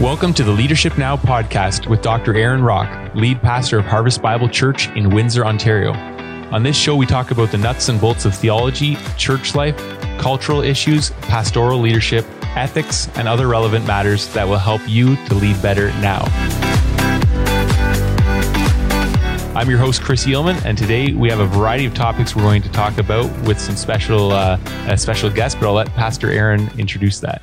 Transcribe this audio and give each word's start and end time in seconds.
Welcome 0.00 0.34
to 0.34 0.44
the 0.44 0.52
Leadership 0.52 0.98
Now 0.98 1.16
podcast 1.16 1.86
with 1.86 2.02
Dr. 2.02 2.34
Aaron 2.34 2.62
Rock, 2.62 3.14
lead 3.14 3.40
pastor 3.40 3.78
of 3.78 3.86
Harvest 3.86 4.20
Bible 4.20 4.46
Church 4.46 4.88
in 4.90 5.08
Windsor, 5.08 5.46
Ontario. 5.46 5.94
On 6.52 6.62
this 6.62 6.76
show, 6.76 6.94
we 6.94 7.06
talk 7.06 7.30
about 7.30 7.50
the 7.50 7.56
nuts 7.56 7.88
and 7.88 7.98
bolts 7.98 8.26
of 8.26 8.34
theology, 8.34 8.98
church 9.16 9.54
life, 9.54 9.74
cultural 10.18 10.60
issues, 10.60 11.12
pastoral 11.22 11.80
leadership, 11.80 12.26
ethics, 12.56 13.08
and 13.16 13.26
other 13.26 13.48
relevant 13.48 13.86
matters 13.86 14.30
that 14.34 14.46
will 14.46 14.58
help 14.58 14.82
you 14.86 15.16
to 15.28 15.34
lead 15.34 15.60
better 15.62 15.88
now. 16.02 16.20
I'm 19.56 19.70
your 19.70 19.78
host, 19.78 20.02
Chris 20.02 20.26
Eelman, 20.26 20.62
and 20.66 20.76
today 20.76 21.14
we 21.14 21.30
have 21.30 21.40
a 21.40 21.46
variety 21.46 21.86
of 21.86 21.94
topics 21.94 22.36
we're 22.36 22.42
going 22.42 22.60
to 22.60 22.70
talk 22.70 22.98
about 22.98 23.30
with 23.46 23.58
some 23.58 23.76
special 23.76 24.32
uh, 24.32 24.58
special 24.96 25.30
guests, 25.30 25.58
but 25.58 25.66
I'll 25.66 25.72
let 25.72 25.88
Pastor 25.94 26.30
Aaron 26.30 26.70
introduce 26.76 27.20
that. 27.20 27.40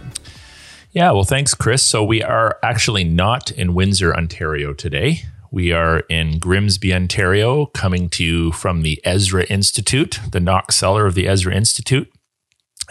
Yeah, 0.94 1.10
well, 1.10 1.24
thanks, 1.24 1.56
Chris. 1.56 1.82
So 1.82 2.04
we 2.04 2.22
are 2.22 2.60
actually 2.62 3.04
not 3.04 3.50
in 3.50 3.74
Windsor, 3.74 4.16
Ontario 4.16 4.74
today. 4.74 5.24
We 5.50 5.72
are 5.72 6.02
in 6.02 6.38
Grimsby, 6.38 6.94
Ontario, 6.94 7.66
coming 7.66 8.10
to 8.10 8.24
you 8.24 8.52
from 8.52 8.84
the 8.84 9.02
Ezra 9.04 9.44
Institute, 9.46 10.20
the 10.32 10.40
Knox 10.40 10.76
Cellar 10.76 11.08
of 11.08 11.16
the 11.16 11.28
Ezra 11.28 11.52
Institute. 11.52 12.12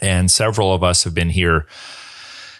And 0.00 0.32
several 0.32 0.74
of 0.74 0.82
us 0.82 1.04
have 1.04 1.14
been 1.14 1.30
here 1.30 1.64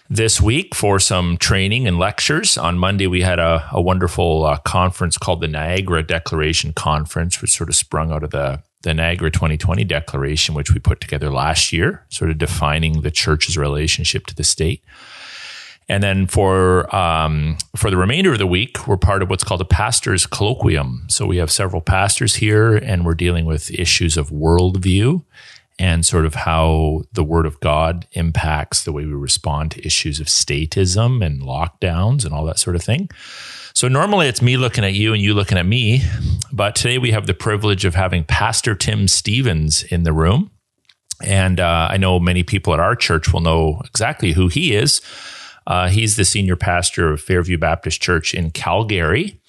this 0.09 0.39
week 0.39 0.73
for 0.73 0.97
some 0.97 1.35
training 1.35 1.87
and 1.87 1.99
lectures. 1.99 2.57
On 2.57 2.77
Monday, 2.77 3.07
we 3.07 3.21
had 3.21 3.39
a, 3.39 3.67
a 3.73 3.81
wonderful 3.81 4.45
uh, 4.45 4.59
conference 4.59 5.17
called 5.17 5.41
the 5.41 5.49
Niagara 5.49 6.03
Declaration 6.03 6.71
Conference, 6.71 7.41
which 7.41 7.51
sort 7.51 7.67
of 7.67 7.75
sprung 7.75 8.13
out 8.13 8.23
of 8.23 8.29
the, 8.29 8.63
the 8.83 8.93
Niagara 8.93 9.29
2020 9.29 9.83
Declaration, 9.83 10.55
which 10.55 10.71
we 10.71 10.79
put 10.79 11.01
together 11.01 11.29
last 11.29 11.73
year, 11.73 12.05
sort 12.07 12.31
of 12.31 12.37
defining 12.37 13.01
the 13.01 13.11
church's 13.11 13.57
relationship 13.57 14.25
to 14.27 14.35
the 14.35 14.45
state. 14.45 14.81
And 15.89 16.01
then 16.01 16.27
for 16.27 16.93
um, 16.95 17.57
for 17.75 17.89
the 17.89 17.97
remainder 17.97 18.31
of 18.31 18.39
the 18.39 18.47
week, 18.47 18.87
we're 18.87 18.97
part 18.97 19.21
of 19.21 19.29
what's 19.29 19.43
called 19.43 19.61
a 19.61 19.65
pastors 19.65 20.25
colloquium. 20.25 21.11
So 21.11 21.25
we 21.25 21.37
have 21.37 21.51
several 21.51 21.81
pastors 21.81 22.35
here, 22.35 22.75
and 22.75 23.05
we're 23.05 23.15
dealing 23.15 23.45
with 23.45 23.71
issues 23.71 24.17
of 24.17 24.29
worldview 24.29 25.23
and 25.79 26.05
sort 26.05 26.25
of 26.25 26.35
how 26.35 27.01
the 27.13 27.23
Word 27.23 27.45
of 27.45 27.59
God 27.59 28.07
impacts 28.13 28.83
the 28.83 28.91
way 28.91 29.05
we 29.05 29.13
respond 29.13 29.71
to 29.71 29.85
issues 29.85 30.19
of 30.19 30.27
statism 30.27 31.25
and 31.25 31.41
lockdowns 31.41 32.25
and 32.25 32.33
all 32.33 32.45
that 32.45 32.59
sort 32.59 32.75
of 32.75 32.83
thing. 32.83 33.09
So 33.73 33.87
normally 33.87 34.27
it's 34.27 34.41
me 34.41 34.55
looking 34.55 34.85
at 34.85 34.93
you 34.93 35.13
and 35.13 35.21
you 35.21 35.33
looking 35.33 35.57
at 35.57 35.65
me, 35.65 36.03
but 36.51 36.75
today 36.75 36.99
we 36.99 37.11
have 37.11 37.25
the 37.25 37.33
privilege 37.33 37.85
of 37.85 37.95
having 37.95 38.23
Pastor 38.23 38.75
Tim 38.75 39.07
Stephens 39.07 39.83
in 39.83 40.03
the 40.03 40.13
room. 40.13 40.51
And 41.23 41.59
uh, 41.59 41.87
I 41.89 41.97
know 41.97 42.19
many 42.19 42.43
people 42.43 42.73
at 42.73 42.79
our 42.79 42.95
church 42.95 43.33
will 43.33 43.41
know 43.41 43.81
exactly 43.85 44.33
who 44.33 44.49
he 44.49 44.75
is 44.75 45.01
uh, 45.67 45.89
he's 45.89 46.15
the 46.15 46.25
senior 46.25 46.55
pastor 46.55 47.11
of 47.11 47.21
Fairview 47.21 47.57
Baptist 47.57 48.01
Church 48.01 48.33
in 48.33 48.51
Calgary. 48.51 49.39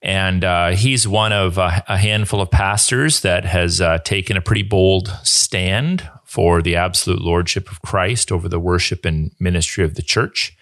And 0.00 0.44
uh, 0.44 0.70
he's 0.70 1.08
one 1.08 1.32
of 1.32 1.58
a, 1.58 1.82
a, 1.88 1.96
handful 1.96 2.40
of 2.40 2.50
pastors 2.52 3.22
that 3.22 3.44
has 3.44 3.80
uh, 3.80 3.98
taken 3.98 4.36
a 4.36 4.40
pretty 4.40 4.62
bold 4.62 5.08
stand 5.24 6.08
for 6.24 6.62
the 6.62 6.76
absolute 6.76 7.20
lordship 7.20 7.70
of 7.70 7.82
Christ 7.82 8.30
over 8.30 8.48
the 8.48 8.60
worship 8.60 9.04
and 9.04 9.32
ministry 9.40 9.82
of 9.82 9.96
the 9.96 10.02
church. 10.02 10.56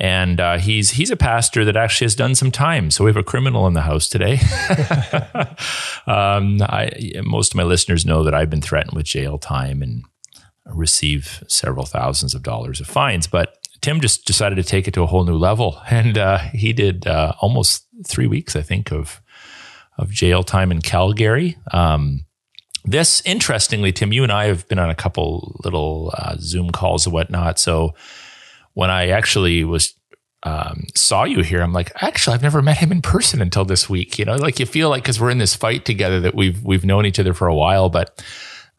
And 0.00 0.40
uh, 0.40 0.58
he's 0.58 0.92
he's 0.92 1.10
a 1.10 1.16
pastor 1.16 1.64
that 1.66 1.76
actually 1.76 2.06
has 2.06 2.16
done 2.16 2.34
some 2.34 2.50
time. 2.50 2.90
So 2.90 3.04
we 3.04 3.10
have 3.10 3.16
a 3.16 3.22
criminal 3.22 3.66
in 3.66 3.74
the 3.74 3.82
house 3.82 4.08
today. 4.08 4.34
um, 6.06 6.60
I, 6.62 6.90
most 7.22 7.52
of 7.52 7.56
my 7.56 7.62
listeners 7.62 8.04
know 8.04 8.24
that 8.24 8.34
I've 8.34 8.50
been 8.50 8.62
threatened 8.62 8.96
with 8.96 9.06
jail 9.06 9.38
time 9.38 9.82
and 9.82 10.04
receive 10.66 11.44
several 11.46 11.86
thousands 11.86 12.34
of 12.34 12.42
dollars 12.42 12.80
of 12.80 12.86
fines. 12.86 13.26
But 13.26 13.63
Tim 13.84 14.00
just 14.00 14.24
decided 14.24 14.54
to 14.54 14.62
take 14.62 14.88
it 14.88 14.94
to 14.94 15.02
a 15.02 15.06
whole 15.06 15.24
new 15.24 15.36
level, 15.36 15.78
and 15.90 16.16
uh, 16.16 16.38
he 16.38 16.72
did 16.72 17.06
uh, 17.06 17.34
almost 17.40 17.86
three 18.06 18.26
weeks, 18.26 18.56
I 18.56 18.62
think, 18.62 18.90
of 18.90 19.20
of 19.98 20.10
jail 20.10 20.42
time 20.42 20.72
in 20.72 20.80
Calgary. 20.80 21.56
Um, 21.70 22.24
this, 22.84 23.20
interestingly, 23.26 23.92
Tim, 23.92 24.12
you 24.12 24.22
and 24.22 24.32
I 24.32 24.46
have 24.46 24.66
been 24.68 24.78
on 24.78 24.90
a 24.90 24.94
couple 24.94 25.60
little 25.62 26.12
uh, 26.16 26.36
Zoom 26.38 26.70
calls 26.70 27.06
and 27.06 27.12
whatnot. 27.12 27.58
So 27.58 27.94
when 28.72 28.90
I 28.90 29.08
actually 29.08 29.62
was 29.64 29.94
um, 30.42 30.86
saw 30.94 31.24
you 31.24 31.42
here, 31.42 31.62
I'm 31.62 31.72
like, 31.72 31.92
actually, 32.02 32.34
I've 32.34 32.42
never 32.42 32.60
met 32.62 32.78
him 32.78 32.90
in 32.90 33.02
person 33.02 33.40
until 33.40 33.66
this 33.66 33.88
week. 33.88 34.18
You 34.18 34.24
know, 34.24 34.36
like 34.36 34.58
you 34.58 34.66
feel 34.66 34.88
like 34.88 35.02
because 35.02 35.20
we're 35.20 35.30
in 35.30 35.38
this 35.38 35.54
fight 35.54 35.84
together 35.84 36.20
that 36.20 36.34
we've 36.34 36.62
we've 36.64 36.86
known 36.86 37.04
each 37.04 37.20
other 37.20 37.34
for 37.34 37.48
a 37.48 37.54
while, 37.54 37.90
but 37.90 38.24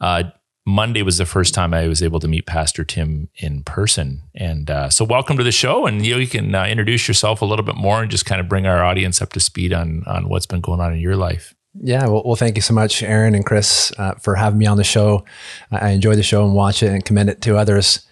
uh, 0.00 0.24
Monday 0.68 1.02
was 1.02 1.16
the 1.16 1.26
first 1.26 1.54
time 1.54 1.72
I 1.72 1.86
was 1.86 2.02
able 2.02 2.18
to 2.18 2.26
meet 2.26 2.44
Pastor 2.44 2.84
Tim 2.84 3.28
in 3.36 3.62
person. 3.62 4.22
And 4.34 4.68
uh, 4.68 4.90
so, 4.90 5.04
welcome 5.04 5.36
to 5.38 5.44
the 5.44 5.52
show. 5.52 5.86
And 5.86 6.04
you, 6.04 6.16
you 6.16 6.26
can 6.26 6.54
uh, 6.54 6.66
introduce 6.66 7.06
yourself 7.06 7.40
a 7.40 7.44
little 7.44 7.64
bit 7.64 7.76
more 7.76 8.02
and 8.02 8.10
just 8.10 8.26
kind 8.26 8.40
of 8.40 8.48
bring 8.48 8.66
our 8.66 8.84
audience 8.84 9.22
up 9.22 9.32
to 9.34 9.40
speed 9.40 9.72
on 9.72 10.02
on 10.06 10.28
what's 10.28 10.46
been 10.46 10.60
going 10.60 10.80
on 10.80 10.92
in 10.92 10.98
your 10.98 11.16
life. 11.16 11.54
Yeah, 11.80 12.06
well, 12.06 12.22
well 12.24 12.36
thank 12.36 12.56
you 12.56 12.62
so 12.62 12.74
much, 12.74 13.02
Aaron 13.02 13.34
and 13.34 13.46
Chris, 13.46 13.92
uh, 13.96 14.14
for 14.14 14.34
having 14.34 14.58
me 14.58 14.66
on 14.66 14.76
the 14.76 14.84
show. 14.84 15.24
I 15.70 15.90
enjoy 15.90 16.16
the 16.16 16.22
show 16.22 16.44
and 16.44 16.54
watch 16.54 16.82
it 16.82 16.90
and 16.90 17.04
commend 17.04 17.30
it 17.30 17.40
to 17.42 17.56
others. 17.56 18.04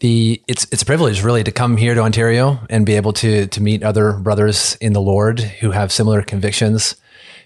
The 0.00 0.42
it's 0.46 0.66
it's 0.70 0.82
a 0.82 0.86
privilege 0.86 1.22
really 1.22 1.42
to 1.42 1.52
come 1.52 1.78
here 1.78 1.94
to 1.94 2.02
Ontario 2.02 2.60
and 2.68 2.84
be 2.84 2.96
able 2.96 3.14
to 3.14 3.46
to 3.46 3.62
meet 3.62 3.82
other 3.82 4.12
brothers 4.12 4.76
in 4.82 4.92
the 4.92 5.00
Lord 5.00 5.40
who 5.40 5.70
have 5.70 5.90
similar 5.90 6.20
convictions 6.20 6.96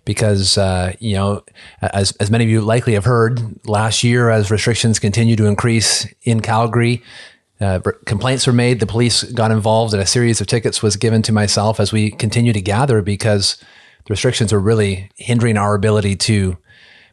because 0.04 0.58
uh, 0.58 0.92
you 0.98 1.14
know, 1.14 1.44
as 1.82 2.12
as 2.12 2.30
many 2.30 2.44
of 2.44 2.50
you 2.50 2.60
likely 2.60 2.94
have 2.94 3.04
heard, 3.04 3.40
last 3.66 4.02
year 4.02 4.30
as 4.30 4.50
restrictions 4.50 4.98
continue 4.98 5.36
to 5.36 5.46
increase 5.46 6.06
in 6.22 6.40
Calgary. 6.40 7.02
Uh, 7.60 7.78
complaints 8.06 8.46
were 8.46 8.54
made. 8.54 8.80
The 8.80 8.86
police 8.86 9.22
got 9.22 9.50
involved, 9.50 9.92
and 9.92 10.02
a 10.02 10.06
series 10.06 10.40
of 10.40 10.46
tickets 10.46 10.82
was 10.82 10.96
given 10.96 11.20
to 11.22 11.32
myself 11.32 11.78
as 11.78 11.92
we 11.92 12.10
continue 12.10 12.54
to 12.54 12.60
gather 12.60 13.02
because 13.02 13.56
the 14.06 14.12
restrictions 14.12 14.50
are 14.50 14.58
really 14.58 15.10
hindering 15.16 15.58
our 15.58 15.74
ability 15.74 16.16
to 16.16 16.56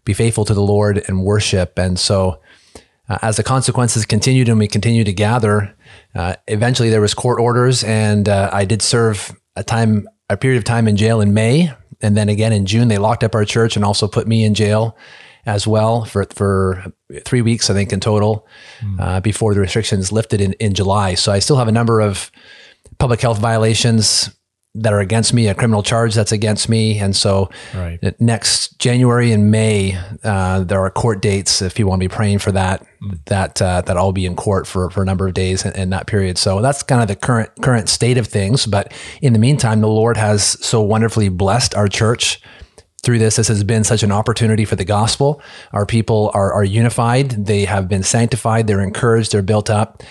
be 0.06 0.14
faithful 0.14 0.46
to 0.46 0.54
the 0.54 0.62
Lord 0.62 1.04
and 1.08 1.24
worship. 1.24 1.78
And 1.78 2.00
so, 2.00 2.40
uh, 3.10 3.18
as 3.22 3.36
the 3.36 3.44
consequences 3.44 4.06
continued 4.06 4.48
and 4.48 4.58
we 4.58 4.70
continued 4.70 5.08
to 5.08 5.14
gather, 5.14 5.76
uh, 6.16 6.36
eventually 6.48 6.90
there 6.90 7.02
was 7.02 7.14
court 7.14 7.42
orders, 7.42 7.84
and 7.84 8.30
uh, 8.30 8.50
I 8.54 8.64
did 8.64 8.82
serve 8.82 9.38
a 9.58 9.66
time, 9.66 10.08
a 10.30 10.38
period 10.38 10.58
of 10.58 10.64
time 10.64 10.88
in 10.88 10.96
jail 10.96 11.20
in 11.20 11.34
May 11.34 11.74
and 12.02 12.16
then 12.16 12.30
again 12.30 12.54
in 12.54 12.66
June 12.66 12.88
they 12.88 12.98
locked 12.98 13.24
up 13.24 13.36
our 13.36 13.46
church 13.46 13.76
and 13.76 13.86
also 13.86 14.08
put 14.08 14.28
me 14.28 14.44
in 14.44 14.54
jail 14.54 14.98
as 15.46 15.66
well 15.66 16.06
for 16.06 16.26
for 16.34 16.86
three 17.26 17.42
weeks 17.42 17.70
I 17.70 17.74
think 17.74 17.94
in 17.94 18.00
total 18.00 18.48
mm. 18.80 19.00
uh, 19.00 19.20
before 19.22 19.54
the 19.54 19.60
restrictions 19.60 20.12
lifted 20.12 20.42
in 20.42 20.54
in 20.54 20.74
July. 20.74 21.16
So 21.16 21.32
I 21.32 21.40
still 21.40 21.58
have 21.58 21.68
a 21.68 21.72
number 21.72 22.02
of 22.02 22.32
public 23.00 23.22
health 23.22 23.40
violations 23.40 24.30
that 24.78 24.94
are 24.94 25.00
against 25.00 25.34
me, 25.34 25.48
a 25.48 25.56
criminal 25.56 25.82
charge 25.82 26.14
that's 26.14 26.32
against 26.32 26.70
me. 26.70 27.00
And 27.00 27.16
so 27.16 27.50
right. 27.74 28.00
next 28.22 28.78
January 28.80 29.32
and 29.32 29.50
May, 29.52 29.98
uh, 30.24 30.64
there 30.64 30.80
are 30.80 30.90
court 30.92 31.22
dates. 31.22 31.62
If 31.62 31.80
you 31.80 31.88
want 31.88 32.00
to 32.02 32.08
be 32.08 32.14
praying 32.14 32.40
for 32.40 32.52
that, 32.52 32.86
mm. 33.02 33.20
that, 33.26 33.62
uh, 33.62 33.82
that 33.82 33.98
I'll 33.98 34.12
be 34.12 34.26
in 34.26 34.36
court 34.36 34.68
for, 34.68 34.90
for 34.92 35.02
a 35.02 35.06
number 35.06 35.28
of 35.28 35.34
days 35.34 35.66
in, 35.66 35.74
in, 35.74 35.90
that 35.90 36.06
period. 36.06 36.38
So 36.38 36.62
that's 36.62 36.84
kind 36.84 37.02
of 37.02 37.08
the 37.08 37.16
current, 37.16 37.50
current 37.62 37.90
state 37.90 38.18
of 38.18 38.28
things. 38.28 38.66
But 38.66 38.94
in 39.22 39.34
the 39.34 39.40
meantime, 39.40 39.82
the 39.82 39.88
Lord 39.88 40.18
has 40.18 40.44
so 40.44 40.82
wonderfully 40.82 41.30
blessed 41.30 41.74
our 41.74 41.88
church 41.88 42.40
through 43.04 43.20
this. 43.20 43.38
This 43.38 43.48
has 43.48 43.64
been 43.64 43.84
such 43.84 44.04
an 44.04 44.12
opportunity 44.12 44.66
for 44.66 44.76
the 44.76 44.86
gospel. 44.86 45.42
Our 45.72 45.86
people 45.86 46.30
are, 46.34 46.52
are 46.54 46.64
unified. 46.64 47.46
They 47.46 47.66
have 47.66 47.88
been 47.88 48.04
sanctified. 48.04 48.68
They're 48.68 48.82
encouraged. 48.82 49.32
They're 49.32 49.42
built 49.42 49.70
up 49.70 50.04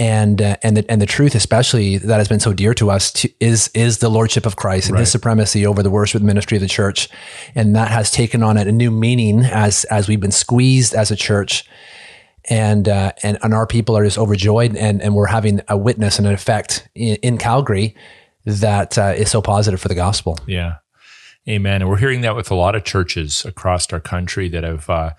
and 0.00 0.40
uh, 0.40 0.56
and 0.62 0.78
the 0.78 0.90
and 0.90 1.00
the 1.00 1.06
truth, 1.06 1.34
especially 1.34 1.98
that 1.98 2.16
has 2.16 2.26
been 2.26 2.40
so 2.40 2.54
dear 2.54 2.72
to 2.72 2.90
us, 2.90 3.12
to, 3.12 3.30
is 3.38 3.70
is 3.74 3.98
the 3.98 4.08
lordship 4.08 4.46
of 4.46 4.56
Christ 4.56 4.88
and 4.88 4.94
right. 4.94 5.00
His 5.00 5.12
supremacy 5.12 5.66
over 5.66 5.82
the 5.82 5.90
worship 5.90 6.22
ministry 6.22 6.56
of 6.56 6.62
the 6.62 6.68
church, 6.68 7.10
and 7.54 7.76
that 7.76 7.90
has 7.90 8.10
taken 8.10 8.42
on 8.42 8.56
a 8.56 8.72
new 8.72 8.90
meaning 8.90 9.44
as 9.44 9.84
as 9.84 10.08
we've 10.08 10.18
been 10.18 10.30
squeezed 10.30 10.94
as 10.94 11.10
a 11.10 11.16
church, 11.16 11.64
and 12.48 12.88
uh, 12.88 13.12
and 13.22 13.36
and 13.42 13.52
our 13.52 13.66
people 13.66 13.94
are 13.94 14.02
just 14.02 14.16
overjoyed, 14.16 14.74
and 14.74 15.02
and 15.02 15.14
we're 15.14 15.26
having 15.26 15.60
a 15.68 15.76
witness 15.76 16.18
and 16.18 16.26
an 16.26 16.32
effect 16.32 16.88
in, 16.94 17.16
in 17.16 17.36
Calgary 17.36 17.94
that 18.46 18.96
uh, 18.96 19.12
is 19.14 19.30
so 19.30 19.42
positive 19.42 19.82
for 19.82 19.88
the 19.88 19.94
gospel. 19.94 20.38
Yeah, 20.46 20.76
Amen. 21.46 21.82
And 21.82 21.90
we're 21.90 21.98
hearing 21.98 22.22
that 22.22 22.34
with 22.34 22.50
a 22.50 22.54
lot 22.54 22.74
of 22.74 22.84
churches 22.84 23.44
across 23.44 23.92
our 23.92 24.00
country 24.00 24.48
that 24.48 24.64
have 24.64 24.88
uh, 24.88 25.10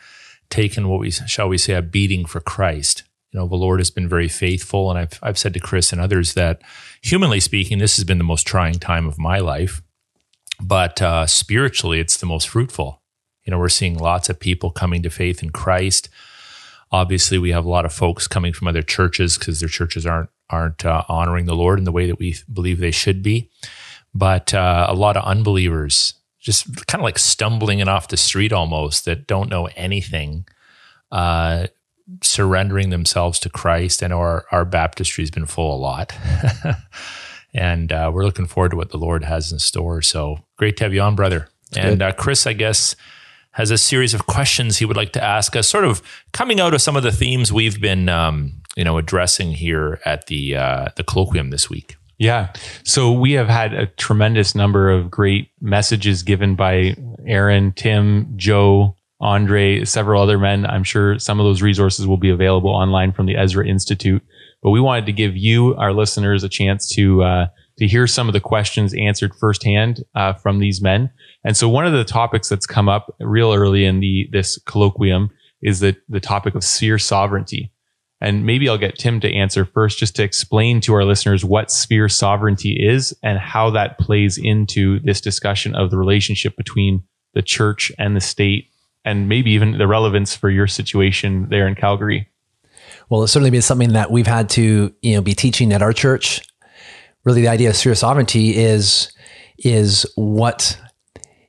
taken 0.50 0.88
what 0.88 1.00
we 1.00 1.12
shall 1.12 1.50
we 1.50 1.60
say 1.60 1.74
a 1.74 1.84
beating 1.84 2.26
for 2.26 2.40
Christ 2.40 3.04
you 3.32 3.40
know, 3.40 3.48
the 3.48 3.56
Lord 3.56 3.80
has 3.80 3.92
been 3.92 4.10
very 4.10 4.28
faithful. 4.28 4.90
And 4.90 5.00
I've, 5.00 5.20
I've 5.24 5.38
said 5.38 5.54
to 5.54 5.60
Chris 5.60 5.92
and 5.92 6.02
others 6.02 6.34
that, 6.34 6.62
humanly 7.02 7.40
speaking, 7.40 7.78
this 7.78 7.96
has 7.96 8.04
been 8.04 8.18
the 8.18 8.24
most 8.24 8.46
trying 8.46 8.76
time 8.76 9.08
of 9.08 9.18
my 9.18 9.40
life. 9.40 9.82
But 10.60 11.02
uh, 11.02 11.26
spiritually, 11.28 12.00
it's 12.00 12.18
the 12.18 12.26
most 12.26 12.50
fruitful. 12.50 13.02
You 13.46 13.52
know, 13.52 13.58
we're 13.58 13.70
seeing 13.70 13.98
lots 13.98 14.30
of 14.30 14.40
people 14.40 14.70
coming 14.70 15.02
to 15.04 15.10
faith 15.10 15.42
in 15.42 15.50
Christ. 15.50 16.10
Obviously, 16.92 17.38
we 17.38 17.52
have 17.52 17.66
a 17.66 17.70
lot 17.70 17.86
of 17.86 17.94
folks 17.94 18.28
coming 18.28 18.54
from 18.54 18.68
other 18.68 18.82
churches 18.84 19.38
because 19.38 19.60
their 19.60 19.70
churches 19.70 20.06
aren't 20.06 20.30
aren't 20.50 20.86
uh, 20.86 21.04
honoring 21.08 21.46
the 21.46 21.56
Lord 21.56 21.80
in 21.80 21.86
the 21.86 21.94
way 21.94 22.06
that 22.08 22.20
we 22.20 22.36
believe 22.52 22.80
they 22.80 22.92
should 22.92 23.24
be. 23.24 23.50
But 24.14 24.54
uh, 24.54 24.88
a 24.90 24.94
lot 24.94 25.16
of 25.16 25.24
unbelievers 25.24 26.16
just 26.42 26.66
kind 26.88 27.02
of 27.02 27.06
like 27.06 27.18
stumbling 27.18 27.80
in 27.80 27.88
off 27.88 28.10
the 28.10 28.18
street 28.18 28.52
almost 28.52 29.06
that 29.06 29.28
don't 29.28 29.50
know 29.50 29.70
anything 29.78 30.46
uh, 31.12 31.68
surrendering 32.22 32.90
themselves 32.90 33.40
to 33.40 33.50
Christ. 33.50 34.04
I 34.04 34.08
know 34.08 34.20
our, 34.20 34.46
our 34.52 34.66
baptistry 34.66 35.24
has 35.24 35.32
been 35.32 35.46
full 35.46 35.76
a 35.76 35.80
lot. 35.80 36.14
And 37.54 37.92
uh, 37.92 38.12
we're 38.14 38.24
looking 38.24 38.48
forward 38.48 38.72
to 38.72 38.78
what 38.78 38.92
the 38.92 38.98
Lord 38.98 39.24
has 39.24 39.52
in 39.52 39.60
store. 39.60 40.02
So 40.02 40.40
great 40.58 40.78
to 40.78 40.86
have 40.86 40.94
you 40.94 41.02
on, 41.02 41.16
brother. 41.16 41.50
and 41.76 42.02
uh, 42.02 42.12
Chris, 42.14 42.48
I 42.48 42.54
guess, 42.54 42.96
has 43.52 43.72
a 43.72 43.78
series 43.78 44.14
of 44.14 44.26
questions 44.28 44.78
he 44.78 44.86
would 44.86 44.96
like 44.96 45.12
to 45.14 45.24
ask 45.24 45.56
us, 45.56 45.68
sort 45.68 45.84
of 45.84 46.02
coming 46.32 46.60
out 46.60 46.74
of 46.74 46.82
some 46.82 46.96
of 46.96 47.04
the 47.04 47.12
themes 47.12 47.52
we've 47.52 47.82
been, 47.82 48.08
um, 48.08 48.54
you 48.78 48.84
know, 48.86 48.98
addressing 48.98 49.52
here 49.52 50.00
at 50.06 50.28
the 50.28 50.56
uh, 50.56 50.88
the 50.96 51.04
colloquium 51.04 51.52
this 51.52 51.70
week. 51.70 51.98
Yeah. 52.18 52.54
So 52.86 53.12
we 53.12 53.34
have 53.34 53.50
had 53.50 53.74
a 53.74 53.88
tremendous 53.88 54.56
number 54.56 54.90
of 54.90 55.10
great 55.10 55.50
messages 55.60 56.24
given 56.24 56.56
by 56.56 56.96
Aaron, 57.26 57.74
Tim, 57.74 58.34
Joe, 58.38 58.96
Andre, 59.22 59.86
several 59.86 60.22
other 60.22 60.38
men. 60.38 60.66
I'm 60.66 60.84
sure 60.84 61.20
some 61.20 61.40
of 61.40 61.46
those 61.46 61.62
resources 61.62 62.08
will 62.08 62.18
be 62.18 62.30
available 62.30 62.72
online 62.72 63.12
from 63.12 63.28
the 63.28 63.38
Ezra 63.38 63.68
Institute. 63.68 64.24
But 64.64 64.72
we 64.72 64.82
wanted 64.82 65.06
to 65.06 65.14
give 65.14 65.38
you, 65.38 65.76
our 65.76 65.94
listeners, 65.94 66.44
a 66.44 66.50
chance 66.50 66.88
to 66.96 67.24
uh, 67.24 67.46
to 67.78 67.88
hear 67.88 68.06
some 68.08 68.28
of 68.28 68.34
the 68.34 68.40
questions 68.40 68.94
answered 68.94 69.34
firsthand 69.36 70.04
uh, 70.16 70.34
from 70.34 70.60
these 70.60 70.82
men. 70.82 71.10
And 71.44 71.56
so 71.56 71.70
one 71.70 71.86
of 71.86 71.94
the 71.94 72.04
topics 72.04 72.50
that's 72.50 72.68
come 72.68 72.90
up 72.90 73.16
real 73.20 73.54
early 73.54 73.86
in 73.86 74.02
the 74.02 74.28
this 74.32 74.60
colloquium 74.64 75.30
is 75.62 75.80
the 75.80 75.96
the 76.10 76.20
topic 76.20 76.56
of 76.56 76.64
sphere 76.64 77.00
sovereignty. 77.00 77.72
And 78.24 78.46
maybe 78.46 78.70
I'll 78.70 78.78
get 78.78 79.00
Tim 79.00 79.20
to 79.22 79.34
answer 79.34 79.66
first, 79.66 79.98
just 79.98 80.16
to 80.18 80.24
explain 80.24 80.80
to 80.82 80.94
our 80.94 81.06
listeners 81.06 81.44
what 81.44 81.72
sphere 81.72 82.08
sovereignty 82.08 82.78
is 82.80 83.18
and 83.24 83.40
how 83.40 83.72
that 83.72 83.98
plays 83.98 84.38
into 84.38 85.00
this 85.00 85.22
discussion 85.22 85.74
of 85.74 85.90
the 85.90 85.98
relationship 85.98 86.56
between 86.56 87.04
the 87.34 87.42
church 87.42 87.92
and 87.98 88.16
the 88.16 88.22
state, 88.22 88.68
and 89.06 89.28
maybe 89.28 89.52
even 89.52 89.78
the 89.78 89.88
relevance 89.88 90.36
for 90.36 90.50
your 90.50 90.68
situation 90.68 91.48
there 91.50 91.68
in 91.68 91.76
Calgary. 91.76 92.30
Well, 93.10 93.24
it's 93.24 93.34
certainly 93.34 93.52
been 93.52 93.62
something 93.62 93.94
that 93.94 94.12
we've 94.12 94.28
had 94.28 94.50
to, 94.52 94.94
you 95.02 95.16
know, 95.16 95.22
be 95.22 95.34
teaching 95.34 95.74
at 95.74 95.82
our 95.82 95.94
church. 95.94 96.42
Really, 97.24 97.42
the 97.42 97.50
idea 97.50 97.70
of 97.70 97.76
sphere 97.76 97.96
sovereignty 97.96 98.56
is 98.56 99.12
is 99.58 100.12
what 100.16 100.80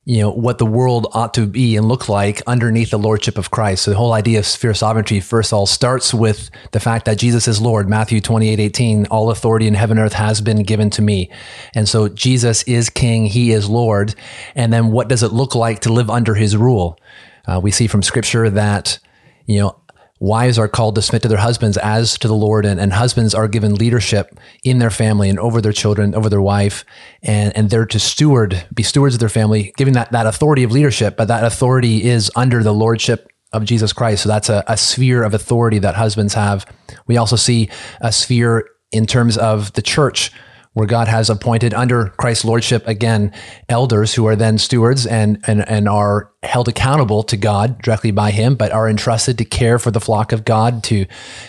you 0.05 0.21
know 0.21 0.31
what 0.31 0.59
the 0.59 0.67
world 0.67 1.07
ought 1.13 1.33
to 1.35 1.47
be 1.47 1.77
and 1.77 1.87
look 1.87 2.09
like 2.09 2.43
underneath 2.47 2.91
the 2.91 2.99
lordship 2.99 3.39
of 3.39 3.51
Christ. 3.53 3.85
So 3.85 3.93
the 3.93 3.97
whole 3.97 4.13
idea 4.13 4.41
of 4.41 4.47
sphere 4.47 4.75
sovereignty 4.75 5.21
first 5.21 5.53
of 5.53 5.59
all 5.59 5.67
starts 5.67 6.13
with 6.13 6.51
the 6.73 6.81
fact 6.81 7.05
that 7.05 7.19
Jesus 7.19 7.47
is 7.47 7.61
Lord. 7.61 7.89
Matthew 7.89 8.21
28, 8.21 8.59
18, 8.59 9.07
all 9.07 9.31
authority 9.31 9.69
in 9.69 9.75
heaven 9.75 9.99
and 9.99 10.07
earth 10.07 10.15
has 10.15 10.41
been 10.41 10.65
given 10.65 10.91
to 10.91 11.03
me. 11.03 11.31
And 11.75 11.89
so 11.89 12.09
Jesus 12.09 12.65
is 12.65 12.91
king, 12.91 13.27
he 13.27 13.53
is 13.53 13.69
Lord. 13.69 14.17
And 14.57 14.73
then 14.73 14.91
what 14.91 15.09
does 15.09 15.23
it 15.23 15.33
look 15.33 15.55
like 15.55 15.81
to 15.81 15.93
live 15.93 16.11
under 16.11 16.35
his 16.35 16.57
rule? 16.57 16.99
Uh, 17.47 17.61
we 17.63 17.71
see 17.71 17.87
from 17.87 18.03
scripture 18.03 18.49
that 18.51 18.99
you 19.47 19.59
know 19.59 19.77
wives 20.23 20.57
are 20.57 20.69
called 20.69 20.95
to 20.95 21.03
submit 21.03 21.21
to 21.23 21.29
their 21.29 21.39
husbands 21.39 21.77
as 21.79 22.17
to 22.17 22.29
the 22.29 22.35
Lord, 22.35 22.65
and, 22.65 22.79
and 22.79 22.93
husbands 22.93 23.35
are 23.35 23.49
given 23.49 23.75
leadership 23.75 24.39
in 24.63 24.79
their 24.79 24.91
family 24.91 25.29
and 25.29 25.39
over 25.41 25.61
their 25.61 25.73
children, 25.73 26.15
over 26.15 26.29
their 26.29 26.41
wife, 26.41 26.85
and, 27.25 27.55
and 27.57 27.71
they're 27.71 27.87
to 27.87 27.99
steward, 27.99 28.65
be 28.73 28.85
stewards 28.85 29.17
of 29.17 29.19
their 29.19 29.29
family, 29.29 29.73
giving 29.77 29.95
that, 29.95 30.13
that 30.13 30.27
authority 30.27 30.63
of 30.63 30.71
leadership, 30.71 31.17
but 31.17 31.27
that 31.27 31.43
authority 31.43 32.05
is 32.05 32.31
under 32.37 32.63
the 32.63 32.73
lordship 32.73 33.33
of 33.53 33.65
Jesus 33.65 33.93
Christ. 33.93 34.23
So 34.23 34.29
that's 34.29 34.49
a, 34.49 34.63
a 34.69 34.77
sphere 34.77 35.25
of 35.25 35.35
authority 35.35 35.81
that 35.81 35.97
husbands 35.97 36.35
have. 36.35 36.67
We 37.09 37.17
also 37.17 37.35
see 37.35 37.69
a 38.01 38.13
sphere 38.13 38.65
in 38.93 39.07
terms 39.07 39.37
of 39.37 39.73
the 39.73 39.83
church 39.83 40.31
where 40.75 40.87
God 40.87 41.09
has 41.09 41.29
appointed 41.29 41.75
under 41.75 42.09
Christ's 42.09 42.45
lordship 42.45 42.87
again 42.89 43.33
elders 43.69 44.15
who 44.15 44.27
are 44.27 44.37
then 44.37 44.59
stewards 44.59 45.07
and 45.07 45.43
and 45.47 45.69
and 45.69 45.89
are 45.89 46.31
held 46.43 46.69
accountable 46.69 47.23
to 47.25 47.37
God 47.37 47.81
directly 47.83 48.11
by 48.11 48.31
Him, 48.31 48.55
but 48.55 48.73
are 48.73 48.89
entrusted 48.89 49.39
to 49.39 49.45
care 49.45 49.79
for 49.79 49.91
the 49.91 50.01
flock 50.01 50.33
of 50.33 50.45
God, 50.45 50.83
to 50.85 51.07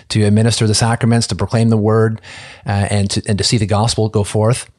to 0.10 0.24
administer 0.24 0.68
the 0.68 0.76
sacraments, 0.76 1.28
to 1.28 1.36
proclaim 1.36 1.70
the 1.70 1.78
word, 1.78 2.22
uh, 2.66 2.88
and 2.90 3.10
to 3.12 3.22
and 3.28 3.38
to 3.38 3.44
see 3.44 3.58
the 3.58 3.66
gospel 3.66 4.10
go 4.10 4.24
forth. 4.24 4.70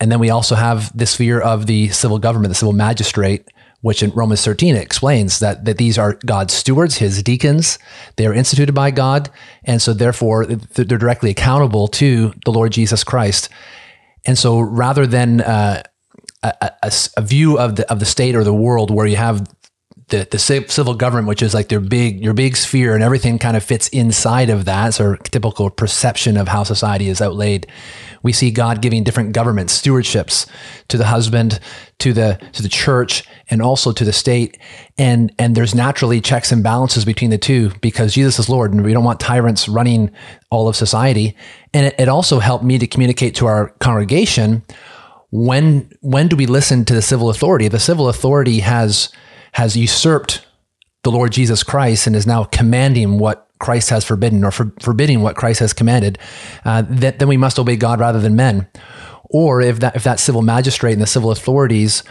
And 0.00 0.10
then 0.10 0.18
we 0.18 0.30
also 0.30 0.54
have 0.54 0.96
the 0.96 1.06
sphere 1.06 1.40
of 1.40 1.66
the 1.66 1.88
civil 1.88 2.18
government, 2.18 2.50
the 2.50 2.56
civil 2.56 2.72
magistrate, 2.72 3.48
which 3.80 4.02
in 4.02 4.10
Romans 4.10 4.42
13 4.44 4.76
it 4.76 4.82
explains 4.82 5.38
that, 5.38 5.66
that 5.66 5.78
these 5.78 5.98
are 5.98 6.18
God's 6.26 6.54
stewards, 6.54 6.96
his 6.96 7.22
deacons. 7.22 7.78
They 8.16 8.26
are 8.26 8.34
instituted 8.34 8.72
by 8.72 8.90
God. 8.90 9.30
And 9.64 9.80
so 9.80 9.92
therefore 9.92 10.46
they're 10.46 10.98
directly 10.98 11.30
accountable 11.30 11.88
to 11.88 12.34
the 12.44 12.50
Lord 12.50 12.72
Jesus 12.72 13.04
Christ. 13.04 13.48
And 14.26 14.38
so 14.38 14.60
rather 14.60 15.06
than 15.06 15.40
uh, 15.40 15.82
a, 16.42 16.70
a, 16.82 16.92
a, 17.16 17.22
view 17.22 17.58
of 17.58 17.76
the 17.76 17.90
of 17.90 18.00
the 18.00 18.06
state 18.06 18.34
or 18.34 18.44
the 18.44 18.54
world 18.54 18.90
where 18.90 19.06
you 19.06 19.16
have 19.16 19.46
the, 20.14 20.28
the 20.30 20.38
civil 20.38 20.94
government, 20.94 21.26
which 21.26 21.42
is 21.42 21.54
like 21.54 21.68
their 21.68 21.80
big 21.80 22.22
your 22.22 22.34
big 22.34 22.56
sphere, 22.56 22.94
and 22.94 23.02
everything 23.02 23.38
kind 23.38 23.56
of 23.56 23.64
fits 23.64 23.88
inside 23.88 24.48
of 24.48 24.64
that. 24.66 24.94
So 24.94 25.16
typical 25.16 25.70
perception 25.70 26.36
of 26.36 26.46
how 26.46 26.62
society 26.62 27.08
is 27.08 27.20
outlaid. 27.20 27.66
We 28.22 28.32
see 28.32 28.50
God 28.50 28.80
giving 28.80 29.02
different 29.02 29.32
government 29.32 29.70
stewardships 29.70 30.46
to 30.88 30.96
the 30.96 31.06
husband, 31.06 31.58
to 31.98 32.12
the 32.12 32.38
to 32.52 32.62
the 32.62 32.68
church, 32.68 33.24
and 33.50 33.60
also 33.60 33.92
to 33.92 34.04
the 34.04 34.12
state. 34.12 34.56
And 34.98 35.32
and 35.38 35.56
there's 35.56 35.74
naturally 35.74 36.20
checks 36.20 36.52
and 36.52 36.62
balances 36.62 37.04
between 37.04 37.30
the 37.30 37.38
two 37.38 37.72
because 37.80 38.14
Jesus 38.14 38.38
is 38.38 38.48
Lord, 38.48 38.72
and 38.72 38.84
we 38.84 38.92
don't 38.92 39.04
want 39.04 39.18
tyrants 39.18 39.68
running 39.68 40.12
all 40.50 40.68
of 40.68 40.76
society. 40.76 41.36
And 41.72 41.86
it, 41.86 41.94
it 41.98 42.08
also 42.08 42.38
helped 42.38 42.64
me 42.64 42.78
to 42.78 42.86
communicate 42.86 43.34
to 43.36 43.46
our 43.46 43.70
congregation 43.80 44.62
when 45.30 45.90
when 46.00 46.28
do 46.28 46.36
we 46.36 46.46
listen 46.46 46.84
to 46.84 46.94
the 46.94 47.02
civil 47.02 47.30
authority? 47.30 47.66
The 47.66 47.80
civil 47.80 48.08
authority 48.08 48.60
has 48.60 49.10
has 49.54 49.76
usurped 49.76 50.46
the 51.04 51.10
Lord 51.10 51.32
Jesus 51.32 51.62
Christ 51.62 52.06
and 52.06 52.16
is 52.16 52.26
now 52.26 52.44
commanding 52.44 53.18
what 53.18 53.48
Christ 53.60 53.90
has 53.90 54.04
forbidden 54.04 54.44
or 54.44 54.50
for, 54.50 54.72
forbidding 54.80 55.22
what 55.22 55.36
Christ 55.36 55.60
has 55.60 55.72
commanded, 55.72 56.18
uh, 56.64 56.82
that, 56.88 57.18
then 57.18 57.28
we 57.28 57.36
must 57.36 57.58
obey 57.58 57.76
God 57.76 58.00
rather 58.00 58.20
than 58.20 58.34
men. 58.34 58.68
Or 59.30 59.60
if 59.60 59.80
that 59.80 59.96
if 59.96 60.04
that 60.04 60.20
civil 60.20 60.42
magistrate 60.42 60.92
and 60.92 61.02
the 61.02 61.06
civil 61.06 61.30
authorities 61.30 62.02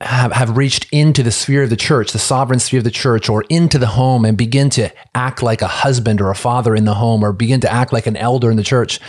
have, 0.00 0.32
have 0.32 0.56
reached 0.56 0.86
into 0.92 1.22
the 1.22 1.30
sphere 1.30 1.62
of 1.64 1.70
the 1.70 1.76
church, 1.76 2.12
the 2.12 2.18
sovereign 2.18 2.58
sphere 2.58 2.78
of 2.78 2.84
the 2.84 2.90
church, 2.90 3.28
or 3.28 3.44
into 3.48 3.78
the 3.78 3.86
home 3.86 4.24
and 4.24 4.36
begin 4.36 4.70
to 4.70 4.90
act 5.14 5.42
like 5.42 5.62
a 5.62 5.68
husband 5.68 6.20
or 6.20 6.30
a 6.30 6.34
father 6.34 6.74
in 6.74 6.86
the 6.86 6.94
home, 6.94 7.24
or 7.24 7.32
begin 7.32 7.60
to 7.60 7.72
act 7.72 7.92
like 7.92 8.06
an 8.06 8.16
elder 8.16 8.50
in 8.50 8.56
the 8.56 8.62
church, 8.62 9.00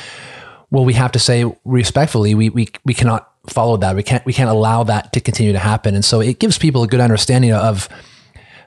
well, 0.70 0.86
we 0.86 0.94
have 0.94 1.12
to 1.14 1.20
say 1.20 1.46
respectfully, 1.66 2.36
we, 2.36 2.50
we, 2.50 2.70
we 2.86 2.94
cannot 2.94 3.31
follow 3.50 3.78
that. 3.78 3.96
We 3.96 4.04
can't 4.04 4.26
we 4.26 4.34
can't 4.34 4.50
allow 4.50 4.84
that 4.84 5.14
to 5.14 5.20
continue 5.20 5.54
to 5.54 5.60
happen. 5.60 5.96
And 5.96 6.06
so 6.06 6.22
it 6.22 6.40
gives 6.40 6.58
people 6.58 6.84
a 6.84 6.88
good 6.88 7.00
understanding 7.00 7.54
of 7.54 7.90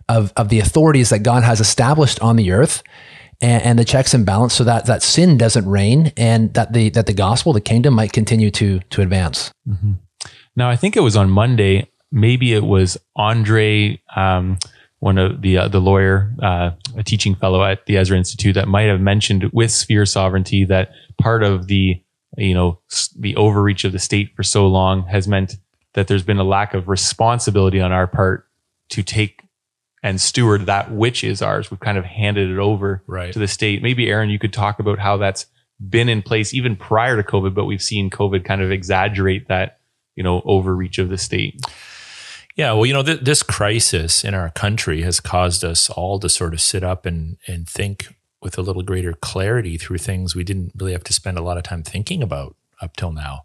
of 0.08 0.32
of 0.36 0.48
the 0.48 0.60
authorities 0.60 1.10
that 1.10 1.20
God 1.20 1.42
has 1.42 1.60
established 1.60 2.20
on 2.20 2.36
the 2.36 2.50
earth 2.52 2.82
and, 3.40 3.62
and 3.62 3.78
the 3.78 3.84
checks 3.84 4.14
and 4.14 4.26
balance 4.26 4.54
so 4.54 4.64
that 4.64 4.86
that 4.86 5.02
sin 5.02 5.38
doesn't 5.38 5.66
reign 5.66 6.12
and 6.16 6.52
that 6.54 6.72
the 6.72 6.90
that 6.90 7.06
the 7.06 7.14
gospel, 7.14 7.52
the 7.52 7.60
kingdom 7.60 7.94
might 7.94 8.12
continue 8.12 8.50
to 8.52 8.80
to 8.90 9.02
advance. 9.02 9.52
Mm-hmm. 9.69 9.93
Now 10.56 10.70
I 10.70 10.76
think 10.76 10.96
it 10.96 11.00
was 11.00 11.16
on 11.16 11.31
Monday, 11.31 11.90
maybe 12.10 12.52
it 12.52 12.64
was 12.64 12.96
Andre 13.16 14.00
um, 14.14 14.58
one 15.04 15.19
of 15.19 15.43
the 15.43 15.58
uh, 15.58 15.69
the 15.69 15.81
lawyer, 15.81 16.32
uh, 16.43 16.70
a 16.96 17.02
teaching 17.02 17.34
fellow 17.34 17.62
at 17.62 17.84
the 17.84 17.98
Ezra 17.98 18.16
Institute, 18.16 18.54
that 18.54 18.69
might 18.69 18.84
have 18.84 19.02
mentioned 19.02 19.50
with 19.52 19.70
sphere 19.70 20.06
sovereignty 20.06 20.64
that 20.64 20.93
part 21.19 21.43
of 21.43 21.66
the 21.66 22.02
you 22.36 22.55
know, 22.55 22.81
the 23.19 23.36
overreach 23.36 23.84
of 23.84 23.93
the 23.93 23.98
state 23.98 24.34
for 24.34 24.43
so 24.43 24.67
long 24.67 25.06
has 25.06 25.29
meant 25.29 25.56
that 25.94 26.08
there's 26.08 26.22
been 26.22 26.38
a 26.38 26.44
lack 26.44 26.74
of 26.74 26.88
responsibility 26.88 27.81
on 27.81 27.93
our 27.93 28.06
part 28.06 28.46
to 28.91 29.03
take 29.03 29.43
and 30.03 30.20
steward 30.20 30.67
that 30.67 30.93
which 30.93 31.24
is 31.24 31.41
ours. 31.41 31.70
We've 31.70 31.81
kind 31.81 31.96
of 31.96 32.05
handed 32.05 32.50
it 32.50 32.58
over 32.58 33.03
right. 33.06 33.32
to 33.32 33.38
the 33.38 33.48
state. 33.48 33.82
Maybe 33.82 34.08
Aaron, 34.10 34.29
you 34.29 34.38
could 34.38 34.53
talk 34.53 34.79
about 34.79 34.98
how 34.98 35.17
that's 35.17 35.46
been 35.88 36.08
in 36.08 36.22
place 36.22 36.53
even 36.53 36.76
prior 36.76 37.17
to 37.17 37.22
COVID, 37.22 37.55
but 37.55 37.64
we've 37.64 37.82
seen 37.82 38.10
COVID 38.10 38.44
kind 38.44 38.60
of 38.60 38.70
exaggerate 38.70 39.48
that, 39.48 39.79
you 40.14 40.22
know, 40.22 40.43
overreach 40.44 40.98
of 40.98 41.08
the 41.08 41.19
state. 41.19 41.60
Yeah, 42.55 42.72
well, 42.74 42.86
you 42.86 42.93
know, 42.93 43.03
th- 43.03 43.20
this 43.20 43.43
crisis 43.43 44.22
in 44.22 44.34
our 44.34 44.50
country 44.50 45.03
has 45.03 45.20
caused 45.20 45.64
us 45.64 45.91
all 45.91 46.20
to 46.20 46.29
sort 46.29 46.55
of 46.55 46.60
sit 46.60 46.84
up 46.84 47.06
and 47.06 47.36
and 47.48 47.69
think 47.69 48.14
with 48.44 48.58
a 48.58 48.63
little 48.63 48.82
greater 48.82 49.15
clarity 49.15 49.77
through 49.77 49.98
things 49.98 50.36
we 50.36 50.44
didn't 50.44 50.72
really 50.77 50.93
have 50.93 51.03
to 51.03 51.13
spend 51.13 51.39
a 51.39 51.43
lot 51.43 51.56
of 51.56 51.65
time 51.65 51.82
thinking 51.82 52.22
about 52.22 52.55
up 52.81 52.94
till 52.94 53.10
now. 53.10 53.44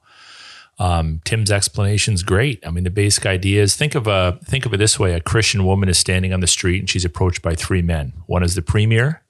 Um, 0.77 1.22
Tim's 1.25 1.51
explanation 1.51 2.13
is 2.13 2.24
great. 2.24 2.65
I 2.65 2.72
mean, 2.72 2.84
the 2.84 2.89
basic 2.89 3.25
idea 3.25 3.62
is 3.62 3.75
think 3.75 3.96
of 3.96 4.08
a 4.08 4.39
think 4.46 4.65
of 4.65 4.74
it 4.74 4.77
this 4.77 5.00
way: 5.00 5.13
a 5.13 5.22
Christian 5.22 5.65
woman 5.65 5.89
is 5.89 5.98
standing 5.98 6.34
on 6.34 6.39
the 6.39 6.48
street 6.48 6.79
and 6.79 6.89
she's 6.89 7.06
approached 7.06 7.41
by 7.41 7.56
three 7.56 7.82
men. 7.82 8.13
One 8.27 8.44
is 8.44 8.56
the 8.56 8.62
premier, 8.62 9.24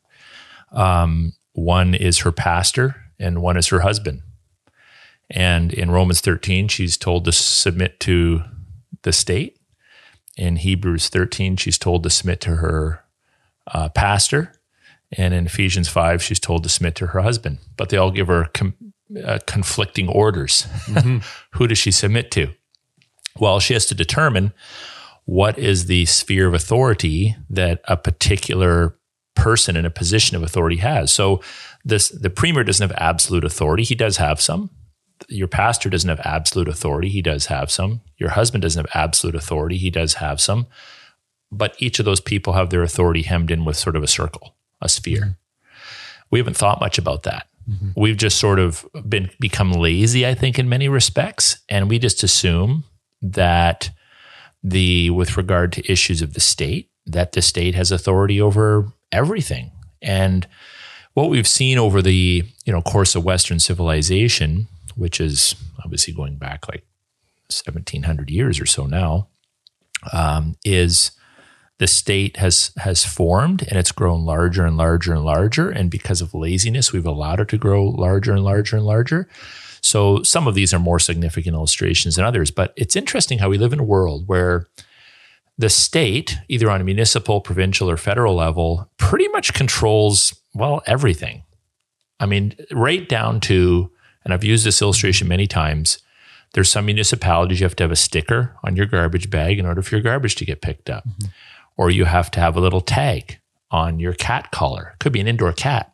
um, 0.72 1.34
one 1.54 1.96
is 1.96 2.20
her 2.20 2.32
pastor, 2.32 2.96
and 3.20 3.42
one 3.42 3.58
is 3.58 3.68
her 3.68 3.80
husband. 3.80 4.22
And 5.30 5.74
in 5.74 5.92
Romans 5.92 6.22
13, 6.22 6.68
she's 6.68 6.98
told 6.98 7.26
to 7.26 7.32
submit 7.32 8.00
to 8.02 8.44
the 9.04 9.14
state. 9.14 9.60
In 10.38 10.56
Hebrews 10.56 11.10
13, 11.10 11.58
she's 11.58 11.78
told 11.78 12.04
to 12.04 12.10
submit 12.10 12.42
to 12.42 12.56
her 12.56 13.04
uh, 13.68 13.90
pastor. 13.90 14.54
And 15.18 15.34
in 15.34 15.46
Ephesians 15.48 15.88
5, 15.88 16.22
she's 16.22 16.40
told 16.40 16.64
to 16.64 16.70
submit 16.70 16.96
to 16.96 17.08
her 17.08 17.22
husband, 17.22 17.60
but 17.78 17.90
they 17.90 17.98
all 17.98 18.12
give 18.12 18.28
her 18.28 18.46
com- 18.54 18.76
uh, 19.24 19.40
conflicting 19.48 20.08
orders. 20.08 20.68
Mm-hmm. 20.86 21.18
Who 21.58 21.68
does 21.68 21.78
she 21.78 21.92
submit 21.92 22.32
to? 22.32 22.52
Well, 23.38 23.60
she 23.60 23.74
has 23.74 23.86
to 23.88 23.96
determine 23.96 24.54
what 25.26 25.58
is 25.58 25.86
the 25.86 26.06
sphere 26.06 26.48
of 26.48 26.54
authority 26.54 27.36
that 27.50 27.82
a 27.86 27.98
particular 27.98 28.96
person 29.36 29.76
in 29.76 29.86
a 29.86 29.92
position 29.92 30.36
of 30.36 30.44
authority 30.44 30.78
has. 30.78 31.12
So 31.12 31.42
this 31.86 32.10
the 32.10 32.30
premier 32.30 32.64
doesn't 32.64 32.88
have 32.88 32.98
absolute 33.00 33.46
authority. 33.46 33.84
He 33.84 33.96
does 33.96 34.18
have 34.18 34.42
some, 34.42 34.70
your 35.28 35.48
pastor 35.48 35.90
doesn't 35.90 36.10
have 36.10 36.22
absolute 36.22 36.68
authority. 36.68 37.10
He 37.10 37.22
does 37.22 37.48
have 37.48 37.70
some. 37.70 38.02
Your 38.18 38.30
husband 38.30 38.62
doesn't 38.62 38.80
have 38.80 38.96
absolute 38.96 39.36
authority. 39.36 39.78
He 39.78 39.90
does 39.90 40.16
have 40.16 40.40
some. 40.40 40.68
But 41.52 41.76
each 41.80 42.00
of 42.00 42.06
those 42.06 42.22
people 42.22 42.54
have 42.54 42.70
their 42.70 42.84
authority 42.84 43.24
hemmed 43.24 43.52
in 43.52 43.66
with 43.66 43.76
sort 43.76 43.96
of 43.96 44.04
a 44.04 44.08
circle, 44.08 44.56
a 44.82 44.90
sphere. 44.90 45.22
Mm-hmm. 45.22 45.32
We 46.32 46.40
haven't 46.40 46.58
thought 46.58 46.80
much 46.80 46.98
about 46.98 47.24
that. 47.24 47.48
Mm-hmm. 47.70 48.00
We've 48.00 48.18
just 48.18 48.40
sort 48.40 48.60
of 48.60 48.86
been 49.08 49.30
become 49.40 49.72
lazy, 49.72 50.26
I 50.26 50.34
think, 50.34 50.58
in 50.58 50.70
many 50.70 50.88
respects, 50.88 51.60
and 51.70 51.90
we 51.90 52.00
just 52.00 52.24
assume 52.24 52.84
that 53.22 53.92
the 54.64 55.10
with 55.12 55.38
regard 55.38 55.72
to 55.74 55.92
issues 55.92 56.22
of 56.22 56.34
the 56.34 56.40
state, 56.40 56.90
that 57.06 57.34
the 57.34 57.42
state 57.42 57.76
has 57.76 57.92
authority 57.92 58.42
over 58.42 58.92
everything. 59.12 59.72
And 60.02 60.48
what 61.14 61.30
we've 61.30 61.48
seen 61.48 61.78
over 61.78 62.02
the 62.02 62.44
you 62.66 62.74
know 62.74 62.82
course 62.82 63.16
of 63.16 63.24
Western 63.24 63.60
civilization, 63.60 64.68
which 64.96 65.20
is 65.22 65.56
obviously 65.84 66.14
going 66.14 66.38
back 66.38 66.68
like 66.68 66.86
1700 67.50 68.30
years 68.30 68.60
or 68.60 68.66
so 68.66 68.86
now, 68.86 69.28
um, 70.12 70.56
is 70.64 71.12
the 71.80 71.88
state 71.88 72.38
has 72.38 72.72
has 72.78 73.04
formed 73.04 73.64
and 73.68 73.80
it's 73.80 73.92
grown 73.92 74.26
larger 74.26 74.66
and 74.66 74.78
larger 74.78 75.14
and 75.14 75.24
larger. 75.24 75.70
And 75.70 75.90
because 75.90 76.22
of 76.22 76.34
laziness, 76.34 76.94
we've 76.94 77.06
allowed 77.06 77.40
it 77.40 77.48
to 77.50 77.58
grow 77.58 77.86
larger 77.86 78.34
and 78.34 78.44
larger 78.44 78.76
and 78.76 78.86
larger. 78.86 79.28
So 79.82 80.22
some 80.24 80.46
of 80.46 80.56
these 80.56 80.74
are 80.74 80.80
more 80.80 81.00
significant 81.00 81.56
illustrations 81.56 82.18
than 82.18 82.26
others. 82.26 82.52
But 82.52 82.74
it's 82.76 82.98
interesting 82.98 83.40
how 83.40 83.50
we 83.50 83.58
live 83.58 83.74
in 83.74 83.80
a 83.80 83.84
world 83.84 84.28
where 84.28 84.68
the 85.58 85.70
state, 85.70 86.38
either 86.50 86.70
on 86.70 86.82
a 86.82 86.84
municipal, 86.84 87.42
provincial, 87.42 87.90
or 87.90 87.98
federal 87.98 88.36
level, 88.36 88.90
pretty 88.98 89.28
much 89.30 89.54
controls, 89.54 90.34
well, 90.54 90.82
everything. 90.86 91.44
I 92.20 92.26
mean, 92.26 92.56
right 92.72 93.08
down 93.08 93.40
to, 93.42 93.92
and 94.24 94.34
I've 94.34 94.44
used 94.44 94.66
this 94.66 94.82
illustration 94.82 95.30
many 95.30 95.48
times, 95.48 96.00
there's 96.54 96.72
some 96.72 96.86
municipalities 96.86 97.60
you 97.60 97.66
have 97.66 97.76
to 97.78 97.84
have 97.84 97.92
a 97.92 97.98
sticker 97.98 98.56
on 98.64 98.76
your 98.76 98.86
garbage 98.86 99.30
bag 99.30 99.60
in 99.60 99.66
order 99.66 99.82
for 99.82 99.96
your 99.96 100.02
garbage 100.02 100.36
to 100.36 100.46
get 100.46 100.62
picked 100.62 100.90
up. 100.90 101.08
Mm-hmm. 101.08 101.28
Or 101.80 101.90
you 101.90 102.04
have 102.04 102.30
to 102.32 102.42
have 102.42 102.58
a 102.58 102.60
little 102.60 102.82
tag 102.82 103.40
on 103.72 104.02
your 104.02 104.12
cat 104.12 104.52
collar. 104.52 104.96
Could 105.00 105.14
be 105.14 105.22
an 105.22 105.30
indoor 105.30 105.54
cat, 105.54 105.94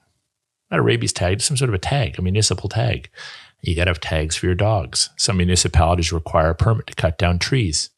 not 0.71 0.79
a 0.79 0.81
rabies 0.81 1.13
tag, 1.13 1.41
some 1.41 1.55
sort 1.55 1.69
of 1.69 1.75
a 1.75 1.77
tag, 1.77 2.17
a 2.17 2.23
municipal 2.23 2.67
tag. 2.67 3.07
You 3.61 3.75
got 3.75 3.83
to 3.83 3.91
have 3.91 3.99
tags 3.99 4.35
for 4.35 4.47
your 4.47 4.55
dogs. 4.55 5.11
Some 5.15 5.37
municipalities 5.37 6.11
require 6.11 6.49
a 6.49 6.55
permit 6.55 6.87
to 6.87 6.95
cut 6.95 7.19
down 7.19 7.37
trees. 7.37 7.91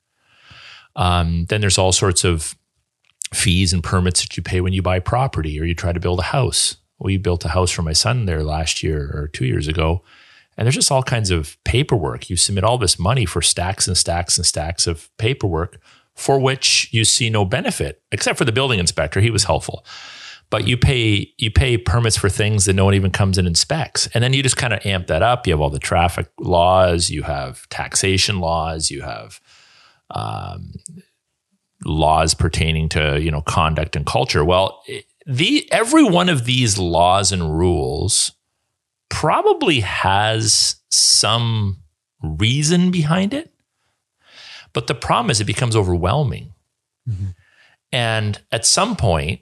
Um, 0.97 1.45
then 1.45 1.61
there's 1.61 1.77
all 1.77 1.93
sorts 1.93 2.25
of 2.25 2.57
fees 3.33 3.71
and 3.71 3.81
permits 3.81 4.21
that 4.21 4.35
you 4.35 4.43
pay 4.43 4.59
when 4.59 4.73
you 4.73 4.81
buy 4.81 4.99
property 4.99 5.57
or 5.57 5.63
you 5.63 5.73
try 5.73 5.93
to 5.93 5.99
build 6.01 6.19
a 6.19 6.23
house. 6.23 6.75
We 6.99 7.15
built 7.15 7.45
a 7.45 7.49
house 7.49 7.71
for 7.71 7.83
my 7.83 7.93
son 7.93 8.25
there 8.25 8.43
last 8.43 8.83
year 8.83 9.11
or 9.13 9.29
two 9.29 9.45
years 9.45 9.69
ago. 9.69 10.03
And 10.57 10.65
there's 10.65 10.75
just 10.75 10.91
all 10.91 11.03
kinds 11.03 11.31
of 11.31 11.55
paperwork. 11.63 12.29
You 12.29 12.35
submit 12.35 12.65
all 12.65 12.77
this 12.77 12.99
money 12.99 13.23
for 13.23 13.41
stacks 13.41 13.87
and 13.87 13.95
stacks 13.95 14.35
and 14.35 14.45
stacks 14.45 14.87
of 14.87 15.09
paperwork 15.17 15.79
for 16.17 16.39
which 16.39 16.89
you 16.91 17.05
see 17.05 17.29
no 17.29 17.45
benefit, 17.45 18.01
except 18.11 18.37
for 18.37 18.45
the 18.45 18.51
building 18.51 18.79
inspector. 18.79 19.21
He 19.21 19.29
was 19.29 19.45
helpful. 19.45 19.85
But 20.49 20.67
you 20.67 20.77
pay 20.77 21.33
you 21.37 21.51
pay 21.51 21.77
permits 21.77 22.17
for 22.17 22.29
things 22.29 22.65
that 22.65 22.73
no 22.73 22.85
one 22.85 22.93
even 22.93 23.11
comes 23.11 23.37
and 23.37 23.47
inspects. 23.47 24.07
And 24.13 24.23
then 24.23 24.33
you 24.33 24.41
just 24.41 24.57
kind 24.57 24.73
of 24.73 24.85
amp 24.85 25.07
that 25.07 25.21
up. 25.21 25.45
You 25.45 25.53
have 25.53 25.61
all 25.61 25.69
the 25.69 25.79
traffic 25.79 26.29
laws, 26.39 27.09
you 27.09 27.23
have 27.23 27.67
taxation 27.69 28.39
laws, 28.39 28.89
you 28.89 29.01
have 29.01 29.41
um, 30.09 30.73
laws 31.85 32.33
pertaining 32.33 32.89
to 32.89 33.21
you 33.21 33.29
know 33.29 33.41
conduct 33.41 33.95
and 33.95 34.05
culture. 34.05 34.43
Well, 34.43 34.81
the 35.25 35.67
every 35.71 36.03
one 36.03 36.29
of 36.29 36.45
these 36.45 36.77
laws 36.77 37.31
and 37.31 37.57
rules 37.57 38.31
probably 39.09 39.81
has 39.81 40.77
some 40.89 41.83
reason 42.23 42.89
behind 42.89 43.33
it, 43.33 43.53
but 44.73 44.87
the 44.87 44.95
problem 44.95 45.29
is 45.29 45.39
it 45.39 45.45
becomes 45.45 45.75
overwhelming, 45.75 46.53
mm-hmm. 47.07 47.27
and 47.91 48.41
at 48.51 48.65
some 48.65 48.95
point 48.95 49.41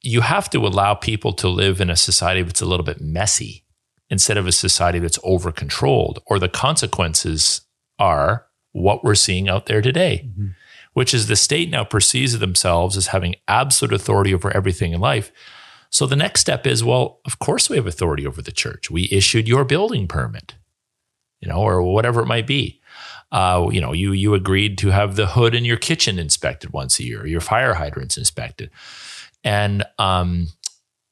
you 0.00 0.20
have 0.20 0.50
to 0.50 0.66
allow 0.66 0.94
people 0.94 1.32
to 1.32 1.48
live 1.48 1.80
in 1.80 1.88
a 1.88 1.96
society 1.96 2.42
that's 2.42 2.60
a 2.60 2.66
little 2.66 2.84
bit 2.84 3.00
messy 3.00 3.64
instead 4.10 4.36
of 4.36 4.46
a 4.46 4.52
society 4.52 4.98
that's 4.98 5.18
over 5.24 5.50
controlled, 5.50 6.22
or 6.26 6.38
the 6.38 6.48
consequences 6.48 7.62
are 7.98 8.46
what 8.72 9.02
we're 9.02 9.14
seeing 9.14 9.48
out 9.48 9.66
there 9.66 9.80
today, 9.80 10.28
mm-hmm. 10.28 10.48
which 10.92 11.14
is 11.14 11.26
the 11.26 11.36
state 11.36 11.70
now 11.70 11.84
perceives 11.84 12.38
themselves 12.38 12.96
as 12.96 13.08
having 13.08 13.34
absolute 13.48 13.94
authority 13.94 14.34
over 14.34 14.54
everything 14.54 14.92
in 14.92 15.00
life. 15.00 15.32
So 15.90 16.06
the 16.06 16.16
next 16.16 16.40
step 16.40 16.66
is, 16.66 16.84
well, 16.84 17.20
of 17.24 17.38
course 17.38 17.70
we 17.70 17.76
have 17.76 17.86
authority 17.86 18.26
over 18.26 18.42
the 18.42 18.52
church. 18.52 18.90
We 18.90 19.08
issued 19.10 19.48
your 19.48 19.64
building 19.64 20.06
permit, 20.06 20.56
you 21.40 21.48
know, 21.48 21.60
or 21.60 21.80
whatever 21.82 22.20
it 22.20 22.26
might 22.26 22.46
be. 22.46 22.80
Uh, 23.34 23.68
you 23.72 23.80
know, 23.80 23.92
you 23.92 24.12
you 24.12 24.32
agreed 24.32 24.78
to 24.78 24.90
have 24.90 25.16
the 25.16 25.26
hood 25.26 25.56
in 25.56 25.64
your 25.64 25.76
kitchen 25.76 26.20
inspected 26.20 26.72
once 26.72 27.00
a 27.00 27.02
year, 27.02 27.26
your 27.26 27.40
fire 27.40 27.74
hydrants 27.74 28.16
inspected, 28.16 28.70
and 29.42 29.82
um, 29.98 30.46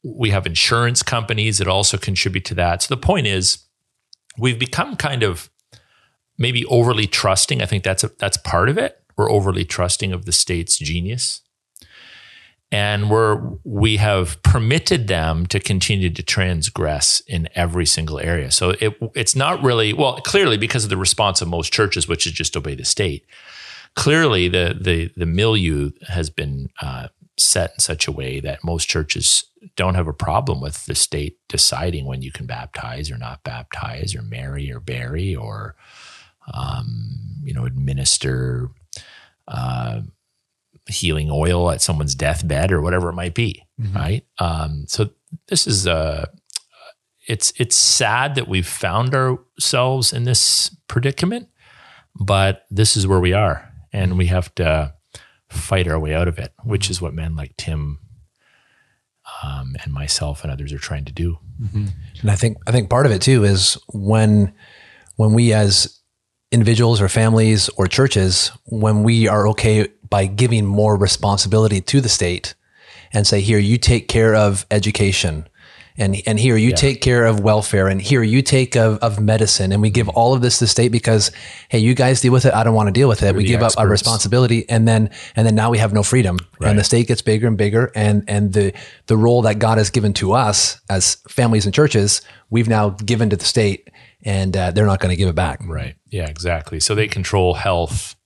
we 0.04 0.30
have 0.30 0.46
insurance 0.46 1.02
companies 1.02 1.58
that 1.58 1.66
also 1.66 1.98
contribute 1.98 2.44
to 2.44 2.54
that. 2.54 2.82
So 2.82 2.94
the 2.94 3.00
point 3.00 3.26
is, 3.26 3.64
we've 4.38 4.58
become 4.58 4.94
kind 4.94 5.24
of 5.24 5.50
maybe 6.38 6.64
overly 6.66 7.08
trusting. 7.08 7.60
I 7.60 7.66
think 7.66 7.82
that's 7.82 8.04
a, 8.04 8.10
that's 8.18 8.36
part 8.36 8.68
of 8.68 8.78
it. 8.78 9.02
We're 9.16 9.30
overly 9.30 9.64
trusting 9.64 10.12
of 10.12 10.24
the 10.24 10.32
state's 10.32 10.78
genius. 10.78 11.40
And 12.72 13.10
we're 13.10 13.40
we 13.64 13.98
have 13.98 14.42
permitted 14.42 15.06
them 15.06 15.46
to 15.46 15.60
continue 15.60 16.10
to 16.10 16.22
transgress 16.22 17.20
in 17.28 17.48
every 17.54 17.86
single 17.86 18.18
area. 18.18 18.50
So 18.50 18.70
it 18.80 18.96
it's 19.14 19.36
not 19.36 19.62
really 19.62 19.92
well, 19.92 20.16
clearly 20.22 20.56
because 20.56 20.84
of 20.84 20.90
the 20.90 20.96
response 20.96 21.42
of 21.42 21.48
most 21.48 21.72
churches, 21.72 22.08
which 22.08 22.26
is 22.26 22.32
just 22.32 22.56
obey 22.56 22.74
the 22.74 22.84
state. 22.84 23.26
Clearly, 23.94 24.48
the 24.48 24.76
the 24.80 25.10
the 25.16 25.26
milieu 25.26 25.90
has 26.08 26.30
been 26.30 26.70
uh, 26.80 27.08
set 27.38 27.72
in 27.74 27.80
such 27.80 28.08
a 28.08 28.12
way 28.12 28.40
that 28.40 28.64
most 28.64 28.88
churches 28.88 29.44
don't 29.76 29.94
have 29.94 30.08
a 30.08 30.12
problem 30.14 30.60
with 30.60 30.86
the 30.86 30.94
state 30.94 31.38
deciding 31.48 32.06
when 32.06 32.22
you 32.22 32.32
can 32.32 32.46
baptize 32.46 33.10
or 33.10 33.18
not 33.18 33.44
baptize 33.44 34.14
or 34.16 34.22
marry 34.22 34.72
or 34.72 34.80
bury 34.80 35.36
or 35.36 35.76
um, 36.52 37.18
you 37.44 37.54
know, 37.54 37.64
administer 37.64 38.70
uh, 39.48 40.00
healing 40.88 41.30
oil 41.30 41.70
at 41.70 41.80
someone's 41.80 42.14
deathbed 42.14 42.72
or 42.72 42.80
whatever 42.80 43.10
it 43.10 43.14
might 43.14 43.34
be, 43.34 43.64
mm-hmm. 43.80 43.96
right? 43.96 44.26
Um, 44.38 44.84
so 44.88 45.10
this 45.48 45.66
is 45.66 45.86
a 45.86 45.92
uh, 45.92 46.24
it's 47.28 47.52
it's 47.56 47.76
sad 47.76 48.34
that 48.34 48.48
we've 48.48 48.66
found 48.66 49.14
ourselves 49.14 50.12
in 50.12 50.24
this 50.24 50.74
predicament, 50.88 51.48
but 52.16 52.66
this 52.70 52.96
is 52.96 53.06
where 53.06 53.20
we 53.20 53.32
are, 53.32 53.72
and 53.92 54.18
we 54.18 54.26
have 54.26 54.52
to 54.56 54.92
fight 55.48 55.86
our 55.86 56.00
way 56.00 56.14
out 56.14 56.26
of 56.26 56.38
it, 56.38 56.52
which 56.64 56.90
is 56.90 57.00
what 57.00 57.14
men 57.14 57.36
like 57.36 57.56
Tim 57.56 58.00
um, 59.42 59.76
and 59.84 59.92
myself 59.92 60.42
and 60.42 60.52
others 60.52 60.72
are 60.72 60.78
trying 60.78 61.04
to 61.04 61.12
do. 61.12 61.38
Mm-hmm. 61.60 61.86
And 62.20 62.30
I 62.30 62.36
think 62.36 62.58
I 62.66 62.72
think 62.72 62.90
part 62.90 63.06
of 63.06 63.12
it 63.12 63.22
too 63.22 63.44
is 63.44 63.78
when 63.92 64.52
when 65.16 65.32
we 65.32 65.52
as 65.52 66.00
individuals 66.50 67.00
or 67.00 67.08
families 67.08 67.68
or 67.76 67.86
churches 67.86 68.50
when 68.64 69.02
we 69.02 69.28
are 69.28 69.48
okay 69.48 69.88
by 70.12 70.26
giving 70.26 70.66
more 70.66 70.96
responsibility 70.96 71.80
to 71.80 72.00
the 72.00 72.08
state 72.08 72.54
and 73.12 73.26
say, 73.26 73.40
here, 73.40 73.58
you 73.58 73.78
take 73.78 74.08
care 74.08 74.34
of 74.34 74.66
education. 74.70 75.48
And, 75.96 76.16
and 76.26 76.38
here 76.38 76.56
you 76.56 76.70
yeah. 76.70 76.76
take 76.76 77.02
care 77.02 77.26
of 77.26 77.40
welfare 77.40 77.86
and 77.88 78.00
here 78.00 78.22
you 78.22 78.40
take 78.40 78.76
of, 78.76 78.96
of 79.00 79.20
medicine 79.20 79.72
and 79.72 79.82
we 79.82 79.90
give 79.90 80.08
all 80.08 80.32
of 80.32 80.40
this 80.40 80.58
to 80.58 80.64
the 80.64 80.68
state 80.68 80.90
because 80.90 81.30
hey 81.68 81.80
you 81.80 81.94
guys 81.94 82.22
deal 82.22 82.32
with 82.32 82.46
it 82.46 82.54
i 82.54 82.64
don't 82.64 82.74
want 82.74 82.86
to 82.86 82.92
deal 82.92 83.10
with 83.10 83.22
it 83.22 83.36
we 83.36 83.44
give 83.44 83.56
experts. 83.56 83.76
up 83.76 83.80
our 83.82 83.88
responsibility 83.90 84.66
and 84.70 84.88
then 84.88 85.10
and 85.36 85.46
then 85.46 85.54
now 85.54 85.68
we 85.68 85.76
have 85.76 85.92
no 85.92 86.02
freedom 86.02 86.38
right. 86.58 86.70
and 86.70 86.78
the 86.78 86.82
state 86.82 87.08
gets 87.08 87.20
bigger 87.20 87.46
and 87.46 87.58
bigger 87.58 87.92
and 87.94 88.24
and 88.26 88.54
the 88.54 88.72
the 89.08 89.18
role 89.18 89.42
that 89.42 89.58
god 89.58 89.76
has 89.76 89.90
given 89.90 90.14
to 90.14 90.32
us 90.32 90.80
as 90.88 91.16
families 91.28 91.66
and 91.66 91.74
churches 91.74 92.22
we've 92.48 92.68
now 92.68 92.88
given 92.88 93.28
to 93.28 93.36
the 93.36 93.44
state 93.44 93.90
and 94.24 94.56
uh, 94.56 94.70
they're 94.70 94.86
not 94.86 95.00
going 95.00 95.10
to 95.10 95.16
give 95.16 95.28
it 95.28 95.34
back. 95.34 95.60
Right. 95.64 95.96
Yeah, 96.10 96.28
exactly. 96.28 96.80
So 96.80 96.94
they 96.94 97.08
control 97.08 97.54
health, 97.54 98.16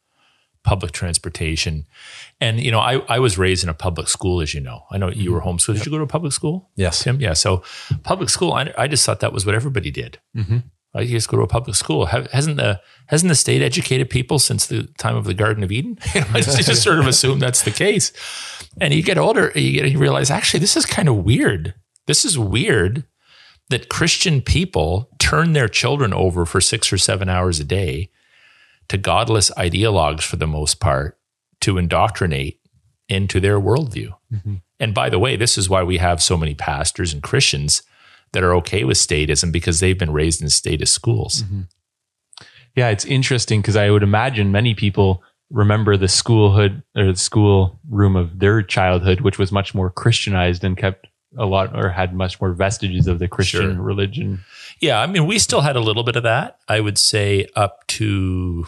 public 0.67 0.93
transportation. 0.93 1.87
And, 2.41 2.61
you 2.61 2.71
know, 2.71 2.81
I, 2.81 2.99
I 3.09 3.19
was 3.21 3.39
raised 3.39 3.63
in 3.63 3.71
a 3.71 3.75
public 3.75 4.09
school, 4.09 4.43
as 4.43 4.53
you 4.53 4.61
know. 4.61 4.83
I 4.91 4.99
know 4.99 5.09
you 5.09 5.33
were 5.33 5.41
mm-hmm. 5.41 5.51
homeschooled. 5.51 5.75
Did 5.75 5.77
yep. 5.77 5.87
you 5.87 5.93
go 5.93 5.99
to 5.99 6.05
a 6.05 6.09
public 6.09 6.33
school? 6.33 6.69
Yes. 6.75 7.03
Tim? 7.03 7.21
Yeah. 7.21 7.33
So 7.33 7.63
public 8.03 8.29
school, 8.29 8.53
I, 8.53 8.75
I 8.77 8.89
just 8.89 9.07
thought 9.07 9.21
that 9.21 9.33
was 9.33 9.47
what 9.47 9.55
everybody 9.55 9.91
did. 9.91 10.19
Mm-hmm. 10.37 10.59
You 10.99 11.09
just 11.09 11.29
go 11.29 11.37
to 11.37 11.43
a 11.43 11.47
public 11.47 11.77
school. 11.77 12.07
hasn't 12.07 12.57
the 12.57 12.81
hasn't 13.09 13.29
the 13.29 13.35
state 13.35 13.61
educated 13.61 14.09
people 14.09 14.39
since 14.39 14.67
the 14.67 14.89
time 14.99 15.15
of 15.15 15.25
the 15.25 15.35
Garden 15.35 15.63
of 15.63 15.71
Eden? 15.71 15.99
You 16.15 16.23
know, 16.23 16.27
I 16.33 16.41
just, 16.41 16.57
just 16.67 16.83
sort 16.83 16.99
of 16.99 17.07
assume 17.07 17.39
that's 17.39 17.63
the 17.63 17.71
case. 17.71 18.13
And 18.81 18.95
you 18.95 19.03
get 19.03 19.19
older, 19.19 19.53
you 19.55 19.73
get 19.73 19.91
you 19.93 19.99
realize 19.99 20.31
actually 20.31 20.61
this 20.61 20.75
is 20.75 20.87
kind 20.87 21.09
of 21.09 21.17
weird. 21.17 21.75
This 22.07 22.25
is 22.25 22.39
weird 22.39 23.05
that 23.69 23.91
Christian 23.91 24.41
people 24.41 25.11
turn 25.19 25.53
their 25.53 25.69
children 25.69 26.15
over 26.15 26.47
for 26.47 26.63
six 26.63 26.91
or 26.91 26.97
seven 26.97 27.29
hours 27.29 27.61
a 27.61 27.65
day 27.65 28.11
to 28.89 28.99
godless 28.99 29.51
ideologues 29.53 30.23
for 30.23 30.37
the 30.37 30.47
most 30.47 30.81
part 30.81 31.19
to 31.61 31.79
indoctrinate 31.79 32.61
into 33.09 33.41
their 33.41 33.61
worldview. 33.61 34.15
Mm-hmm. 34.33 34.55
And 34.79 34.95
by 34.95 35.09
the 35.09 35.19
way, 35.19 35.37
this 35.37 35.57
is 35.57 35.69
why 35.71 35.83
we 35.83 35.99
have 35.99 36.23
so 36.23 36.37
many 36.37 36.55
pastors 36.55 37.13
and 37.13 37.23
Christians 37.23 37.83
that 38.33 38.43
are 38.43 38.55
okay 38.57 38.85
with 38.85 38.99
statism 38.99 39.53
because 39.53 39.81
they've 39.81 39.99
been 39.99 40.13
raised 40.13 40.43
in 40.43 40.51
statist 40.51 40.93
schools. 40.93 41.43
Mm-hmm. 41.43 41.63
Yeah, 42.75 42.91
it's 42.91 43.07
interesting 43.07 43.63
because 43.63 43.77
I 43.77 43.91
would 43.91 44.03
imagine 44.03 44.53
many 44.53 44.75
people 44.75 45.23
remember 45.51 45.97
the 45.97 46.07
schoolhood 46.07 46.83
or 46.95 47.07
the 47.07 47.17
school 47.17 47.79
room 47.89 48.17
of 48.17 48.39
their 48.39 48.63
childhood, 48.63 49.23
which 49.23 49.39
was 49.39 49.51
much 49.51 49.75
more 49.75 49.89
Christianized 49.89 50.63
and 50.63 50.77
kept 50.77 51.07
a 51.39 51.47
lot 51.47 51.75
or 51.75 51.89
had 51.89 52.15
much 52.15 52.41
more 52.41 52.53
vestiges 52.53 53.07
of 53.07 53.19
the 53.19 53.29
Christian 53.29 53.75
Sure. 53.75 53.83
religion. 53.83 54.45
Yeah, 54.81 55.01
I 55.01 55.07
mean, 55.07 55.27
we 55.27 55.39
still 55.39 55.63
had 55.63 55.77
a 55.77 55.81
little 55.81 56.03
bit 56.05 56.17
of 56.17 56.23
that. 56.25 56.59
I 56.69 56.81
would 56.81 56.99
say 56.99 57.47
up 57.57 57.87
to, 57.89 58.67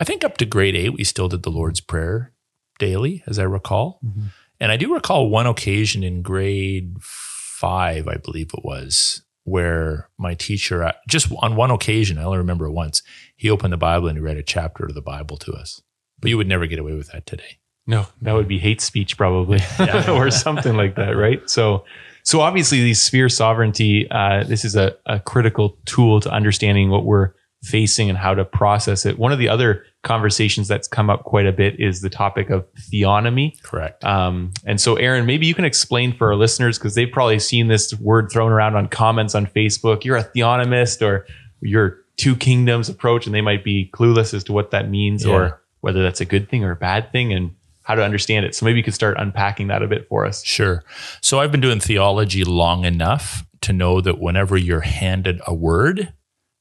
I 0.00 0.04
think 0.04 0.24
up 0.24 0.36
to 0.38 0.44
grade 0.44 0.74
eight, 0.74 0.90
we 0.94 1.04
still 1.04 1.28
did 1.28 1.42
the 1.42 1.50
Lord's 1.50 1.80
Prayer 1.80 2.32
daily, 2.78 3.22
as 3.26 3.38
I 3.38 3.44
recall. 3.44 4.00
Mhm. 4.04 4.32
And 4.60 4.72
I 4.72 4.76
do 4.76 4.92
recall 4.92 5.28
one 5.28 5.46
occasion 5.46 6.02
in 6.02 6.22
grade 6.22 6.96
five, 7.00 8.08
I 8.08 8.16
believe 8.16 8.50
it 8.56 8.64
was, 8.64 9.22
where 9.44 10.08
my 10.18 10.34
teacher, 10.34 10.82
uh, 10.84 10.92
just 11.08 11.30
on 11.42 11.54
one 11.56 11.70
occasion, 11.70 12.18
I 12.18 12.24
only 12.24 12.38
remember 12.38 12.70
once, 12.70 13.02
he 13.36 13.50
opened 13.50 13.72
the 13.72 13.76
Bible 13.78 14.08
and 14.08 14.16
he 14.18 14.22
read 14.22 14.36
a 14.36 14.42
chapter 14.42 14.84
of 14.84 14.94
the 14.94 15.02
Bible 15.02 15.36
to 15.38 15.52
us. 15.52 15.80
But 16.18 16.30
you 16.30 16.36
would 16.36 16.48
never 16.48 16.66
get 16.66 16.78
away 16.78 16.94
with 16.94 17.12
that 17.12 17.26
today. 17.26 17.58
No, 17.86 18.06
that 18.22 18.32
would 18.32 18.48
be 18.48 18.58
hate 18.58 18.80
speech 18.80 19.16
probably, 19.16 19.58
Yeah. 19.78 20.10
or 20.16 20.30
something 20.30 20.76
like 20.76 20.96
that, 20.96 21.10
right? 21.16 21.48
So, 21.50 21.84
so 22.24 22.40
obviously, 22.40 22.80
these 22.80 23.00
sphere 23.00 23.28
sovereignty. 23.28 24.10
Uh, 24.10 24.44
this 24.44 24.64
is 24.64 24.74
a, 24.76 24.96
a 25.06 25.20
critical 25.20 25.78
tool 25.84 26.20
to 26.20 26.30
understanding 26.30 26.90
what 26.90 27.04
we're 27.04 27.32
facing 27.62 28.08
and 28.10 28.18
how 28.18 28.34
to 28.34 28.44
process 28.44 29.06
it. 29.06 29.18
One 29.18 29.32
of 29.32 29.38
the 29.38 29.48
other 29.48 29.84
conversations 30.02 30.68
that's 30.68 30.86
come 30.86 31.08
up 31.08 31.24
quite 31.24 31.46
a 31.46 31.52
bit 31.52 31.80
is 31.80 32.02
the 32.02 32.10
topic 32.10 32.50
of 32.50 32.66
theonomy. 32.92 33.60
Correct. 33.62 34.04
Um, 34.04 34.52
and 34.66 34.80
so, 34.80 34.96
Aaron, 34.96 35.24
maybe 35.26 35.46
you 35.46 35.54
can 35.54 35.64
explain 35.64 36.14
for 36.14 36.28
our 36.28 36.36
listeners 36.36 36.78
because 36.78 36.94
they've 36.94 37.10
probably 37.10 37.38
seen 37.38 37.68
this 37.68 37.94
word 37.94 38.30
thrown 38.30 38.52
around 38.52 38.76
on 38.76 38.88
comments 38.88 39.34
on 39.34 39.46
Facebook. 39.46 40.04
You're 40.04 40.16
a 40.18 40.24
theonomist 40.24 41.00
or 41.00 41.26
you're 41.60 41.98
two 42.16 42.36
kingdoms 42.36 42.88
approach, 42.88 43.26
and 43.26 43.34
they 43.34 43.40
might 43.40 43.64
be 43.64 43.90
clueless 43.94 44.34
as 44.34 44.44
to 44.44 44.52
what 44.52 44.70
that 44.70 44.90
means 44.90 45.24
Yeah. 45.24 45.32
or 45.32 45.62
whether 45.80 46.02
that's 46.02 46.20
a 46.20 46.24
good 46.26 46.48
thing 46.48 46.64
or 46.64 46.70
a 46.72 46.76
bad 46.76 47.12
thing 47.12 47.32
and 47.32 47.54
how 47.84 47.94
to 47.94 48.02
understand 48.02 48.44
it. 48.44 48.54
So 48.54 48.66
maybe 48.66 48.78
you 48.78 48.84
could 48.84 48.94
start 48.94 49.16
unpacking 49.18 49.68
that 49.68 49.82
a 49.82 49.86
bit 49.86 50.08
for 50.08 50.26
us. 50.26 50.44
Sure. 50.44 50.82
So 51.20 51.38
I've 51.38 51.52
been 51.52 51.60
doing 51.60 51.80
theology 51.80 52.42
long 52.42 52.84
enough 52.84 53.46
to 53.60 53.72
know 53.72 54.00
that 54.00 54.18
whenever 54.18 54.56
you're 54.56 54.80
handed 54.80 55.40
a 55.46 55.54
word 55.54 56.12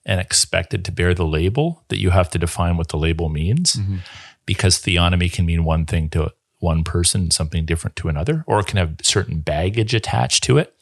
and 0.06 0.20
expected 0.20 0.84
to 0.86 0.92
bear 0.92 1.13
the 1.13 1.25
label, 1.25 1.84
that 1.88 2.00
you 2.00 2.12
have 2.12 2.30
to 2.32 2.38
define 2.38 2.77
what 2.77 2.89
the 2.89 2.98
label 2.98 3.30
means 3.30 3.74
mm-hmm. 3.74 3.98
because 4.46 4.77
theonomy 4.77 5.32
can 5.32 5.46
mean 5.46 5.63
one 5.63 5.86
thing 5.86 6.10
to 6.10 6.32
one 6.60 6.84
person 6.84 7.30
something 7.30 7.65
different 7.65 7.96
to 7.98 8.08
another, 8.08 8.44
or 8.48 8.60
it 8.60 8.68
can 8.68 8.77
have 8.77 8.96
certain 9.01 9.39
baggage 9.39 9.94
attached 9.94 10.44
to 10.44 10.58
it. 10.58 10.74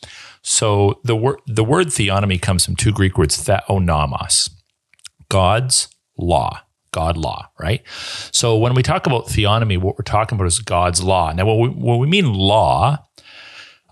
So 0.41 0.99
the 1.03 1.15
word 1.15 1.39
the 1.47 1.63
word 1.63 1.87
theonomy 1.87 2.41
comes 2.41 2.65
from 2.65 2.75
two 2.75 2.91
Greek 2.91 3.17
words, 3.17 3.43
theonomos, 3.43 4.49
God's 5.29 5.87
law, 6.17 6.61
God 6.91 7.17
law, 7.17 7.49
right? 7.59 7.81
So 8.31 8.57
when 8.57 8.73
we 8.73 8.83
talk 8.83 9.07
about 9.07 9.27
theonomy, 9.27 9.77
what 9.77 9.97
we're 9.97 10.03
talking 10.03 10.35
about 10.35 10.47
is 10.47 10.59
God's 10.59 11.01
law. 11.01 11.31
Now, 11.31 11.45
when 11.45 11.59
we, 11.59 11.69
when 11.69 11.99
we 11.99 12.07
mean 12.07 12.33
law, 12.33 13.07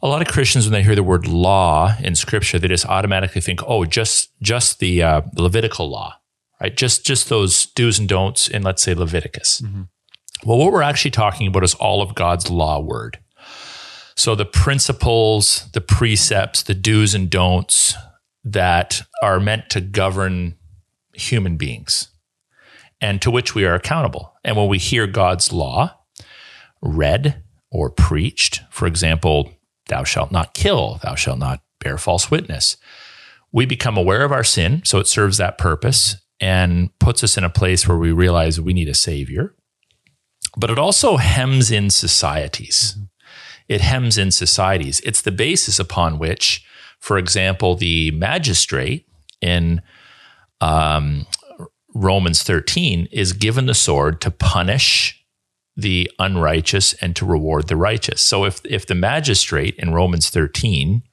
a 0.02 0.08
lot 0.08 0.22
of 0.22 0.28
Christians, 0.28 0.66
when 0.66 0.74
they 0.74 0.84
hear 0.84 0.96
the 0.96 1.04
word 1.04 1.28
law 1.28 1.96
in 2.00 2.16
Scripture, 2.16 2.60
they 2.60 2.68
just 2.68 2.86
automatically 2.86 3.42
think, 3.42 3.62
"Oh, 3.66 3.86
just 3.86 4.32
just 4.42 4.80
the 4.80 5.04
uh, 5.04 5.22
Levitical 5.36 5.90
law, 5.90 6.16
right? 6.62 6.76
Just 6.76 7.06
just 7.06 7.30
those 7.30 7.66
do's 7.66 8.00
and 8.00 8.08
don'ts 8.08 8.48
in, 8.48 8.64
let's 8.64 8.82
say, 8.82 8.94
Leviticus." 8.94 9.62
Well, 10.46 10.58
what 10.58 10.72
we're 10.72 10.82
actually 10.82 11.12
talking 11.12 11.48
about 11.48 11.64
is 11.66 11.74
all 11.76 12.02
of 12.02 12.16
God's 12.16 12.50
law 12.50 12.80
word. 12.80 13.20
So 14.16 14.36
the 14.36 14.46
principles, 14.46 15.70
the 15.74 15.82
precepts, 15.82 16.64
the 16.64 16.74
do's 16.74 17.14
and 17.14 17.30
don'ts 17.30 17.94
that 18.46 19.02
are 19.22 19.40
meant 19.40 19.70
to 19.72 19.82
govern 19.82 20.56
human 21.14 21.58
beings 21.58 22.10
and 23.02 23.22
to 23.22 23.32
which 23.32 23.56
we 23.56 23.66
are 23.66 23.76
accountable. 23.76 24.34
And 24.44 24.58
when 24.58 24.68
we 24.68 24.78
hear 24.78 25.08
God's 25.08 25.52
law 25.52 25.96
read 26.82 27.44
or 27.72 27.90
preached, 27.90 28.62
for 28.70 28.88
example, 28.88 29.52
thou 29.88 30.04
shalt 30.04 30.32
not 30.32 30.54
kill, 30.54 31.00
thou 31.04 31.16
shalt 31.16 31.40
not 31.40 31.62
bear 31.80 31.98
false 31.98 32.30
witness, 32.30 32.78
we 33.52 33.66
become 33.66 33.98
aware 33.98 34.24
of 34.24 34.32
our 34.32 34.44
sin. 34.44 34.82
So 34.86 35.00
it 35.00 35.08
serves 35.08 35.38
that 35.38 35.58
purpose 35.58 36.18
and 36.40 36.98
puts 37.00 37.24
us 37.24 37.38
in 37.38 37.44
a 37.44 37.50
place 37.50 37.88
where 37.88 37.98
we 37.98 38.12
realize 38.12 38.62
we 38.62 38.74
need 38.74 38.90
a 38.90 38.94
savior. 38.94 39.56
But 40.58 40.70
it 40.70 40.80
also 40.80 41.18
hems 41.18 41.72
in 41.72 41.90
societies. 41.90 42.98
It 43.68 43.82
hems 43.82 44.18
in 44.18 44.32
societies. 44.32 45.00
It's 45.02 45.22
the 45.22 45.32
basis 45.32 45.80
upon 45.80 46.18
which, 46.18 46.66
for 47.00 47.18
example, 47.18 47.76
the 47.76 48.12
magistrate 48.12 49.08
in 49.42 49.82
um, 50.62 51.26
Romans 51.94 52.44
13 52.44 53.08
is 53.12 53.34
given 53.34 53.66
the 53.66 53.74
sword 53.74 54.22
to 54.22 54.32
punish 54.32 55.24
the 55.76 56.12
unrighteous 56.20 56.94
and 56.96 57.16
to 57.16 57.26
reward 57.26 57.68
the 57.68 57.76
righteous. 57.76 58.22
So 58.22 58.46
if 58.46 58.62
if 58.66 58.86
the 58.86 58.96
magistrate 58.96 59.76
in 59.78 59.94
Romans 59.94 60.30
13, 60.30 61.04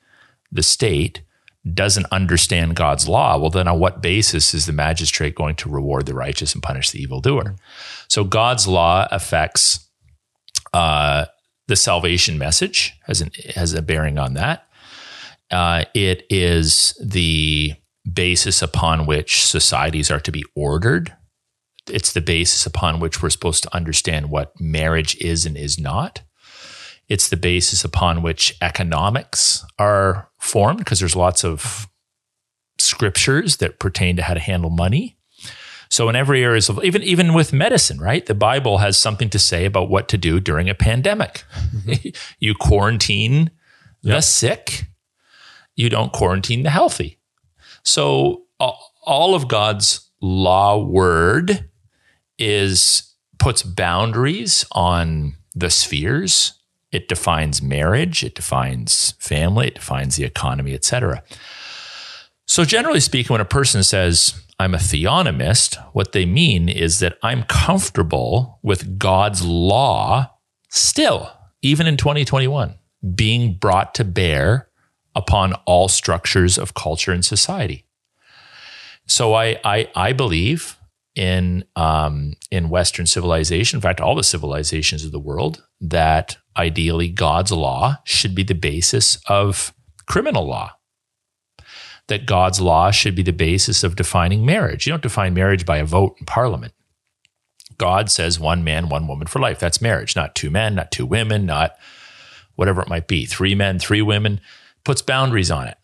the 0.51 0.62
state 0.62 1.23
doesn't 1.75 2.07
understand 2.12 2.77
God's 2.77 3.09
law, 3.09 3.39
well 3.39 3.51
then 3.51 3.69
on 3.69 3.79
what 3.79 4.03
basis 4.03 4.55
is 4.55 4.67
the 4.67 4.73
magistrate 4.73 5.35
going 5.35 5.57
to 5.57 5.69
reward 5.69 6.07
the 6.07 6.15
righteous 6.15 6.55
and 6.55 6.62
punish 6.62 6.91
the 6.91 7.03
evildoer? 7.03 7.57
So 8.09 8.25
God's 8.25 8.69
law 8.69 9.09
affects 9.11 9.89
uh, 10.73 11.27
the 11.69 11.77
salvation 11.77 12.39
message 12.39 12.95
has 13.07 13.21
an, 13.21 13.31
has 13.55 13.73
a 13.73 13.83
bearing 13.83 14.19
on 14.19 14.35
that. 14.35 14.69
Uh, 15.51 15.85
it 15.95 16.25
is 16.29 17.01
the 17.03 17.75
basis 18.12 18.62
upon 18.62 19.07
which 19.07 19.45
societies 19.45 20.11
are 20.11 20.21
to 20.21 20.33
be 20.33 20.45
ordered. 20.55 21.14
It's 21.88 22.12
the 22.12 22.21
basis 22.21 22.66
upon 22.66 23.01
which 23.01 23.23
we're 23.23 23.31
supposed 23.31 23.62
to 23.64 23.75
understand 23.75 24.31
what 24.31 24.61
marriage 24.61 25.16
is 25.16 25.47
and 25.47 25.57
is 25.57 25.79
not. 25.79 26.23
It's 27.09 27.29
the 27.29 27.37
basis 27.37 27.85
upon 27.85 28.23
which 28.23 28.57
economics 28.61 29.64
are 29.79 30.29
formed 30.38 30.79
because 30.79 30.99
there's 30.99 31.14
lots 31.14 31.45
of 31.45 31.88
scriptures 32.79 33.59
that 33.59 33.79
pertain 33.79 34.16
to 34.16 34.23
how 34.23 34.35
to 34.35 34.40
handle 34.40 34.71
money. 34.71 35.16
So 35.88 36.09
in 36.09 36.16
every 36.16 36.42
area 36.42 36.61
of 36.69 36.83
even 36.83 37.03
even 37.05 37.33
with 37.33 37.53
medicine, 37.53 38.01
right? 38.01 38.27
The 38.27 38.35
Bible 38.35 38.79
has 38.79 38.99
something 38.99 39.31
to 39.31 39.38
say 39.38 39.64
about 39.64 39.88
what 39.88 40.09
to 40.09 40.19
do 40.19 40.40
during 40.40 40.69
a 40.69 40.75
pandemic. 40.75 41.45
Mm-hmm. 41.75 42.09
you 42.40 42.55
quarantine 42.55 43.53
the 44.03 44.21
sick. 44.21 44.87
You 45.77 45.88
don't 45.88 46.12
quarantine 46.12 46.64
the 46.64 46.71
healthy. 46.71 47.16
So 47.87 48.42
all 48.59 49.35
of 49.37 49.46
God's 49.46 50.11
law 50.20 50.77
word 50.77 51.70
is 52.37 53.14
puts 53.38 53.62
boundaries 53.62 54.66
on 54.72 55.37
the 55.55 55.70
spheres. 55.70 56.55
It 56.90 57.09
defines 57.09 57.62
marriage, 57.62 58.25
it 58.25 58.35
defines 58.35 59.12
family, 59.20 59.68
it 59.68 59.77
defines 59.77 60.16
the 60.16 60.25
economy, 60.25 60.75
etc. 60.75 61.22
So 62.46 62.64
generally 62.64 63.01
speaking, 63.01 63.33
when 63.33 63.40
a 63.40 63.44
person 63.44 63.85
says, 63.85 64.35
I'm 64.59 64.75
a 64.75 64.79
theonomist, 64.79 65.77
what 65.92 66.12
they 66.12 66.27
mean 66.27 66.68
is 66.68 66.99
that 67.01 67.18
I'm 67.22 67.44
comfortable 67.44 68.59
with 68.62 68.99
God's 68.99 69.44
law 69.44 70.33
still, 70.70 71.31
even 71.62 71.87
in 71.87 71.96
2021, 71.96 72.75
being 73.14 73.55
brought 73.55 73.94
to 73.96 74.05
bear 74.05 74.70
upon 75.17 75.55
all 75.65 75.89
structures 75.89 76.59
of 76.59 76.75
culture 76.75 77.11
and 77.11 77.25
society. 77.25 77.85
So 79.07 79.35
I 79.35 79.59
I, 79.65 79.91
I 79.97 80.13
believe 80.13 80.77
in 81.17 81.65
um, 81.75 82.35
in 82.51 82.69
Western 82.69 83.07
civilization, 83.07 83.79
in 83.79 83.81
fact, 83.81 84.01
all 84.01 84.15
the 84.15 84.23
civilizations 84.23 85.05
of 85.05 85.11
the 85.11 85.19
world, 85.19 85.65
that 85.81 86.37
ideally 86.57 87.09
God's 87.09 87.51
law 87.51 87.97
should 88.05 88.35
be 88.35 88.45
the 88.45 88.55
basis 88.55 89.19
of 89.27 89.73
criminal 90.07 90.47
law. 90.47 90.73
That 92.09 92.27
God's 92.27 92.61
law 92.61 92.93
should 92.93 93.17
be 93.17 93.23
the 93.25 93.33
basis 93.33 93.83
of 93.83 93.97
defining 93.97 94.47
marriage. 94.47 94.87
You 94.87 94.93
don't 94.93 95.03
define 95.03 95.35
marriage 95.35 95.67
by 95.67 95.79
a 95.79 95.85
vote 95.85 96.15
in 96.21 96.27
parliament. 96.27 96.73
God 97.79 98.11
says 98.11 98.39
one 98.39 98.63
man, 98.63 98.89
one 98.89 99.09
woman 99.09 99.27
for 99.27 99.41
life. 99.41 99.59
That's 99.59 99.83
marriage, 99.83 100.15
not 100.15 100.35
two 100.35 100.51
men, 100.51 100.75
not 100.75 100.93
two 100.93 101.05
women, 101.05 101.47
not 101.47 101.77
whatever 102.55 102.81
it 102.81 102.89
might 102.89 103.09
be. 103.09 103.27
Three 103.27 103.55
men, 103.55 103.79
three 103.79 104.03
women, 104.03 104.41
puts 104.87 105.03
boundaries 105.03 105.51
on 105.51 105.66
it. 105.68 105.77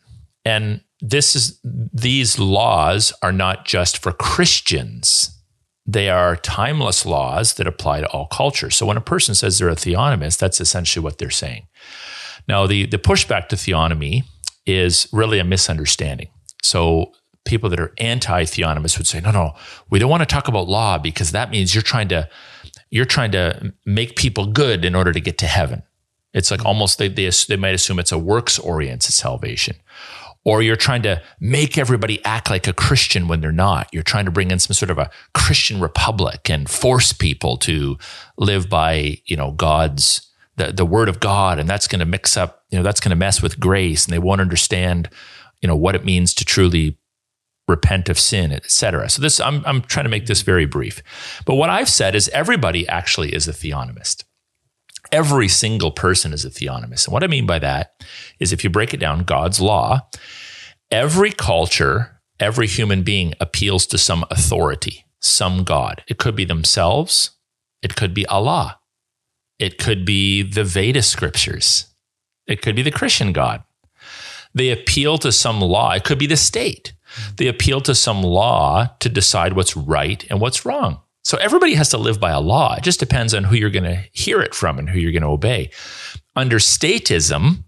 And 0.45 0.81
this 1.01 1.37
is 1.37 1.61
these 1.65 2.39
laws 2.39 3.13
are 3.23 3.33
not 3.33 3.67
just 3.67 4.03
for 4.03 4.13
Christians. 4.13 5.39
They 5.85 6.09
are 6.09 6.37
timeless 6.37 7.05
laws 7.05 7.55
that 7.55 7.67
apply 7.67 8.01
to 8.01 8.09
all 8.11 8.27
cultures. 8.27 8.77
So 8.77 8.87
when 8.87 8.97
a 8.97 9.03
person 9.03 9.35
says 9.35 9.59
they're 9.59 9.69
a 9.69 9.75
theonomist, 9.75 10.39
that's 10.39 10.61
essentially 10.61 11.03
what 11.03 11.19
they're 11.19 11.31
saying. 11.31 11.67
Now, 12.49 12.67
the, 12.67 12.87
the 12.87 12.99
pushback 12.99 13.49
to 13.49 13.57
theonomy 13.57 14.23
is 14.65 15.09
really 15.13 15.41
a 15.41 15.45
misunderstanding. 15.45 16.29
So 16.63 17.13
people 17.45 17.69
that 17.71 17.81
are 17.81 17.93
anti-theonomists 17.99 18.97
would 18.99 19.09
say, 19.09 19.21
no, 19.21 19.33
no, 19.33 19.55
we 19.91 19.99
don't 19.99 20.11
want 20.11 20.23
to 20.23 20.27
talk 20.27 20.47
about 20.47 20.69
law 20.69 20.99
because 20.99 21.33
that 21.33 21.51
means 21.51 21.75
you're 21.75 21.83
trying 21.83 22.09
to 22.09 22.29
you're 22.91 23.07
trying 23.07 23.33
to 23.33 23.73
make 23.87 24.17
people 24.17 24.47
good 24.47 24.85
in 24.85 24.95
order 24.95 25.13
to 25.13 25.21
get 25.21 25.39
to 25.39 25.47
heaven. 25.47 25.83
It's 26.35 26.51
like 26.51 26.61
mm-hmm. 26.61 26.69
almost 26.69 26.99
they 26.99 27.09
they, 27.09 27.31
they 27.49 27.57
might 27.57 27.75
assume 27.75 27.99
it's 27.99 28.13
a 28.13 28.19
works 28.19 28.59
oriented 28.59 29.13
salvation. 29.13 29.77
or 30.45 30.61
you're 30.61 30.77
trying 30.77 31.03
to 31.03 31.23
make 31.39 31.79
everybody 31.79 32.25
act 32.25 32.51
like 32.51 32.67
a 32.67 32.73
Christian 32.73 33.29
when 33.29 33.41
they're 33.41 33.53
not. 33.53 33.89
You're 33.93 34.03
trying 34.03 34.25
to 34.25 34.31
bring 34.31 34.51
in 34.51 34.59
some 34.59 34.75
sort 34.75 34.91
of 34.91 34.99
a 34.99 35.11
Christian 35.35 35.81
republic 35.81 36.51
and 36.51 36.69
force 36.69 37.13
people 37.13 37.57
to 37.59 37.97
live 38.37 38.69
by, 38.69 39.19
you 39.27 39.37
know, 39.37 39.53
God's 39.53 40.29
the, 40.57 40.73
the 40.73 40.85
word 40.85 41.09
of 41.09 41.21
God. 41.21 41.59
And 41.59 41.69
that's 41.69 41.87
going 41.89 42.01
to 42.01 42.07
mix 42.07 42.37
up, 42.37 42.65
you 42.71 42.79
know, 42.79 42.83
that's 42.83 43.01
going 43.01 43.11
to 43.11 43.17
mess 43.17 43.41
with 43.41 43.61
grace 43.61 44.05
and 44.05 44.13
they 44.13 44.19
won't 44.19 44.41
understand, 44.41 45.09
you 45.61 45.69
know, 45.69 45.77
what 45.77 45.95
it 45.95 46.05
means 46.05 46.35
to 46.35 46.45
truly 46.45 46.99
repent 47.69 48.09
of 48.09 48.19
sin, 48.19 48.53
etc. 48.53 49.09
So 49.09 49.23
this, 49.23 49.41
I'm, 49.41 49.65
I'm 49.65 49.83
trying 49.83 50.05
to 50.05 50.11
make 50.11 50.27
this 50.27 50.43
very 50.43 50.67
brief. 50.67 51.03
But 51.47 51.55
what 51.55 51.71
I've 51.71 51.89
said 51.89 52.15
is 52.15 52.29
everybody 52.31 52.87
actually 52.89 53.33
is 53.33 53.47
a 53.47 53.53
theonomist. 53.53 54.25
Every 55.13 55.47
single 55.47 55.91
person 55.91 56.33
is 56.33 56.45
a 56.45 56.51
theonomist. 56.51 57.07
And 57.07 57.13
what 57.13 57.23
I 57.23 57.27
mean 57.27 57.47
by 57.47 57.59
that 57.59 57.93
is 58.41 58.53
if 58.53 58.65
you 58.65 58.71
break 58.71 58.95
it 58.95 59.01
down, 59.01 59.25
God's 59.25 59.61
law, 59.61 60.09
every 60.91 61.31
culture, 61.31 62.21
every 62.41 62.67
human 62.67 63.03
being 63.03 63.35
appeals 63.39 63.87
to 63.87 63.99
some 63.99 64.25
authority, 64.31 65.05
some 65.21 65.65
God. 65.65 66.03
It 66.09 66.19
could 66.19 66.35
be 66.35 66.47
themselves. 66.47 67.33
It 67.83 67.95
could 67.95 68.15
be 68.15 68.27
Allah. 68.27 68.79
It 69.59 69.79
could 69.79 70.05
be 70.05 70.43
the 70.43 70.65
Veda 70.65 71.03
scriptures. 71.03 71.87
It 72.47 72.63
could 72.63 72.75
be 72.75 72.83
the 72.83 72.91
Christian 72.91 73.33
God. 73.33 73.63
They 74.55 74.71
appeal 74.71 75.19
to 75.19 75.31
some 75.31 75.61
law. 75.61 75.93
It 75.93 76.05
could 76.05 76.19
be 76.19 76.27
the 76.27 76.37
state. 76.37 76.95
They 77.37 77.47
appeal 77.47 77.81
to 77.83 77.95
some 77.95 78.23
law 78.23 78.89
to 79.01 79.09
decide 79.09 79.53
what's 79.53 79.77
right 79.77 80.25
and 80.31 80.41
what's 80.41 80.65
wrong. 80.65 81.01
So 81.23 81.39
everybody 81.39 81.75
has 81.75 81.91
to 81.91 81.99
live 81.99 82.19
by 82.19 82.31
a 82.31 82.41
law. 82.41 82.75
It 82.75 82.83
just 82.83 83.01
depends 83.01 83.33
on 83.33 83.45
who 83.45 83.57
you're 83.57 83.71
going 83.71 83.85
to 83.85 84.05
hear 84.13 84.41
it 84.41 84.55
from 84.55 84.79
and 84.79 84.89
who 84.89 84.99
you're 84.99 85.13
going 85.13 85.23
to 85.23 85.29
obey. 85.29 85.71
Under 86.35 86.59
statism, 86.59 87.65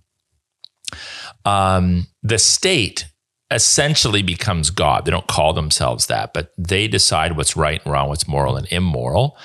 um, 1.44 2.06
the 2.22 2.38
state 2.38 3.06
essentially 3.50 4.22
becomes 4.22 4.70
God. 4.70 5.04
They 5.04 5.10
don't 5.10 5.28
call 5.28 5.52
themselves 5.52 6.06
that, 6.06 6.32
but 6.34 6.52
they 6.58 6.88
decide 6.88 7.36
what's 7.36 7.56
right 7.56 7.80
and 7.84 7.92
wrong, 7.92 8.08
what's 8.08 8.26
moral 8.26 8.56
and 8.56 8.66
immoral. 8.72 9.38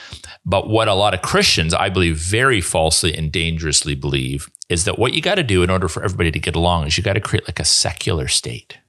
But 0.45 0.67
what 0.67 0.87
a 0.87 0.95
lot 0.95 1.13
of 1.13 1.21
Christians, 1.21 1.73
I 1.73 1.89
believe, 1.89 2.17
very 2.17 2.61
falsely 2.61 3.13
and 3.15 3.31
dangerously 3.31 3.93
believe 3.93 4.49
is 4.69 4.85
that 4.85 4.97
what 4.97 5.13
you 5.13 5.21
got 5.21 5.35
to 5.35 5.43
do 5.43 5.63
in 5.63 5.69
order 5.69 5.87
for 5.87 6.03
everybody 6.03 6.31
to 6.31 6.39
get 6.39 6.55
along 6.55 6.87
is 6.87 6.97
you 6.97 7.03
got 7.03 7.13
to 7.13 7.21
create 7.21 7.47
like 7.47 7.59
a 7.59 7.65
secular 7.65 8.27
state. 8.27 8.79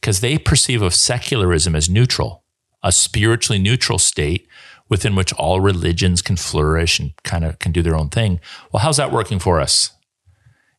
Because 0.00 0.20
they 0.20 0.38
perceive 0.38 0.82
of 0.82 0.94
secularism 0.94 1.76
as 1.76 1.88
neutral, 1.88 2.41
a 2.82 2.92
spiritually 2.92 3.58
neutral 3.58 3.98
state 3.98 4.48
within 4.88 5.14
which 5.14 5.32
all 5.34 5.60
religions 5.60 6.20
can 6.20 6.36
flourish 6.36 6.98
and 6.98 7.12
kind 7.22 7.44
of 7.44 7.58
can 7.58 7.72
do 7.72 7.82
their 7.82 7.96
own 7.96 8.08
thing. 8.08 8.40
Well, 8.70 8.82
how's 8.82 8.98
that 8.98 9.12
working 9.12 9.38
for 9.38 9.60
us? 9.60 9.90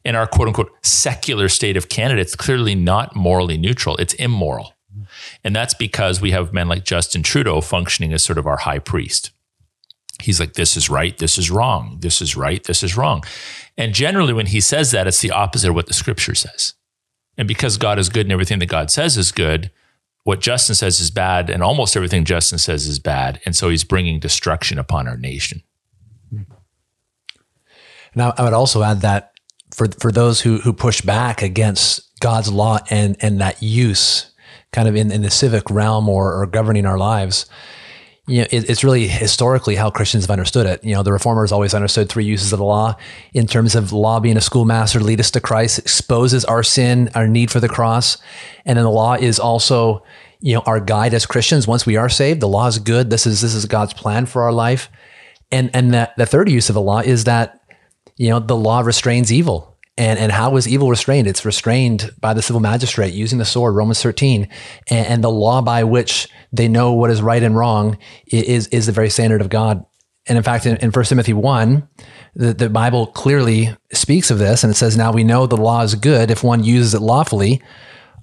in 0.06 0.16
our 0.16 0.28
quote 0.28 0.48
unquote 0.48 0.72
secular 0.86 1.50
state 1.50 1.78
of 1.78 1.90
Canada, 1.90 2.22
it's 2.22 2.36
clearly 2.36 2.76
not 2.76 3.16
morally 3.16 3.58
neutral. 3.58 3.96
It's 3.98 4.14
immoral. 4.16 4.74
And 5.44 5.56
that's 5.56 5.74
because 5.74 6.22
we 6.22 6.32
have 6.32 6.54
men 6.54 6.68
like 6.68 6.86
Justin 6.86 7.24
Trudeau 7.24 7.62
functioning 7.62 8.14
as 8.14 8.24
sort 8.24 8.38
of 8.38 8.48
our 8.48 8.58
high 8.58 8.80
priest. 8.80 9.32
He's 10.22 10.40
like, 10.40 10.54
this 10.54 10.78
is 10.78 10.90
right, 10.90 11.18
this 11.18 11.38
is 11.38 11.50
wrong, 11.50 11.98
this 12.00 12.22
is 12.22 12.38
right, 12.38 12.64
this 12.64 12.84
is 12.84 12.96
wrong. 12.96 13.24
And 13.78 13.94
generally, 13.94 14.32
when 14.32 14.46
he 14.46 14.62
says 14.62 14.92
that, 14.92 15.08
it's 15.08 15.22
the 15.22 15.32
opposite 15.32 15.70
of 15.70 15.76
what 15.76 15.88
the 15.88 15.94
scripture 15.94 16.36
says. 16.36 16.76
And 17.38 17.48
because 17.48 17.78
God 17.78 17.98
is 17.98 18.10
good 18.10 18.28
and 18.28 18.32
everything 18.32 18.60
that 18.60 18.68
God 18.68 18.92
says 18.92 19.18
is 19.18 19.32
good, 19.32 19.72
what 20.24 20.40
Justin 20.40 20.76
says 20.76 21.00
is 21.00 21.12
bad, 21.12 21.50
and 21.50 21.62
almost 21.62 21.96
everything 21.96 22.24
Justin 22.24 22.58
says 22.58 22.88
is 22.88 23.00
bad. 23.00 23.42
And 23.46 23.56
so 23.56 23.70
he's 23.70 23.84
bringing 23.84 24.20
destruction 24.20 24.80
upon 24.80 25.08
our 25.08 25.18
nation. 25.18 25.64
Now, 28.16 28.34
I 28.38 28.44
would 28.44 28.54
also 28.54 28.84
add 28.84 29.02
that 29.02 29.32
for 29.74 29.88
for 29.88 30.12
those 30.12 30.42
who 30.42 30.60
who 30.60 30.72
push 30.72 31.02
back 31.02 31.42
against 31.42 32.20
God's 32.20 32.52
law 32.52 32.80
and 32.90 33.18
and 33.20 33.42
that 33.42 33.62
use 33.62 34.32
kind 34.72 34.88
of 34.88 34.96
in, 34.96 35.12
in 35.12 35.22
the 35.22 35.30
civic 35.30 35.70
realm 35.70 36.10
or, 36.10 36.34
or 36.34 36.46
governing 36.48 36.86
our 36.86 36.98
lives 36.98 37.46
you 38.28 38.40
know, 38.40 38.48
it, 38.52 38.70
it's 38.70 38.84
really 38.84 39.08
historically 39.08 39.76
how 39.76 39.90
Christians 39.90 40.24
have 40.24 40.32
understood 40.32 40.66
it. 40.66 40.84
You 40.84 40.94
know, 40.94 41.04
the 41.04 41.12
reformers 41.12 41.52
always 41.52 41.74
understood 41.74 42.08
three 42.10 42.24
uses 42.24 42.54
of 42.54 42.60
the 42.60 42.66
law 42.66 42.96
in 43.34 43.48
terms 43.48 43.76
of 43.76 43.92
law 43.92 44.20
being 44.20 44.38
a 44.38 44.42
schoolmaster 44.42 45.02
lead 45.02 45.20
us 45.20 45.32
to 45.32 45.42
Christ, 45.42 45.80
exposes 45.80 46.46
our 46.46 46.64
sin, 46.64 47.10
our 47.16 47.28
need 47.28 47.52
for 47.52 47.60
the 47.60 47.68
cross. 47.68 48.18
And 48.66 48.78
then 48.78 48.86
the 48.86 48.92
law 48.92 49.16
is 49.16 49.40
also, 49.40 50.04
you 50.40 50.56
know, 50.56 50.64
our 50.66 50.80
guide 50.80 51.14
as 51.14 51.26
Christians. 51.26 51.68
Once 51.68 51.86
we 51.86 51.98
are 51.98 52.10
saved, 52.10 52.40
the 52.40 52.48
law 52.48 52.68
is 52.68 52.80
good. 52.80 53.10
This 53.10 53.26
is, 53.26 53.42
this 53.42 53.54
is 53.54 53.66
God's 53.66 53.94
plan 53.94 54.26
for 54.26 54.44
our 54.44 54.54
life. 54.54 54.90
And, 55.52 55.70
and 55.74 55.94
that 55.94 56.16
the 56.16 56.26
third 56.26 56.50
use 56.50 56.70
of 56.70 56.76
the 56.76 56.82
law 56.82 57.00
is 57.00 57.26
that 57.26 57.60
you 58.18 58.30
know, 58.30 58.40
the 58.40 58.56
law 58.56 58.82
restrains 58.82 59.32
evil. 59.32 59.73
And, 59.96 60.18
and 60.18 60.32
how 60.32 60.56
is 60.58 60.68
evil 60.68 60.90
restrained? 60.90 61.28
It's 61.28 61.46
restrained 61.46 62.12
by 62.20 62.34
the 62.34 62.42
civil 62.42 62.60
magistrate 62.60 63.14
using 63.14 63.38
the 63.38 63.46
sword, 63.46 63.76
Romans 63.76 64.02
13. 64.02 64.48
And, 64.90 65.08
and 65.08 65.24
the 65.24 65.30
law 65.30 65.62
by 65.62 65.84
which 65.84 66.28
they 66.52 66.68
know 66.68 66.94
what 66.94 67.12
is 67.12 67.22
right 67.22 67.44
and 67.44 67.56
wrong 67.56 67.98
is, 68.26 68.68
is 68.68 68.88
the 68.88 68.92
very 68.92 69.10
standard 69.10 69.42
of 69.42 69.50
God. 69.50 69.86
And 70.26 70.38
in 70.38 70.44
fact, 70.44 70.66
in, 70.66 70.78
in 70.78 70.92
1 70.92 71.06
Timothy 71.06 71.34
1, 71.34 71.88
the, 72.36 72.54
the 72.54 72.70
Bible 72.70 73.08
clearly 73.08 73.76
speaks 73.92 74.32
of 74.32 74.40
this. 74.40 74.64
And 74.64 74.72
it 74.72 74.76
says, 74.76 74.98
Now 74.98 75.12
we 75.12 75.24
know 75.24 75.46
the 75.46 75.58
law 75.58 75.82
is 75.82 75.96
good 75.96 76.32
if 76.32 76.44
one 76.44 76.64
uses 76.64 76.96
it 76.96 77.02
lawfully, 77.02 77.62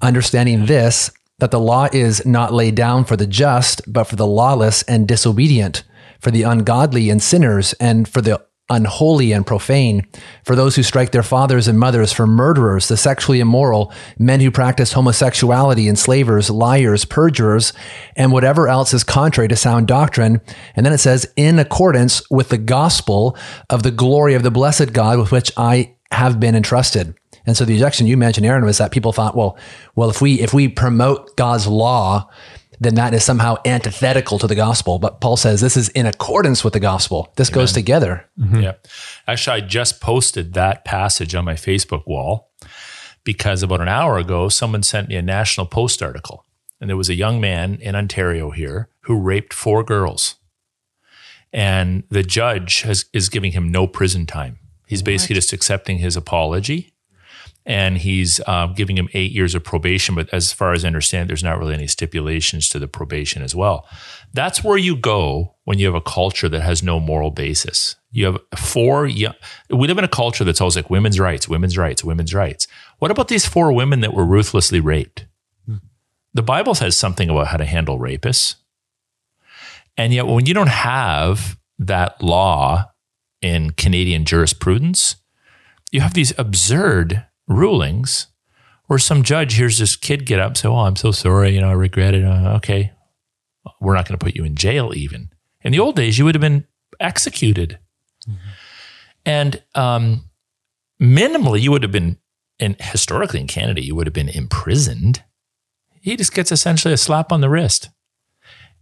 understanding 0.03 0.67
this, 0.67 1.11
that 1.39 1.51
the 1.51 1.61
law 1.61 1.89
is 1.93 2.25
not 2.27 2.53
laid 2.53 2.75
down 2.75 3.05
for 3.05 3.17
the 3.17 3.27
just, 3.27 3.81
but 3.91 4.05
for 4.05 4.17
the 4.17 4.27
lawless 4.27 4.83
and 4.85 5.07
disobedient, 5.07 5.85
for 6.21 6.31
the 6.31 6.43
ungodly 6.43 7.11
and 7.11 7.23
sinners, 7.23 7.75
and 7.75 8.09
for 8.09 8.21
the 8.21 8.45
unholy 8.71 9.33
and 9.33 9.47
profane, 9.47 10.07
for 10.45 10.57
those 10.57 10.77
who 10.77 10.83
strike 10.83 11.11
their 11.11 11.23
fathers 11.23 11.69
and 11.69 11.79
mothers, 11.79 12.13
for 12.13 12.27
murderers, 12.27 12.89
the 12.89 12.97
sexually 12.97 13.41
immoral, 13.41 13.93
men 14.19 14.41
who 14.41 14.51
practice 14.51 14.93
homosexuality, 14.93 15.89
enslavers, 15.89 16.49
liars, 16.49 17.05
perjurers, 17.05 17.73
and 18.17 18.33
whatever 18.33 18.69
else 18.69 18.95
is 18.95 19.05
contrary 19.05 19.49
to 19.49 19.57
sound 19.57 19.87
doctrine. 19.87 20.41
And 20.75 20.87
then 20.87 20.93
it 20.93 20.99
says, 20.99 21.31
in 21.37 21.59
accordance 21.59 22.23
with 22.31 22.49
the 22.49 22.59
gospel 22.59 23.37
of 23.69 23.83
the 23.83 23.91
glory 23.91 24.35
of 24.35 24.43
the 24.43 24.51
blessed 24.51 24.93
God 24.93 25.19
with 25.19 25.33
which 25.33 25.53
I 25.57 25.95
have 26.13 26.41
been 26.41 26.55
entrusted. 26.55 27.15
And 27.47 27.57
so 27.57 27.65
the 27.65 27.75
objection 27.75 28.07
you 28.07 28.17
mentioned, 28.17 28.47
Aaron, 28.47 28.65
was 28.65 28.79
that 28.79 28.93
people 28.93 29.13
thought, 29.13 29.37
well, 29.37 29.59
well, 29.95 30.11
if 30.11 30.21
we 30.21 30.41
if 30.41 30.53
we 30.53 30.69
promote 30.69 31.37
God's 31.37 31.67
law, 31.67 32.29
then 32.81 32.95
that 32.95 33.13
is 33.13 33.23
somehow 33.23 33.57
antithetical 33.67 34.39
to 34.39 34.47
the 34.47 34.55
gospel. 34.55 34.99
But 34.99 35.21
Paul 35.21 35.37
says 35.37 35.61
this 35.61 35.77
is 35.77 35.91
in 35.91 36.07
accordance 36.07 36.65
with 36.65 36.73
the 36.73 36.81
gospel. 36.81 37.33
This 37.37 37.51
Amen. 37.51 37.61
goes 37.61 37.73
together. 37.73 38.25
Mm-hmm. 38.39 38.61
Yeah. 38.61 38.73
Actually, 39.29 39.59
I 39.59 39.61
just 39.67 40.01
posted 40.01 40.55
that 40.55 40.85
passage 40.87 41.35
on 41.35 41.45
my 41.45 41.55
Facebook 41.55 42.07
wall 42.07 42.51
because 43.23 43.63
about 43.63 43.83
an 43.83 43.89
hour 43.89 44.17
ago, 44.17 44.49
someone 44.49 44.83
sent 44.83 45.11
me 45.11 45.17
a 45.17 45.23
National 45.23 45.67
Post 45.67 46.03
article. 46.03 46.47
And 46.81 46.89
there 46.89 46.97
was 46.97 47.11
a 47.11 47.15
young 47.15 47.39
man 47.39 47.75
in 47.75 47.95
Ontario 47.95 48.51
here 48.51 48.89
who 49.03 49.21
raped 49.21 49.53
four 49.53 49.85
girls. 49.85 50.37
And 51.53 52.05
the 52.09 52.23
judge 52.23 52.83
has, 52.83 53.05
is 53.13 53.29
giving 53.29 53.53
him 53.53 53.71
no 53.71 53.87
prison 53.87 54.25
time. 54.25 54.59
He's 54.87 55.03
basically 55.03 55.35
just 55.35 55.53
accepting 55.53 55.99
his 55.99 56.17
apology 56.17 56.95
and 57.67 57.99
he's 57.99 58.41
uh, 58.47 58.67
giving 58.69 58.97
him 58.97 59.09
eight 59.13 59.33
years 59.33 59.55
of 59.55 59.63
probation. 59.63 60.15
But 60.15 60.29
as 60.33 60.53
far 60.53 60.73
as 60.73 60.85
I 60.85 60.89
understand, 60.89 61.29
there's 61.29 61.45
not 61.45 61.59
really 61.59 61.75
any 61.75 61.87
stipulations 61.87 62.69
to 62.71 62.79
the 62.79 62.89
probation 62.89 63.43
as 63.43 63.55
well. 63.55 63.87
That's 64.33 64.65
where 64.65 64.79
you 64.79 64.97
go 64.97 65.57
when 65.65 65.79
you 65.79 65.87
have 65.87 65.95
a 65.95 66.01
culture 66.01 66.49
that 66.49 66.63
has 66.63 66.83
no 66.83 66.99
moral 66.99 67.31
basis. 67.31 67.97
You 68.13 68.27
have 68.27 68.39
four. 68.57 69.07
Young, 69.07 69.35
we 69.69 69.87
live 69.87 69.99
in 69.99 70.05
a 70.05 70.09
culture 70.09 70.45
that's 70.45 70.61
always 70.61 70.77
like 70.77 70.91
women's 70.91 71.21
rights, 71.21 71.49
women's 71.49 71.77
rights, 71.77 72.03
women's 72.03 72.35
rights. 72.35 72.67
What 72.99 73.11
about 73.11 73.29
these 73.29 73.47
four 73.47 73.73
women 73.73 74.01
that 74.01 74.15
were 74.15 74.25
ruthlessly 74.25 74.81
raped? 74.81 75.27
Hmm. 75.67 75.77
The 76.35 76.43
Bible 76.43 76.75
says 76.75 76.97
something 76.97 77.29
about 77.29 77.49
how 77.49 77.57
to 77.57 77.67
handle 77.67 77.99
rapists. 77.99 78.57
And 79.97 80.13
yet, 80.15 80.27
when 80.27 80.47
you 80.47 80.55
don't 80.55 80.69
have 80.69 81.59
that 81.79 82.23
law 82.23 82.91
in 83.43 83.73
Canadian 83.73 84.25
jurisprudence, 84.25 85.17
you 85.93 86.01
have 86.01 86.15
these 86.15 86.33
absurd 86.39 87.27
rulings 87.51 88.29
where 88.87 88.99
some 88.99 89.23
judge 89.23 89.55
hears 89.55 89.79
this 89.79 89.97
kid 89.97 90.25
get 90.25 90.41
up 90.41 90.49
and 90.49 90.57
say, 90.57 90.69
Oh, 90.69 90.79
I'm 90.79 90.97
so 90.97 91.11
sorry. 91.11 91.55
You 91.55 91.61
know, 91.61 91.69
I 91.69 91.75
regret 91.75 92.15
it. 92.15 92.25
Uh, 92.25 92.57
okay. 92.57 92.93
We're 93.81 93.95
not 93.95 94.09
going 94.09 94.19
to 94.19 94.25
put 94.25 94.37
you 94.37 94.45
in 94.45 94.57
jail, 94.57 94.93
even. 94.95 95.31
In 95.63 95.73
the 95.73 95.81
old 95.81 95.97
days, 95.97 96.19
you 96.19 96.25
would 96.25 96.35
have 96.35 96.41
been 96.41 96.67
executed. 96.99 97.79
Mm-hmm. 98.29 98.49
And 99.27 99.63
um, 99.75 100.31
minimally, 101.01 101.61
you 101.61 101.71
would 101.71 101.83
have 101.83 101.93
been, 101.93 102.19
and 102.59 102.77
historically 102.81 103.41
in 103.41 103.47
Canada, 103.47 103.85
you 103.85 103.95
would 103.95 104.07
have 104.07 104.15
been 104.15 104.31
imprisoned. 104.31 105.23
He 106.01 106.17
just 106.17 106.33
gets 106.33 106.51
essentially 106.51 106.95
a 106.95 106.99
slap 106.99 107.31
on 107.31 107.43
the 107.43 107.51
wrist. 107.51 107.91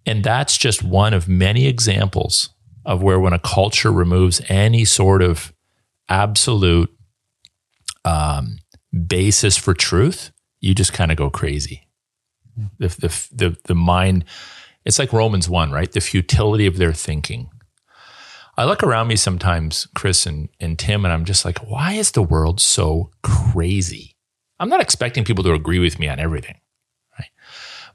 And 0.07 0.23
that's 0.23 0.57
just 0.57 0.83
one 0.83 1.13
of 1.13 1.29
many 1.29 1.67
examples 1.67 2.51
of 2.87 3.03
where 3.03 3.21
when 3.21 3.33
a 3.33 3.39
culture 3.39 3.93
removes 3.93 4.41
any 4.49 4.85
sort 4.85 5.23
of 5.23 5.53
absolute 6.09 6.91
um, 8.05 8.59
basis 9.07 9.57
for 9.57 9.75
truth, 9.75 10.31
you 10.61 10.75
just 10.75 10.93
kind 10.93 11.11
of 11.11 11.17
go 11.17 11.31
crazy. 11.31 11.89
The, 12.79 12.89
the, 12.89 13.29
the, 13.33 13.57
the 13.65 13.75
mind, 13.75 14.25
it's 14.85 14.99
like 14.99 15.13
Romans 15.13 15.49
1, 15.49 15.71
right? 15.71 15.91
The 15.91 16.01
futility 16.01 16.67
of 16.67 16.77
their 16.77 16.93
thinking. 16.93 17.51
I 18.57 18.65
look 18.65 18.83
around 18.83 19.07
me 19.07 19.15
sometimes, 19.15 19.87
Chris 19.95 20.27
and, 20.27 20.49
and 20.59 20.77
Tim, 20.77 21.05
and 21.05 21.15
I'm 21.15 21.25
just 21.25 21.45
like, 21.45 21.59
why 21.59 21.93
is 21.93 22.11
the 22.11 22.23
world 22.23 22.61
so 22.61 23.11
crazy? 23.23 24.17
I'm 24.59 24.69
not 24.69 24.81
expecting 24.81 25.25
people 25.25 25.45
to 25.45 25.53
agree 25.53 25.79
with 25.79 26.01
me 26.01 26.09
on 26.09 26.19
everything, 26.19 26.57
right? 27.17 27.31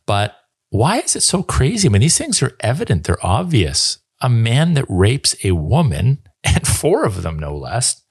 But 0.05 0.37
why 0.69 0.99
is 0.99 1.15
it 1.17 1.23
so 1.23 1.43
crazy? 1.43 1.87
I 1.87 1.91
mean, 1.91 2.01
these 2.01 2.17
things 2.17 2.41
are 2.41 2.55
evident, 2.61 3.03
they're 3.03 3.25
obvious. 3.25 3.99
A 4.21 4.29
man 4.29 4.73
that 4.75 4.85
rapes 4.87 5.35
a 5.43 5.51
woman, 5.51 6.23
and 6.43 6.65
four 6.65 7.03
of 7.03 7.23
them 7.23 7.37
no 7.37 7.57
less, 7.57 8.02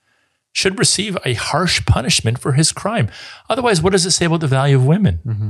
should 0.53 0.79
receive 0.79 1.17
a 1.25 1.35
harsh 1.35 1.85
punishment 1.87 2.39
for 2.39 2.53
his 2.53 2.73
crime. 2.73 3.11
Otherwise, 3.49 3.83
what 3.83 3.93
does 3.93 4.07
it 4.07 4.11
say 4.11 4.27
about 4.27 4.41
the 4.41 4.47
value 4.47 4.77
of 4.77 4.87
women? 4.87 5.21
Mm-hmm. 5.27 5.49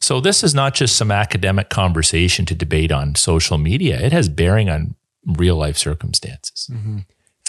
So, 0.00 0.20
this 0.20 0.44
is 0.44 0.54
not 0.54 0.74
just 0.74 0.94
some 0.94 1.10
academic 1.10 1.68
conversation 1.68 2.46
to 2.46 2.54
debate 2.54 2.92
on 2.92 3.16
social 3.16 3.58
media, 3.58 4.00
it 4.00 4.12
has 4.12 4.28
bearing 4.28 4.68
on 4.68 4.94
real 5.26 5.56
life 5.56 5.76
circumstances. 5.76 6.70
Mm-hmm. 6.72 6.98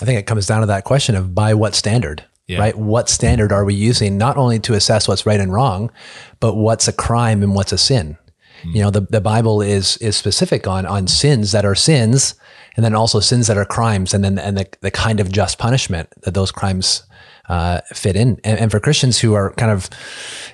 I 0.01 0.05
think 0.05 0.19
it 0.19 0.25
comes 0.25 0.47
down 0.47 0.61
to 0.61 0.67
that 0.67 0.83
question 0.83 1.15
of 1.15 1.35
by 1.35 1.53
what 1.53 1.75
standard? 1.75 2.23
Yeah. 2.47 2.59
Right? 2.59 2.77
What 2.77 3.09
standard 3.09 3.51
are 3.51 3.65
we 3.65 3.75
using 3.75 4.17
not 4.17 4.37
only 4.37 4.59
to 4.59 4.73
assess 4.73 5.07
what's 5.07 5.25
right 5.25 5.39
and 5.39 5.51
wrong, 5.51 5.91
but 6.39 6.55
what's 6.55 6.87
a 6.87 6.93
crime 6.93 7.43
and 7.43 7.53
what's 7.53 7.73
a 7.73 7.77
sin? 7.77 8.17
Mm-hmm. 8.59 8.71
You 8.71 8.81
know, 8.83 8.89
the, 8.89 9.01
the 9.01 9.21
Bible 9.21 9.61
is 9.61 9.97
is 9.97 10.15
specific 10.15 10.65
on 10.65 10.85
on 10.85 11.07
sins 11.07 11.51
that 11.51 11.65
are 11.65 11.75
sins 11.75 12.35
and 12.77 12.85
then 12.85 12.95
also 12.95 13.19
sins 13.19 13.47
that 13.47 13.57
are 13.57 13.65
crimes 13.65 14.13
and 14.13 14.23
then 14.23 14.39
and 14.39 14.57
the, 14.57 14.67
the 14.81 14.91
kind 14.91 15.19
of 15.19 15.31
just 15.31 15.57
punishment 15.57 16.09
that 16.21 16.33
those 16.33 16.51
crimes 16.51 17.03
uh, 17.49 17.81
fit 17.93 18.15
in. 18.15 18.39
And, 18.43 18.59
and, 18.59 18.71
for 18.71 18.79
Christians 18.79 19.19
who 19.19 19.33
are 19.33 19.51
kind 19.53 19.71
of 19.71 19.89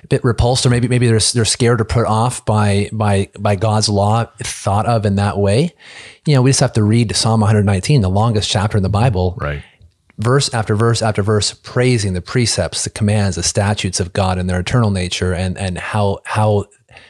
a 0.02 0.06
bit 0.06 0.24
repulsed, 0.24 0.64
or 0.64 0.70
maybe 0.70 0.88
maybe 0.88 1.06
they're 1.06 1.18
they're 1.18 1.44
scared 1.44 1.80
or 1.80 1.84
put 1.84 2.06
off 2.06 2.44
by 2.44 2.88
by 2.92 3.30
by 3.38 3.56
God's 3.56 3.88
law 3.88 4.24
thought 4.38 4.86
of 4.86 5.04
in 5.04 5.16
that 5.16 5.38
way, 5.38 5.74
you 6.26 6.34
know, 6.34 6.42
we 6.42 6.50
just 6.50 6.60
have 6.60 6.72
to 6.74 6.82
read 6.82 7.14
Psalm 7.14 7.40
119, 7.40 8.00
the 8.00 8.08
longest 8.08 8.48
chapter 8.48 8.76
in 8.76 8.82
the 8.82 8.88
Bible, 8.88 9.36
right? 9.40 9.62
Verse 10.18 10.52
after 10.54 10.76
verse 10.76 11.02
after 11.02 11.22
verse, 11.22 11.52
praising 11.52 12.12
the 12.12 12.22
precepts, 12.22 12.84
the 12.84 12.90
commands, 12.90 13.34
the 13.36 13.42
statutes 13.42 13.98
of 13.98 14.12
God 14.12 14.38
and 14.38 14.48
their 14.48 14.60
eternal 14.60 14.92
nature, 14.92 15.34
and 15.34 15.58
and 15.58 15.76
how 15.76 16.20
how 16.24 16.66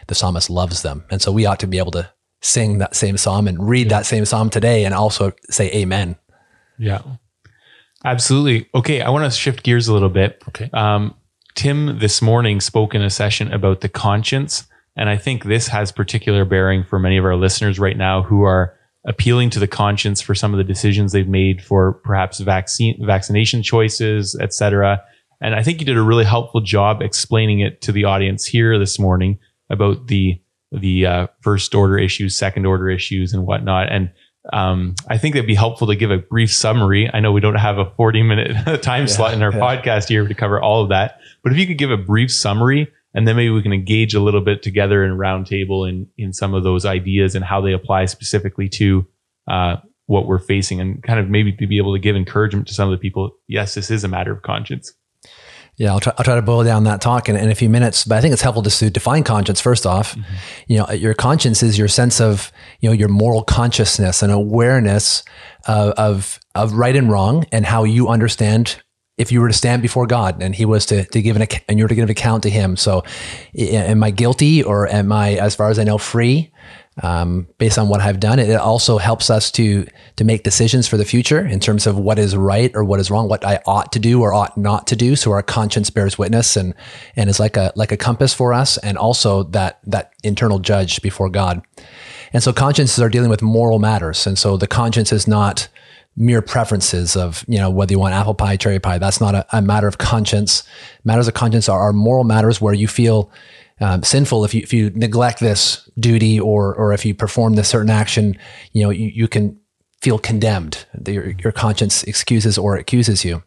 the 0.06 0.14
psalmist 0.14 0.48
loves 0.48 0.80
them. 0.80 1.04
And 1.10 1.20
so 1.20 1.30
we 1.30 1.44
ought 1.44 1.60
to 1.60 1.66
be 1.66 1.76
able 1.76 1.92
to 1.92 2.10
sing 2.44 2.78
that 2.78 2.94
same 2.94 3.16
psalm 3.16 3.48
and 3.48 3.68
read 3.68 3.88
that 3.88 4.06
same 4.06 4.24
psalm 4.24 4.50
today, 4.50 4.84
and 4.84 4.94
also 4.94 5.32
say 5.50 5.70
Amen. 5.72 6.16
Yeah. 6.78 7.02
Absolutely. 8.04 8.68
Okay, 8.74 9.00
I 9.00 9.08
want 9.08 9.24
to 9.24 9.30
shift 9.30 9.62
gears 9.62 9.88
a 9.88 9.92
little 9.92 10.10
bit. 10.10 10.42
Okay. 10.48 10.68
Um, 10.74 11.14
Tim 11.54 11.98
this 12.00 12.20
morning 12.20 12.60
spoke 12.60 12.94
in 12.94 13.00
a 13.00 13.08
session 13.08 13.52
about 13.52 13.80
the 13.80 13.88
conscience, 13.88 14.66
and 14.96 15.08
I 15.08 15.16
think 15.16 15.44
this 15.44 15.68
has 15.68 15.90
particular 15.90 16.44
bearing 16.44 16.84
for 16.84 16.98
many 16.98 17.16
of 17.16 17.24
our 17.24 17.36
listeners 17.36 17.78
right 17.78 17.96
now 17.96 18.22
who 18.22 18.42
are 18.42 18.78
appealing 19.06 19.50
to 19.50 19.58
the 19.58 19.68
conscience 19.68 20.20
for 20.20 20.34
some 20.34 20.52
of 20.52 20.58
the 20.58 20.64
decisions 20.64 21.12
they've 21.12 21.28
made 21.28 21.62
for 21.62 21.94
perhaps 22.04 22.40
vaccine 22.40 23.04
vaccination 23.06 23.62
choices, 23.62 24.36
et 24.40 24.52
cetera. 24.52 25.02
And 25.40 25.54
I 25.54 25.62
think 25.62 25.80
you 25.80 25.86
did 25.86 25.96
a 25.96 26.02
really 26.02 26.24
helpful 26.24 26.60
job 26.60 27.02
explaining 27.02 27.60
it 27.60 27.80
to 27.82 27.92
the 27.92 28.04
audience 28.04 28.46
here 28.46 28.78
this 28.78 28.98
morning 28.98 29.38
about 29.70 30.08
the 30.08 30.40
the 30.74 31.06
uh, 31.06 31.26
first 31.40 31.74
order 31.74 31.98
issues, 31.98 32.36
second 32.36 32.66
order 32.66 32.90
issues, 32.90 33.32
and 33.32 33.46
whatnot. 33.46 33.90
And 33.90 34.10
um, 34.52 34.94
I 35.08 35.16
think 35.16 35.34
it'd 35.34 35.46
be 35.46 35.54
helpful 35.54 35.86
to 35.86 35.96
give 35.96 36.10
a 36.10 36.18
brief 36.18 36.52
summary. 36.52 37.10
I 37.12 37.20
know 37.20 37.32
we 37.32 37.40
don't 37.40 37.54
have 37.54 37.78
a 37.78 37.90
40 37.96 38.22
minute 38.22 38.82
time 38.82 39.02
yeah, 39.02 39.06
slot 39.06 39.34
in 39.34 39.42
our 39.42 39.52
yeah. 39.52 39.58
podcast 39.58 40.08
here 40.08 40.26
to 40.26 40.34
cover 40.34 40.60
all 40.60 40.82
of 40.82 40.90
that, 40.90 41.18
but 41.42 41.52
if 41.52 41.58
you 41.58 41.66
could 41.66 41.78
give 41.78 41.90
a 41.90 41.96
brief 41.96 42.30
summary 42.30 42.92
and 43.14 43.26
then 43.28 43.36
maybe 43.36 43.50
we 43.50 43.62
can 43.62 43.72
engage 43.72 44.12
a 44.12 44.20
little 44.20 44.40
bit 44.40 44.62
together 44.62 45.04
in 45.04 45.12
a 45.12 45.16
roundtable 45.16 45.88
in, 45.88 46.08
in 46.18 46.32
some 46.32 46.52
of 46.52 46.64
those 46.64 46.84
ideas 46.84 47.34
and 47.34 47.44
how 47.44 47.60
they 47.60 47.72
apply 47.72 48.04
specifically 48.06 48.68
to, 48.68 49.06
uh, 49.48 49.76
what 50.06 50.26
we're 50.26 50.38
facing 50.38 50.80
and 50.80 51.02
kind 51.02 51.18
of 51.18 51.30
maybe 51.30 51.52
to 51.52 51.66
be 51.66 51.78
able 51.78 51.94
to 51.94 51.98
give 51.98 52.16
encouragement 52.16 52.66
to 52.68 52.74
some 52.74 52.88
of 52.88 52.92
the 52.92 53.00
people. 53.00 53.30
Yes, 53.48 53.74
this 53.74 53.90
is 53.90 54.04
a 54.04 54.08
matter 54.08 54.32
of 54.32 54.42
conscience. 54.42 54.92
Yeah, 55.76 55.90
I'll 55.90 56.00
try, 56.00 56.12
I'll 56.16 56.24
try 56.24 56.36
to 56.36 56.42
boil 56.42 56.62
down 56.62 56.84
that 56.84 57.00
talk 57.00 57.28
in, 57.28 57.36
in 57.36 57.50
a 57.50 57.54
few 57.54 57.68
minutes, 57.68 58.04
but 58.04 58.16
I 58.16 58.20
think 58.20 58.32
it's 58.32 58.42
helpful 58.42 58.62
just 58.62 58.78
to 58.78 58.90
define 58.90 59.24
conscience 59.24 59.60
first 59.60 59.86
off. 59.86 60.14
Mm-hmm. 60.14 60.34
You 60.68 60.78
know, 60.78 60.90
your 60.92 61.14
conscience 61.14 61.62
is 61.62 61.76
your 61.76 61.88
sense 61.88 62.20
of, 62.20 62.52
you 62.80 62.88
know, 62.88 62.94
your 62.94 63.08
moral 63.08 63.42
consciousness 63.42 64.22
and 64.22 64.30
awareness 64.30 65.24
of, 65.66 65.90
of, 65.92 66.40
of 66.54 66.74
right 66.74 66.94
and 66.94 67.10
wrong 67.10 67.46
and 67.50 67.66
how 67.66 67.82
you 67.82 68.08
understand 68.08 68.80
if 69.16 69.30
you 69.30 69.40
were 69.40 69.48
to 69.48 69.54
stand 69.54 69.82
before 69.82 70.06
God 70.06 70.42
and 70.42 70.54
he 70.54 70.64
was 70.64 70.86
to, 70.86 71.04
to 71.06 71.22
give 71.22 71.36
an 71.36 71.46
and 71.68 71.78
you 71.78 71.84
were 71.84 71.88
to 71.88 71.94
give 71.94 72.04
an 72.04 72.10
account 72.10 72.42
to 72.44 72.50
him. 72.50 72.76
So 72.76 73.04
am 73.56 74.02
I 74.02 74.10
guilty 74.10 74.62
or 74.62 74.88
am 74.88 75.12
I, 75.12 75.34
as 75.34 75.54
far 75.54 75.70
as 75.70 75.78
I 75.78 75.84
know, 75.84 75.98
free? 75.98 76.52
Um, 77.02 77.48
based 77.58 77.78
on 77.78 77.88
what 77.88 78.00
I've 78.00 78.20
done. 78.20 78.38
It 78.38 78.54
also 78.54 78.98
helps 78.98 79.30
us 79.30 79.50
to 79.52 79.86
to 80.16 80.24
make 80.24 80.44
decisions 80.44 80.86
for 80.86 80.96
the 80.96 81.04
future 81.04 81.44
in 81.44 81.58
terms 81.58 81.86
of 81.86 81.98
what 81.98 82.18
is 82.18 82.36
right 82.36 82.70
or 82.74 82.84
what 82.84 83.00
is 83.00 83.10
wrong, 83.10 83.28
what 83.28 83.44
I 83.44 83.60
ought 83.66 83.92
to 83.92 83.98
do 83.98 84.22
or 84.22 84.32
ought 84.32 84.56
not 84.56 84.86
to 84.88 84.96
do. 84.96 85.16
So 85.16 85.32
our 85.32 85.42
conscience 85.42 85.90
bears 85.90 86.18
witness 86.18 86.56
and 86.56 86.74
and 87.16 87.28
is 87.28 87.40
like 87.40 87.56
a 87.56 87.72
like 87.74 87.92
a 87.92 87.96
compass 87.96 88.32
for 88.32 88.52
us, 88.52 88.78
and 88.78 88.96
also 88.96 89.42
that 89.44 89.80
that 89.86 90.12
internal 90.22 90.58
judge 90.58 91.02
before 91.02 91.28
God. 91.28 91.62
And 92.32 92.42
so 92.42 92.52
consciences 92.52 93.00
are 93.00 93.08
dealing 93.08 93.30
with 93.30 93.42
moral 93.42 93.78
matters, 93.78 94.26
and 94.26 94.38
so 94.38 94.56
the 94.56 94.66
conscience 94.66 95.12
is 95.12 95.26
not 95.26 95.68
mere 96.16 96.42
preferences 96.42 97.16
of 97.16 97.44
you 97.48 97.58
know 97.58 97.68
whether 97.68 97.92
you 97.92 97.98
want 97.98 98.14
apple 98.14 98.34
pie 98.34 98.56
cherry 98.56 98.78
pie 98.78 98.98
that's 98.98 99.20
not 99.20 99.34
a, 99.34 99.44
a 99.52 99.60
matter 99.60 99.88
of 99.88 99.98
conscience 99.98 100.62
matters 101.02 101.26
of 101.26 101.34
conscience 101.34 101.68
are, 101.68 101.80
are 101.80 101.92
moral 101.92 102.22
matters 102.22 102.60
where 102.60 102.72
you 102.72 102.86
feel 102.86 103.32
um, 103.80 104.02
sinful 104.02 104.44
if 104.44 104.54
you 104.54 104.62
if 104.62 104.72
you 104.72 104.90
neglect 104.90 105.40
this 105.40 105.88
duty 105.98 106.38
or 106.38 106.74
or 106.74 106.92
if 106.92 107.04
you 107.04 107.14
perform 107.14 107.54
this 107.54 107.68
certain 107.68 107.90
action, 107.90 108.36
you 108.72 108.82
know 108.82 108.90
you, 108.90 109.08
you 109.08 109.28
can 109.28 109.58
feel 110.00 110.18
condemned. 110.18 110.86
Your, 111.06 111.30
your 111.42 111.52
conscience 111.52 112.04
excuses 112.04 112.58
or 112.58 112.76
accuses 112.76 113.24
you. 113.24 113.42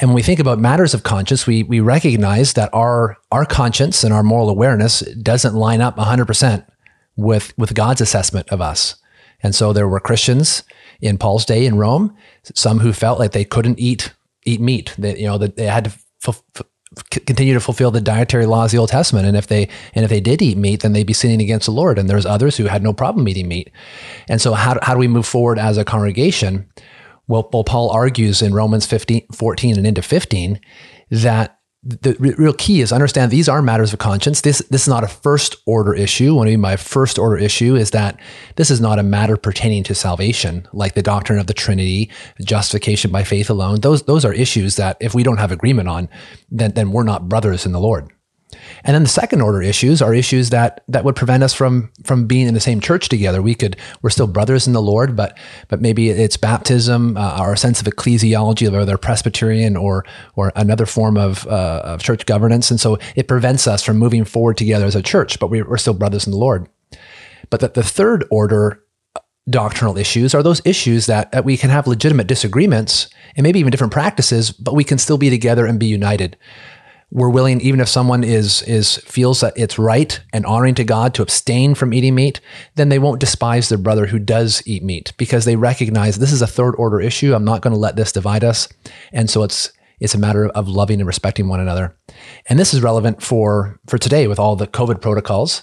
And 0.00 0.10
when 0.10 0.14
we 0.14 0.22
think 0.22 0.40
about 0.40 0.58
matters 0.58 0.94
of 0.94 1.02
conscience, 1.02 1.46
we 1.46 1.62
we 1.62 1.80
recognize 1.80 2.54
that 2.54 2.70
our 2.72 3.16
our 3.30 3.44
conscience 3.44 4.02
and 4.02 4.12
our 4.12 4.22
moral 4.22 4.48
awareness 4.48 5.00
doesn't 5.00 5.54
line 5.54 5.80
up 5.80 5.96
100% 5.96 6.66
with 7.16 7.56
with 7.58 7.74
God's 7.74 8.00
assessment 8.00 8.48
of 8.48 8.60
us. 8.60 8.96
And 9.42 9.54
so 9.54 9.72
there 9.72 9.88
were 9.88 10.00
Christians 10.00 10.62
in 11.00 11.18
Paul's 11.18 11.44
day 11.44 11.66
in 11.66 11.76
Rome, 11.76 12.16
some 12.54 12.78
who 12.78 12.92
felt 12.92 13.18
like 13.18 13.32
they 13.32 13.44
couldn't 13.44 13.78
eat 13.78 14.12
eat 14.46 14.60
meat. 14.60 14.94
That 14.98 15.18
you 15.18 15.26
know 15.26 15.38
that 15.38 15.56
they 15.56 15.66
had 15.66 15.84
to 15.84 15.90
f- 15.90 16.42
f- 16.56 16.66
continue 17.10 17.54
to 17.54 17.60
fulfill 17.60 17.90
the 17.90 18.00
dietary 18.00 18.46
laws 18.46 18.66
of 18.66 18.72
the 18.72 18.78
Old 18.78 18.90
Testament. 18.90 19.26
And 19.26 19.36
if 19.36 19.46
they 19.46 19.68
and 19.94 20.04
if 20.04 20.10
they 20.10 20.20
did 20.20 20.42
eat 20.42 20.56
meat, 20.56 20.80
then 20.80 20.92
they'd 20.92 21.06
be 21.06 21.12
sinning 21.12 21.40
against 21.40 21.66
the 21.66 21.72
Lord. 21.72 21.98
And 21.98 22.08
there's 22.08 22.26
others 22.26 22.56
who 22.56 22.64
had 22.64 22.82
no 22.82 22.92
problem 22.92 23.28
eating 23.28 23.48
meat. 23.48 23.70
And 24.28 24.40
so 24.40 24.54
how, 24.54 24.78
how 24.82 24.94
do 24.94 25.00
we 25.00 25.08
move 25.08 25.26
forward 25.26 25.58
as 25.58 25.78
a 25.78 25.84
congregation? 25.84 26.68
Well, 27.26 27.48
well, 27.52 27.64
Paul 27.64 27.90
argues 27.90 28.42
in 28.42 28.52
Romans 28.52 28.86
15, 28.86 29.28
14 29.32 29.78
and 29.78 29.86
into 29.86 30.02
15 30.02 30.60
that 31.10 31.58
the 31.86 32.34
real 32.38 32.54
key 32.54 32.80
is 32.80 32.92
understand 32.92 33.30
these 33.30 33.48
are 33.48 33.60
matters 33.60 33.92
of 33.92 33.98
conscience. 33.98 34.40
This 34.40 34.60
this 34.70 34.82
is 34.82 34.88
not 34.88 35.04
a 35.04 35.08
first 35.08 35.56
order 35.66 35.94
issue. 35.94 36.34
What 36.34 36.48
I 36.48 36.52
mean 36.52 36.62
by 36.62 36.76
first 36.76 37.18
order 37.18 37.36
issue 37.36 37.76
is 37.76 37.90
that 37.90 38.18
this 38.56 38.70
is 38.70 38.80
not 38.80 38.98
a 38.98 39.02
matter 39.02 39.36
pertaining 39.36 39.84
to 39.84 39.94
salvation, 39.94 40.66
like 40.72 40.94
the 40.94 41.02
doctrine 41.02 41.38
of 41.38 41.46
the 41.46 41.52
Trinity, 41.52 42.10
justification 42.42 43.10
by 43.10 43.22
faith 43.22 43.50
alone. 43.50 43.80
Those 43.80 44.04
those 44.04 44.24
are 44.24 44.32
issues 44.32 44.76
that 44.76 44.96
if 45.00 45.14
we 45.14 45.22
don't 45.22 45.36
have 45.36 45.52
agreement 45.52 45.88
on, 45.88 46.08
then 46.50 46.72
then 46.72 46.90
we're 46.90 47.02
not 47.02 47.28
brothers 47.28 47.66
in 47.66 47.72
the 47.72 47.80
Lord. 47.80 48.13
And 48.84 48.94
then 48.94 49.02
the 49.02 49.08
second 49.08 49.40
order 49.40 49.62
issues 49.62 50.02
are 50.02 50.14
issues 50.14 50.50
that 50.50 50.84
that 50.88 51.04
would 51.04 51.16
prevent 51.16 51.42
us 51.42 51.52
from 51.52 51.90
from 52.04 52.26
being 52.26 52.46
in 52.46 52.54
the 52.54 52.60
same 52.60 52.80
church 52.80 53.08
together. 53.08 53.42
We 53.42 53.54
could 53.54 53.76
we're 54.02 54.10
still 54.10 54.26
brothers 54.26 54.66
in 54.66 54.72
the 54.72 54.82
Lord, 54.82 55.16
but 55.16 55.36
but 55.68 55.80
maybe 55.80 56.10
it's 56.10 56.36
baptism, 56.36 57.16
uh, 57.16 57.20
our 57.20 57.56
sense 57.56 57.80
of 57.80 57.86
ecclesiology, 57.86 58.70
whether 58.70 58.98
Presbyterian 58.98 59.76
or 59.76 60.04
or 60.36 60.52
another 60.56 60.86
form 60.86 61.16
of 61.16 61.46
uh, 61.46 61.82
of 61.84 62.02
church 62.02 62.26
governance, 62.26 62.70
and 62.70 62.80
so 62.80 62.98
it 63.16 63.28
prevents 63.28 63.66
us 63.66 63.82
from 63.82 63.98
moving 63.98 64.24
forward 64.24 64.56
together 64.56 64.86
as 64.86 64.96
a 64.96 65.02
church. 65.02 65.38
But 65.38 65.48
we, 65.48 65.62
we're 65.62 65.76
still 65.76 65.94
brothers 65.94 66.26
in 66.26 66.32
the 66.32 66.38
Lord. 66.38 66.68
But 67.50 67.60
that 67.60 67.74
the 67.74 67.82
third 67.82 68.24
order 68.30 68.84
doctrinal 69.48 69.98
issues 69.98 70.34
are 70.34 70.42
those 70.42 70.62
issues 70.64 71.06
that, 71.06 71.30
that 71.32 71.44
we 71.44 71.56
can 71.56 71.70
have 71.70 71.86
legitimate 71.86 72.26
disagreements 72.26 73.08
and 73.36 73.44
maybe 73.44 73.60
even 73.60 73.70
different 73.70 73.92
practices, 73.92 74.50
but 74.50 74.74
we 74.74 74.84
can 74.84 74.96
still 74.96 75.18
be 75.18 75.28
together 75.28 75.66
and 75.66 75.78
be 75.78 75.86
united 75.86 76.36
we're 77.14 77.30
willing, 77.30 77.60
even 77.60 77.80
if 77.80 77.88
someone 77.88 78.24
is 78.24 78.60
is 78.62 78.96
feels 78.98 79.40
that 79.40 79.54
it's 79.56 79.78
right 79.78 80.20
and 80.32 80.44
honoring 80.44 80.74
to 80.74 80.84
God 80.84 81.14
to 81.14 81.22
abstain 81.22 81.76
from 81.76 81.94
eating 81.94 82.16
meat, 82.16 82.40
then 82.74 82.88
they 82.88 82.98
won't 82.98 83.20
despise 83.20 83.68
their 83.68 83.78
brother 83.78 84.06
who 84.06 84.18
does 84.18 84.62
eat 84.66 84.82
meat 84.82 85.12
because 85.16 85.44
they 85.44 85.54
recognize 85.54 86.18
this 86.18 86.32
is 86.32 86.42
a 86.42 86.46
third 86.46 86.74
order 86.76 87.00
issue. 87.00 87.32
I'm 87.32 87.44
not 87.44 87.62
going 87.62 87.72
to 87.72 87.78
let 87.78 87.94
this 87.94 88.10
divide 88.10 88.42
us, 88.42 88.68
and 89.12 89.30
so 89.30 89.44
it's 89.44 89.72
it's 90.00 90.14
a 90.14 90.18
matter 90.18 90.48
of 90.48 90.68
loving 90.68 91.00
and 91.00 91.06
respecting 91.06 91.48
one 91.48 91.60
another. 91.60 91.96
And 92.50 92.58
this 92.58 92.74
is 92.74 92.82
relevant 92.82 93.22
for 93.22 93.78
for 93.86 93.96
today 93.96 94.26
with 94.26 94.40
all 94.40 94.56
the 94.56 94.66
COVID 94.66 95.00
protocols. 95.00 95.62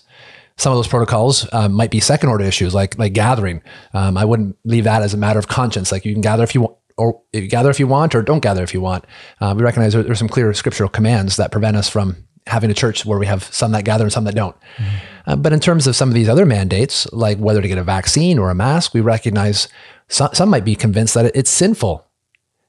Some 0.57 0.71
of 0.71 0.77
those 0.77 0.87
protocols 0.87 1.47
uh, 1.51 1.67
might 1.67 1.91
be 1.91 1.99
second 1.99 2.29
order 2.29 2.45
issues, 2.45 2.73
like 2.73 2.97
like 2.97 3.11
gathering. 3.11 3.61
Um, 3.93 4.15
I 4.15 4.23
wouldn't 4.23 4.57
leave 4.63 4.85
that 4.85 5.01
as 5.01 5.13
a 5.13 5.17
matter 5.17 5.39
of 5.39 5.49
conscience. 5.49 5.91
Like 5.91 6.05
you 6.05 6.13
can 6.13 6.21
gather 6.21 6.43
if 6.43 6.55
you 6.55 6.61
want, 6.61 6.77
or 7.01 7.21
gather 7.47 7.69
if 7.69 7.79
you 7.79 7.87
want 7.87 8.13
or 8.13 8.21
don't 8.21 8.41
gather 8.41 8.63
if 8.63 8.73
you 8.73 8.81
want. 8.81 9.05
Uh, 9.39 9.53
we 9.57 9.63
recognize 9.63 9.93
there, 9.93 10.03
there's 10.03 10.19
some 10.19 10.29
clear 10.29 10.53
scriptural 10.53 10.89
commands 10.89 11.37
that 11.37 11.51
prevent 11.51 11.75
us 11.75 11.89
from 11.89 12.15
having 12.47 12.69
a 12.69 12.73
church 12.73 13.05
where 13.05 13.19
we 13.19 13.25
have 13.25 13.43
some 13.43 13.71
that 13.71 13.85
gather 13.85 14.03
and 14.03 14.13
some 14.13 14.23
that 14.23 14.35
don't. 14.35 14.55
Mm-hmm. 14.77 15.29
Uh, 15.29 15.35
but 15.35 15.53
in 15.53 15.59
terms 15.59 15.87
of 15.87 15.95
some 15.95 16.09
of 16.09 16.15
these 16.15 16.29
other 16.29 16.45
mandates, 16.45 17.11
like 17.11 17.37
whether 17.37 17.61
to 17.61 17.67
get 17.67 17.77
a 17.77 17.83
vaccine 17.83 18.39
or 18.39 18.49
a 18.49 18.55
mask, 18.55 18.93
we 18.93 19.01
recognize 19.01 19.67
some, 20.07 20.33
some 20.33 20.49
might 20.49 20.65
be 20.65 20.75
convinced 20.75 21.13
that 21.13 21.35
it's 21.35 21.49
sinful 21.49 22.05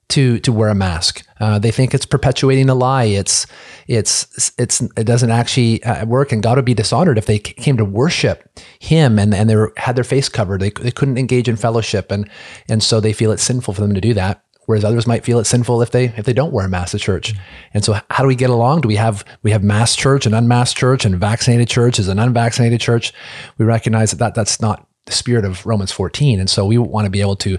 to 0.08 0.38
to 0.40 0.52
wear 0.52 0.68
a 0.68 0.74
mask. 0.74 1.24
Uh, 1.40 1.58
they 1.58 1.70
think 1.70 1.94
it's 1.94 2.06
perpetuating 2.06 2.68
a 2.68 2.74
lie. 2.74 3.04
It's 3.04 3.46
it's 3.86 4.52
it's 4.58 4.80
it 4.80 5.04
doesn't 5.04 5.30
actually 5.30 5.82
uh, 5.84 6.04
work, 6.06 6.32
and 6.32 6.42
God 6.42 6.56
would 6.56 6.64
be 6.64 6.74
dishonored 6.74 7.18
if 7.18 7.26
they 7.26 7.38
came 7.38 7.76
to 7.76 7.84
worship 7.84 8.48
Him 8.78 9.18
and 9.18 9.34
and 9.34 9.48
they 9.48 9.56
were, 9.56 9.72
had 9.76 9.96
their 9.96 10.04
face 10.04 10.28
covered. 10.28 10.60
They 10.60 10.70
they 10.70 10.90
couldn't 10.90 11.18
engage 11.18 11.48
in 11.48 11.56
fellowship, 11.56 12.10
and 12.10 12.28
and 12.68 12.82
so 12.82 13.00
they 13.00 13.12
feel 13.12 13.32
it's 13.32 13.42
sinful 13.42 13.74
for 13.74 13.80
them 13.80 13.94
to 13.94 14.00
do 14.00 14.14
that. 14.14 14.44
Whereas 14.66 14.84
others 14.84 15.08
might 15.08 15.24
feel 15.24 15.40
it's 15.40 15.50
sinful 15.50 15.82
if 15.82 15.90
they 15.90 16.06
if 16.16 16.24
they 16.24 16.32
don't 16.32 16.52
wear 16.52 16.66
a 16.66 16.68
mask 16.68 16.92
to 16.92 16.98
church. 16.98 17.34
And 17.74 17.84
so, 17.84 17.98
how 18.10 18.22
do 18.22 18.28
we 18.28 18.36
get 18.36 18.50
along? 18.50 18.82
Do 18.82 18.88
we 18.88 18.96
have 18.96 19.24
we 19.42 19.50
have 19.50 19.62
mass 19.64 19.96
church 19.96 20.24
and 20.24 20.34
unmasked 20.34 20.78
church 20.78 21.04
and 21.04 21.16
vaccinated 21.16 21.68
church 21.68 21.98
is 21.98 22.08
an 22.08 22.18
unvaccinated 22.18 22.80
church? 22.80 23.12
We 23.58 23.64
recognize 23.64 24.12
that, 24.12 24.18
that 24.18 24.34
that's 24.34 24.60
not 24.60 24.86
the 25.06 25.12
spirit 25.12 25.44
of 25.44 25.66
Romans 25.66 25.90
14, 25.90 26.38
and 26.38 26.48
so 26.48 26.64
we 26.64 26.78
want 26.78 27.06
to 27.06 27.10
be 27.10 27.20
able 27.20 27.36
to 27.36 27.58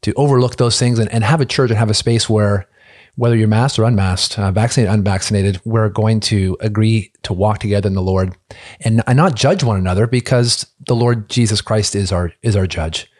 to 0.00 0.12
overlook 0.14 0.56
those 0.56 0.78
things 0.78 0.98
and, 0.98 1.12
and 1.12 1.24
have 1.24 1.40
a 1.40 1.46
church 1.46 1.70
and 1.70 1.78
have 1.78 1.90
a 1.90 1.94
space 1.94 2.28
where 2.28 2.68
whether 3.16 3.36
you're 3.36 3.48
masked 3.48 3.78
or 3.78 3.84
unmasked, 3.84 4.38
uh, 4.38 4.50
vaccinated, 4.50 4.92
unvaccinated, 4.92 5.60
we're 5.64 5.88
going 5.88 6.20
to 6.20 6.56
agree 6.60 7.12
to 7.22 7.32
walk 7.32 7.58
together 7.58 7.86
in 7.86 7.94
the 7.94 8.02
Lord 8.02 8.36
and, 8.80 9.02
and 9.06 9.16
not 9.16 9.36
judge 9.36 9.62
one 9.62 9.76
another 9.76 10.06
because 10.06 10.66
the 10.86 10.96
Lord 10.96 11.28
Jesus 11.28 11.60
Christ 11.60 11.94
is 11.94 12.10
our 12.10 12.32
is 12.42 12.56
our 12.56 12.66
judge, 12.66 13.10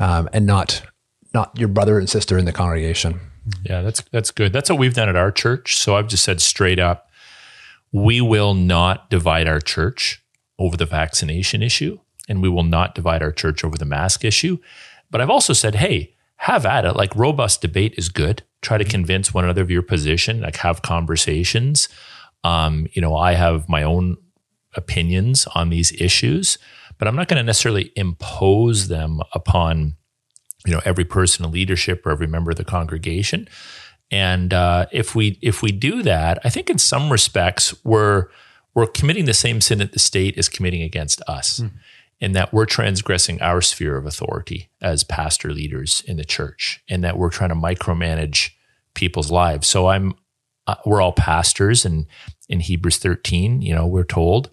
um, 0.00 0.28
and 0.32 0.46
not 0.46 0.82
not 1.32 1.56
your 1.58 1.68
brother 1.68 1.98
and 1.98 2.08
sister 2.08 2.36
in 2.36 2.44
the 2.44 2.52
congregation. 2.52 3.20
Yeah, 3.62 3.82
that's 3.82 4.02
that's 4.10 4.30
good. 4.30 4.52
That's 4.52 4.70
what 4.70 4.78
we've 4.78 4.94
done 4.94 5.08
at 5.08 5.16
our 5.16 5.30
church. 5.30 5.76
So 5.76 5.96
I've 5.96 6.08
just 6.08 6.24
said 6.24 6.40
straight 6.40 6.78
up, 6.78 7.10
we 7.92 8.20
will 8.20 8.54
not 8.54 9.10
divide 9.10 9.46
our 9.46 9.60
church 9.60 10.22
over 10.58 10.76
the 10.76 10.86
vaccination 10.86 11.62
issue, 11.62 11.98
and 12.28 12.42
we 12.42 12.48
will 12.48 12.62
not 12.64 12.94
divide 12.94 13.22
our 13.22 13.32
church 13.32 13.64
over 13.64 13.76
the 13.76 13.84
mask 13.84 14.24
issue. 14.24 14.58
But 15.10 15.20
I've 15.20 15.30
also 15.30 15.52
said, 15.52 15.76
hey, 15.76 16.14
have 16.36 16.66
at 16.66 16.84
it. 16.84 16.96
Like 16.96 17.14
robust 17.14 17.60
debate 17.60 17.94
is 17.96 18.08
good. 18.08 18.42
Try 18.64 18.78
to 18.78 18.84
convince 18.84 19.32
one 19.32 19.44
another 19.44 19.62
of 19.62 19.70
your 19.70 19.82
position. 19.82 20.40
Like 20.40 20.56
have 20.56 20.82
conversations. 20.82 21.88
Um, 22.42 22.88
you 22.92 23.00
know, 23.00 23.14
I 23.16 23.34
have 23.34 23.68
my 23.68 23.82
own 23.82 24.16
opinions 24.74 25.46
on 25.54 25.70
these 25.70 25.92
issues, 26.00 26.58
but 26.98 27.06
I'm 27.06 27.14
not 27.14 27.28
going 27.28 27.36
to 27.36 27.44
necessarily 27.44 27.92
impose 27.94 28.88
them 28.88 29.20
upon 29.32 29.96
you 30.66 30.72
know 30.72 30.80
every 30.86 31.04
person 31.04 31.44
in 31.44 31.52
leadership 31.52 32.06
or 32.06 32.10
every 32.10 32.26
member 32.26 32.50
of 32.50 32.56
the 32.56 32.64
congregation. 32.64 33.48
And 34.10 34.52
uh, 34.52 34.86
if 34.92 35.14
we 35.14 35.38
if 35.42 35.62
we 35.62 35.70
do 35.70 36.02
that, 36.02 36.38
I 36.42 36.48
think 36.48 36.70
in 36.70 36.78
some 36.78 37.12
respects 37.12 37.74
we're 37.84 38.28
we're 38.74 38.86
committing 38.86 39.26
the 39.26 39.34
same 39.34 39.60
sin 39.60 39.78
that 39.78 39.92
the 39.92 39.98
state 39.98 40.36
is 40.36 40.48
committing 40.48 40.82
against 40.82 41.20
us. 41.28 41.60
Mm 41.60 41.70
in 42.24 42.32
that 42.32 42.54
we're 42.54 42.64
transgressing 42.64 43.38
our 43.42 43.60
sphere 43.60 43.98
of 43.98 44.06
authority 44.06 44.70
as 44.80 45.04
pastor 45.04 45.52
leaders 45.52 46.02
in 46.06 46.16
the 46.16 46.24
church 46.24 46.82
and 46.88 47.04
that 47.04 47.18
we're 47.18 47.28
trying 47.28 47.50
to 47.50 47.54
micromanage 47.54 48.52
people's 48.94 49.30
lives. 49.30 49.68
So 49.68 49.88
I'm 49.88 50.14
uh, 50.66 50.76
we're 50.86 51.02
all 51.02 51.12
pastors 51.12 51.84
and 51.84 52.06
in 52.48 52.60
Hebrews 52.60 52.96
13, 52.96 53.60
you 53.60 53.74
know, 53.74 53.86
we're 53.86 54.04
told 54.04 54.48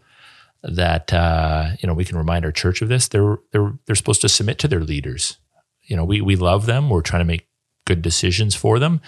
that 0.64 1.14
uh, 1.14 1.70
you 1.80 1.88
know, 1.88 1.94
we 1.94 2.04
can 2.04 2.18
remind 2.18 2.44
our 2.44 2.52
church 2.52 2.82
of 2.82 2.90
this. 2.90 3.08
They're 3.08 3.38
they're 3.54 3.72
they're 3.86 3.96
supposed 3.96 4.22
to 4.22 4.30
submit 4.30 4.60
to 4.60 4.68
their 4.68 4.82
leaders. 4.82 5.38
You 5.84 5.96
know, 5.96 6.04
we 6.04 6.20
we 6.20 6.36
love 6.36 6.66
them. 6.66 6.90
We're 6.90 7.02
trying 7.02 7.22
to 7.22 7.26
make 7.26 7.48
good 7.86 8.02
decisions 8.02 8.54
for 8.54 8.80
them. 8.80 9.00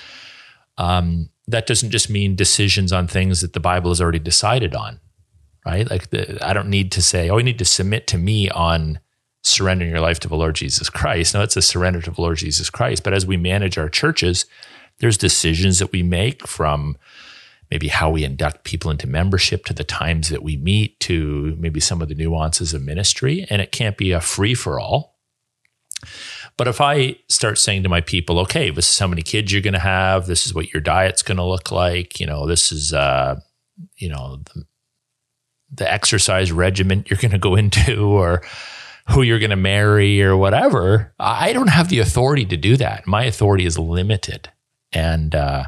Um, 0.78 1.32
that 1.50 1.68
doesn't 1.68 1.92
just 1.92 2.10
mean 2.10 2.38
decisions 2.38 2.94
on 2.94 3.10
things 3.10 3.42
that 3.42 3.52
the 3.52 3.60
Bible 3.60 3.92
has 3.92 4.00
already 4.00 4.20
decided 4.20 4.74
on 4.74 5.02
right? 5.66 5.90
Like 5.90 6.10
the, 6.10 6.46
I 6.46 6.54
don't 6.54 6.70
need 6.70 6.92
to 6.94 7.02
say, 7.02 7.30
oh, 7.30 7.38
you 7.38 7.44
need 7.44 7.60
to 7.60 7.66
submit 7.66 8.08
to 8.08 8.18
me 8.18 8.50
on 8.50 9.00
surrendering 9.44 9.92
your 9.92 10.00
life 10.00 10.20
to 10.22 10.28
the 10.28 10.36
Lord 10.36 10.56
Jesus 10.56 10.90
Christ. 10.90 11.34
No, 11.34 11.42
it's 11.42 11.58
a 11.58 11.62
surrender 11.62 12.02
to 12.02 12.12
the 12.12 12.22
Lord 12.22 12.38
Jesus 12.38 12.70
Christ. 12.70 13.04
But 13.04 13.14
as 13.14 13.26
we 13.26 13.38
manage 13.38 13.78
our 13.78 13.90
churches, 13.90 14.46
there's 15.00 15.18
decisions 15.18 15.80
that 15.80 15.92
we 15.92 16.04
make 16.04 16.48
from 16.48 16.98
maybe 17.70 17.88
how 17.88 18.10
we 18.10 18.24
induct 18.24 18.64
people 18.64 18.92
into 18.92 19.08
membership 19.08 19.66
to 19.66 19.74
the 19.74 19.84
times 19.84 20.30
that 20.30 20.44
we 20.44 20.58
meet 20.58 21.00
to 21.02 21.56
maybe 21.60 21.80
some 21.80 22.02
of 22.02 22.08
the 22.08 22.16
nuances 22.16 22.74
of 22.74 22.82
ministry. 22.84 23.46
And 23.50 23.62
it 23.62 23.72
can't 23.72 23.98
be 23.98 24.12
a 24.12 24.22
free 24.22 24.54
for 24.54 24.80
all. 24.80 25.18
But 26.56 26.68
if 26.68 26.80
I 26.80 27.18
start 27.30 27.58
saying 27.58 27.84
to 27.84 27.90
my 27.90 28.02
people, 28.02 28.40
okay, 28.40 28.70
this 28.70 28.92
is 28.92 29.00
how 29.00 29.08
many 29.08 29.24
kids 29.24 29.52
you're 29.52 29.62
going 29.62 29.74
to 29.74 29.80
have, 29.80 30.28
this 30.28 30.46
is 30.46 30.54
what 30.54 30.72
your 30.72 30.82
diet's 30.82 31.24
going 31.24 31.38
to 31.38 31.44
look 31.44 31.72
like, 31.72 32.20
you 32.20 32.28
know, 32.28 32.46
this 32.46 32.72
is, 32.72 32.94
uh, 32.94 33.40
you 33.98 34.10
know, 34.10 34.42
the, 34.54 34.66
the 35.74 35.92
exercise 35.92 36.52
regimen 36.52 37.06
you're 37.08 37.20
going 37.20 37.32
to 37.32 37.38
go 37.38 37.56
into 37.56 38.06
or 38.06 38.44
who 39.10 39.22
you're 39.22 39.40
going 39.40 39.50
to 39.50 39.56
marry 39.56 40.24
or 40.24 40.38
whatever. 40.38 41.14
I 41.20 41.54
don't 41.54 41.68
have 41.68 41.90
the 41.90 42.00
authority 42.00 42.46
to 42.46 42.58
do 42.58 42.78
that. 42.78 43.06
My 43.06 43.26
authority 43.26 43.66
is 43.66 43.78
limited. 43.78 44.50
And 44.94 45.36
uh, 45.36 45.66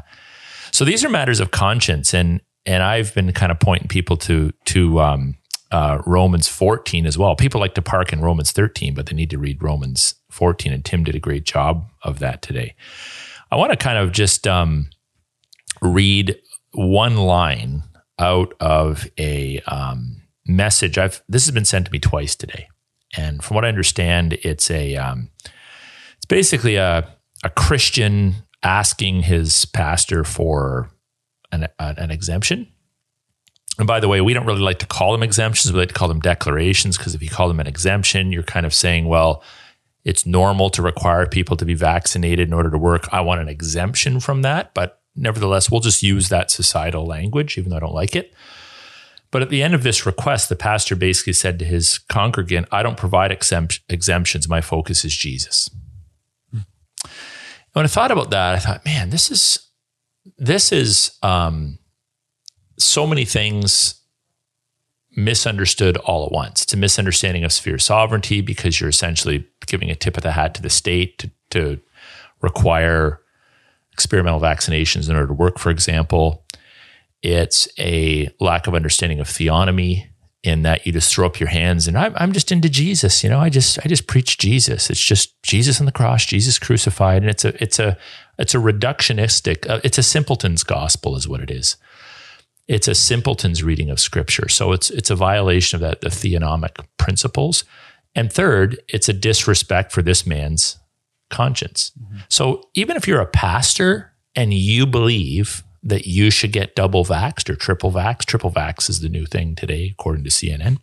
so 0.70 0.84
these 0.84 1.04
are 1.04 1.08
matters 1.08 1.40
of 1.40 1.50
conscience. 1.50 2.14
And 2.14 2.40
and 2.64 2.82
I've 2.82 3.14
been 3.14 3.32
kind 3.32 3.52
of 3.52 3.60
pointing 3.60 3.88
people 3.88 4.16
to 4.18 4.52
to 4.66 5.00
um, 5.00 5.36
uh, 5.70 6.02
Romans 6.06 6.48
14 6.48 7.06
as 7.06 7.18
well. 7.18 7.36
People 7.36 7.60
like 7.60 7.74
to 7.74 7.82
park 7.82 8.12
in 8.12 8.20
Romans 8.20 8.52
13, 8.52 8.94
but 8.94 9.06
they 9.06 9.14
need 9.14 9.30
to 9.30 9.38
read 9.38 9.62
Romans 9.62 10.14
14. 10.30 10.72
And 10.72 10.84
Tim 10.84 11.04
did 11.04 11.14
a 11.14 11.20
great 11.20 11.44
job 11.44 11.88
of 12.02 12.18
that 12.20 12.42
today. 12.42 12.74
I 13.50 13.56
want 13.56 13.70
to 13.70 13.76
kind 13.76 13.98
of 13.98 14.12
just 14.12 14.46
um, 14.46 14.88
read 15.80 16.40
one 16.72 17.16
line 17.16 17.82
out 18.18 18.54
of 18.60 19.08
a 19.18 19.60
um, 19.66 20.22
message. 20.46 20.98
I've 20.98 21.22
this 21.28 21.44
has 21.46 21.52
been 21.52 21.64
sent 21.64 21.86
to 21.86 21.92
me 21.92 21.98
twice 21.98 22.34
today, 22.34 22.68
and 23.16 23.42
from 23.42 23.54
what 23.54 23.64
I 23.64 23.68
understand, 23.68 24.34
it's 24.42 24.70
a 24.70 24.96
um, 24.96 25.30
it's 26.16 26.26
basically 26.26 26.76
a 26.76 27.08
a 27.44 27.50
Christian 27.50 28.36
asking 28.62 29.22
his 29.22 29.64
pastor 29.66 30.24
for 30.24 30.90
an, 31.52 31.68
an 31.78 32.10
exemption. 32.10 32.66
And 33.78 33.86
by 33.86 34.00
the 34.00 34.08
way, 34.08 34.20
we 34.20 34.32
don't 34.32 34.46
really 34.46 34.60
like 34.60 34.78
to 34.78 34.86
call 34.86 35.12
them 35.12 35.22
exemptions. 35.22 35.72
We 35.72 35.78
like 35.78 35.88
to 35.88 35.94
call 35.94 36.08
them 36.08 36.20
declarations 36.20 36.96
because 36.96 37.14
if 37.14 37.22
you 37.22 37.28
call 37.28 37.48
them 37.48 37.60
an 37.60 37.66
exemption, 37.66 38.32
you're 38.32 38.42
kind 38.42 38.64
of 38.64 38.72
saying, 38.72 39.06
well, 39.06 39.42
it's 40.04 40.24
normal 40.24 40.70
to 40.70 40.82
require 40.82 41.26
people 41.26 41.56
to 41.56 41.64
be 41.64 41.74
vaccinated 41.74 42.48
in 42.48 42.54
order 42.54 42.70
to 42.70 42.78
work. 42.78 43.12
I 43.12 43.20
want 43.20 43.40
an 43.40 43.48
exemption 43.48 44.20
from 44.20 44.42
that. 44.42 44.72
But 44.72 45.02
nevertheless, 45.16 45.70
we'll 45.70 45.80
just 45.80 46.02
use 46.02 46.28
that 46.28 46.50
societal 46.50 47.06
language, 47.06 47.58
even 47.58 47.70
though 47.70 47.76
I 47.76 47.80
don't 47.80 47.94
like 47.94 48.14
it. 48.14 48.34
But 49.30 49.42
at 49.42 49.50
the 49.50 49.62
end 49.62 49.74
of 49.74 49.82
this 49.82 50.06
request, 50.06 50.48
the 50.48 50.56
pastor 50.56 50.94
basically 50.94 51.32
said 51.32 51.58
to 51.58 51.64
his 51.64 51.98
congregant, 51.98 52.68
I 52.70 52.82
don't 52.82 52.96
provide 52.96 53.32
exempt- 53.32 53.80
exemptions. 53.88 54.48
My 54.48 54.60
focus 54.60 55.04
is 55.04 55.14
Jesus. 55.16 55.68
Hmm. 56.52 56.60
When 57.72 57.84
I 57.84 57.88
thought 57.88 58.12
about 58.12 58.30
that, 58.30 58.54
I 58.54 58.58
thought, 58.58 58.84
man, 58.84 59.10
this 59.10 59.30
is 59.30 59.66
this 60.38 60.72
is 60.72 61.12
um, 61.22 61.78
so 62.78 63.06
many 63.06 63.24
things 63.24 64.00
misunderstood 65.16 65.96
all 65.98 66.26
at 66.26 66.32
once. 66.32 66.62
It's 66.62 66.74
a 66.74 66.76
misunderstanding 66.76 67.44
of 67.44 67.52
sphere 67.52 67.78
sovereignty 67.78 68.42
because 68.42 68.80
you're 68.80 68.90
essentially 68.90 69.46
giving 69.66 69.90
a 69.90 69.94
tip 69.94 70.16
of 70.16 70.22
the 70.22 70.32
hat 70.32 70.54
to 70.54 70.62
the 70.62 70.70
state 70.70 71.18
to, 71.18 71.30
to 71.50 71.80
require 72.42 73.20
experimental 73.96 74.40
vaccinations 74.40 75.08
in 75.08 75.16
order 75.16 75.28
to 75.28 75.32
work, 75.32 75.58
for 75.58 75.70
example. 75.70 76.44
It's 77.22 77.66
a 77.78 78.28
lack 78.40 78.66
of 78.66 78.74
understanding 78.74 79.20
of 79.20 79.26
theonomy 79.26 80.08
in 80.42 80.60
that 80.62 80.86
you 80.86 80.92
just 80.92 81.12
throw 81.12 81.26
up 81.26 81.40
your 81.40 81.48
hands 81.48 81.88
and 81.88 81.96
I'm, 81.96 82.12
I'm 82.16 82.32
just 82.32 82.52
into 82.52 82.68
Jesus. 82.68 83.24
You 83.24 83.30
know, 83.30 83.40
I 83.40 83.48
just 83.48 83.78
I 83.82 83.88
just 83.88 84.06
preach 84.06 84.36
Jesus. 84.36 84.90
It's 84.90 85.00
just 85.00 85.34
Jesus 85.42 85.80
on 85.80 85.86
the 85.86 85.92
cross, 85.92 86.26
Jesus 86.26 86.58
crucified, 86.58 87.22
and 87.22 87.30
it's 87.30 87.46
a 87.46 87.62
it's 87.62 87.78
a 87.78 87.96
it's 88.38 88.54
a 88.54 88.58
reductionistic. 88.58 89.68
Uh, 89.68 89.80
it's 89.82 89.96
a 89.96 90.02
simpleton's 90.02 90.62
gospel, 90.62 91.16
is 91.16 91.26
what 91.26 91.40
it 91.40 91.50
is. 91.50 91.76
It's 92.68 92.86
a 92.86 92.94
simpleton's 92.94 93.62
reading 93.62 93.88
of 93.88 93.98
Scripture. 93.98 94.50
So 94.50 94.72
it's 94.72 94.90
it's 94.90 95.10
a 95.10 95.16
violation 95.16 95.76
of 95.76 95.80
that 95.80 96.02
the 96.02 96.10
theonomic 96.10 96.84
principles. 96.98 97.64
And 98.14 98.30
third, 98.30 98.78
it's 98.88 99.08
a 99.08 99.14
disrespect 99.14 99.90
for 99.90 100.02
this 100.02 100.26
man's 100.26 100.78
conscience. 101.30 101.92
Mm-hmm. 102.00 102.18
So 102.28 102.68
even 102.74 102.96
if 102.96 103.06
you're 103.06 103.20
a 103.20 103.26
pastor 103.26 104.12
and 104.34 104.52
you 104.52 104.86
believe 104.86 105.62
that 105.82 106.06
you 106.06 106.30
should 106.30 106.52
get 106.52 106.74
double 106.74 107.04
vaxxed 107.04 107.48
or 107.48 107.56
triple 107.56 107.92
vaxxed, 107.92 108.26
triple 108.26 108.50
vax 108.50 108.90
is 108.90 109.00
the 109.00 109.08
new 109.08 109.26
thing 109.26 109.54
today, 109.54 109.94
according 109.98 110.24
to 110.24 110.30
CNN. 110.30 110.78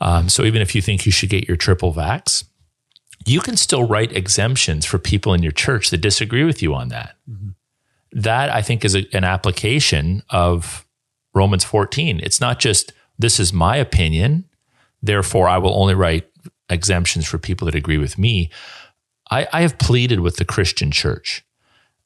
Um, 0.00 0.28
so 0.28 0.44
even 0.44 0.60
if 0.60 0.74
you 0.74 0.82
think 0.82 1.06
you 1.06 1.12
should 1.12 1.30
get 1.30 1.48
your 1.48 1.56
triple 1.56 1.94
vax, 1.94 2.44
you 3.24 3.40
can 3.40 3.56
still 3.56 3.84
write 3.86 4.12
exemptions 4.12 4.84
for 4.84 4.98
people 4.98 5.32
in 5.32 5.42
your 5.42 5.52
church 5.52 5.90
that 5.90 5.98
disagree 5.98 6.44
with 6.44 6.62
you 6.62 6.74
on 6.74 6.88
that. 6.88 7.16
Mm-hmm. 7.30 7.50
That 8.20 8.50
I 8.50 8.62
think 8.62 8.84
is 8.84 8.94
a, 8.94 9.04
an 9.16 9.24
application 9.24 10.22
of 10.28 10.86
Romans 11.34 11.64
14. 11.64 12.20
It's 12.20 12.40
not 12.40 12.58
just 12.58 12.92
this 13.18 13.38
is 13.38 13.52
my 13.52 13.76
opinion, 13.76 14.44
therefore 15.02 15.48
I 15.48 15.58
will 15.58 15.74
only 15.74 15.94
write 15.94 16.28
exemptions 16.68 17.26
for 17.26 17.38
people 17.38 17.66
that 17.66 17.74
agree 17.74 17.98
with 17.98 18.18
me. 18.18 18.50
I, 19.32 19.48
I 19.50 19.62
have 19.62 19.78
pleaded 19.78 20.20
with 20.20 20.36
the 20.36 20.44
Christian 20.44 20.90
church 20.90 21.42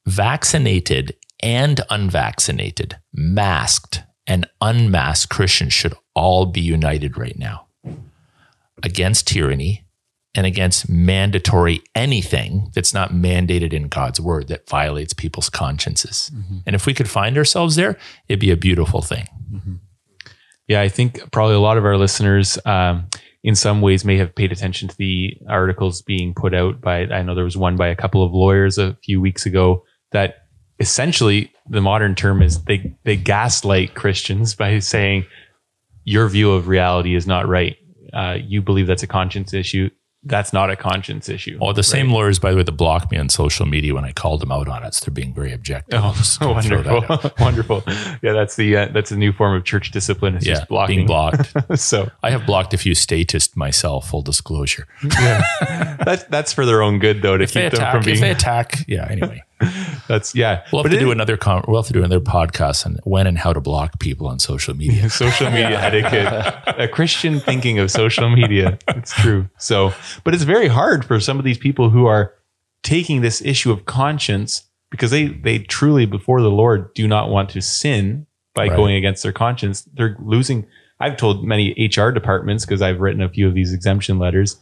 vaccinated 0.05 1.15
and 1.43 1.81
unvaccinated, 1.89 2.97
masked 3.13 4.03
and 4.25 4.47
unmasked 4.61 5.29
Christians 5.29 5.73
should 5.73 5.93
all 6.15 6.45
be 6.45 6.61
united 6.61 7.17
right 7.17 7.37
now 7.37 7.67
against 8.81 9.27
tyranny 9.27 9.85
and 10.33 10.45
against 10.45 10.87
mandatory 10.87 11.81
anything 11.95 12.71
that's 12.73 12.93
not 12.93 13.11
mandated 13.11 13.73
in 13.73 13.89
God's 13.89 14.21
word 14.21 14.47
that 14.47 14.69
violates 14.69 15.13
people's 15.13 15.49
consciences. 15.49 16.31
Mm-hmm. 16.33 16.57
And 16.65 16.75
if 16.75 16.85
we 16.85 16.93
could 16.93 17.09
find 17.09 17.37
ourselves 17.37 17.75
there, 17.75 17.97
it'd 18.29 18.39
be 18.39 18.51
a 18.51 18.57
beautiful 18.57 19.01
thing. 19.01 19.27
Mm-hmm. 19.51 19.75
Yeah, 20.67 20.81
I 20.81 20.89
think 20.89 21.31
probably 21.31 21.55
a 21.55 21.59
lot 21.59 21.77
of 21.77 21.85
our 21.85 21.97
listeners, 21.97 22.57
um, 22.65 23.07
in 23.43 23.55
some 23.55 23.81
ways, 23.81 24.03
may 24.03 24.17
have 24.17 24.35
paid 24.35 24.51
attention 24.51 24.87
to 24.87 24.97
the 24.97 25.37
articles 25.47 26.01
being 26.01 26.33
put 26.33 26.53
out 26.53 26.81
by. 26.81 27.01
I 27.01 27.21
know 27.21 27.35
there 27.35 27.43
was 27.43 27.57
one 27.57 27.77
by 27.77 27.87
a 27.87 27.95
couple 27.95 28.23
of 28.23 28.33
lawyers 28.33 28.77
a 28.77 28.97
few 29.03 29.21
weeks 29.21 29.45
ago 29.45 29.83
that 30.11 30.47
essentially 30.79 31.51
the 31.69 31.81
modern 31.81 32.15
term 32.15 32.41
is 32.41 32.63
they 32.63 32.95
they 33.03 33.15
gaslight 33.15 33.95
Christians 33.95 34.55
by 34.55 34.79
saying 34.79 35.25
your 36.03 36.27
view 36.29 36.51
of 36.51 36.67
reality 36.67 37.15
is 37.15 37.27
not 37.27 37.47
right. 37.47 37.75
Uh, 38.13 38.37
you 38.41 38.61
believe 38.61 38.87
that's 38.87 39.03
a 39.03 39.07
conscience 39.07 39.53
issue 39.53 39.89
that's 40.23 40.51
not 40.51 40.69
a 40.69 40.75
conscience 40.75 41.29
issue. 41.29 41.57
Oh, 41.61 41.73
the 41.73 41.77
right? 41.77 41.85
same 41.85 42.11
lawyers, 42.11 42.39
by 42.39 42.51
the 42.51 42.57
way, 42.57 42.63
that 42.63 42.71
blocked 42.71 43.11
me 43.11 43.17
on 43.17 43.29
social 43.29 43.65
media 43.65 43.93
when 43.93 44.03
I 44.03 44.11
called 44.11 44.41
them 44.41 44.51
out 44.51 44.67
on 44.67 44.83
it. 44.83 44.93
So 44.93 45.05
they're 45.05 45.13
being 45.13 45.33
very 45.33 45.53
objective. 45.53 45.99
Oh, 46.03 46.13
so 46.13 46.51
wonderful, 46.53 47.31
wonderful. 47.39 47.83
Yeah, 48.21 48.33
that's 48.33 48.55
the 48.55 48.75
uh, 48.75 48.85
that's 48.87 49.11
a 49.11 49.17
new 49.17 49.31
form 49.31 49.55
of 49.55 49.63
church 49.63 49.91
discipline. 49.91 50.35
It's 50.35 50.45
yeah, 50.45 50.55
just 50.55 50.67
blocking. 50.67 50.97
being 50.97 51.07
blocked. 51.07 51.53
so 51.79 52.09
I 52.23 52.31
have 52.31 52.45
blocked 52.45 52.73
a 52.73 52.77
few 52.77 52.95
statists 52.95 53.55
myself. 53.55 54.09
Full 54.09 54.21
disclosure. 54.21 54.87
Yeah, 55.03 55.43
that's 56.03 56.23
that's 56.25 56.53
for 56.53 56.65
their 56.65 56.81
own 56.81 56.99
good, 56.99 57.21
though, 57.21 57.37
to 57.37 57.43
if 57.43 57.53
keep 57.53 57.63
attack, 57.63 57.79
them 57.79 57.91
from 57.91 58.05
being. 58.05 58.15
If 58.15 58.21
they 58.21 58.31
attack, 58.31 58.85
yeah. 58.87 59.07
Anyway. 59.09 59.43
That's 60.07 60.35
yeah. 60.35 60.63
We'll 60.71 60.83
have 60.83 60.91
but 60.91 60.95
to 60.95 60.99
do 60.99 61.11
another 61.11 61.37
con- 61.37 61.63
we'll 61.67 61.81
have 61.81 61.87
to 61.87 61.93
do 61.93 61.99
another 61.99 62.19
podcast 62.19 62.85
on 62.85 62.99
when 63.03 63.27
and 63.27 63.37
how 63.37 63.53
to 63.53 63.59
block 63.59 63.99
people 63.99 64.27
on 64.27 64.39
social 64.39 64.75
media. 64.75 65.09
social 65.09 65.49
media 65.49 65.79
etiquette. 65.79 66.77
A 66.79 66.87
Christian 66.87 67.39
thinking 67.39 67.79
of 67.79 67.89
social 67.89 68.29
media. 68.29 68.77
It's 68.89 69.13
true. 69.13 69.49
So, 69.57 69.93
but 70.23 70.33
it's 70.33 70.43
very 70.43 70.67
hard 70.67 71.05
for 71.05 71.19
some 71.19 71.39
of 71.39 71.45
these 71.45 71.57
people 71.57 71.89
who 71.89 72.05
are 72.05 72.33
taking 72.83 73.21
this 73.21 73.41
issue 73.41 73.71
of 73.71 73.85
conscience 73.85 74.63
because 74.91 75.11
they 75.11 75.27
they 75.27 75.59
truly 75.59 76.05
before 76.05 76.41
the 76.41 76.51
Lord 76.51 76.93
do 76.93 77.07
not 77.07 77.29
want 77.29 77.49
to 77.51 77.61
sin 77.61 78.27
by 78.53 78.67
right. 78.67 78.75
going 78.75 78.95
against 78.95 79.23
their 79.23 79.31
conscience. 79.31 79.87
They're 79.93 80.17
losing. 80.19 80.67
I've 80.99 81.17
told 81.17 81.43
many 81.43 81.73
HR 81.79 82.09
departments 82.09 82.65
because 82.65 82.81
I've 82.81 82.99
written 82.99 83.21
a 83.21 83.29
few 83.29 83.47
of 83.47 83.53
these 83.53 83.73
exemption 83.73 84.19
letters. 84.19 84.57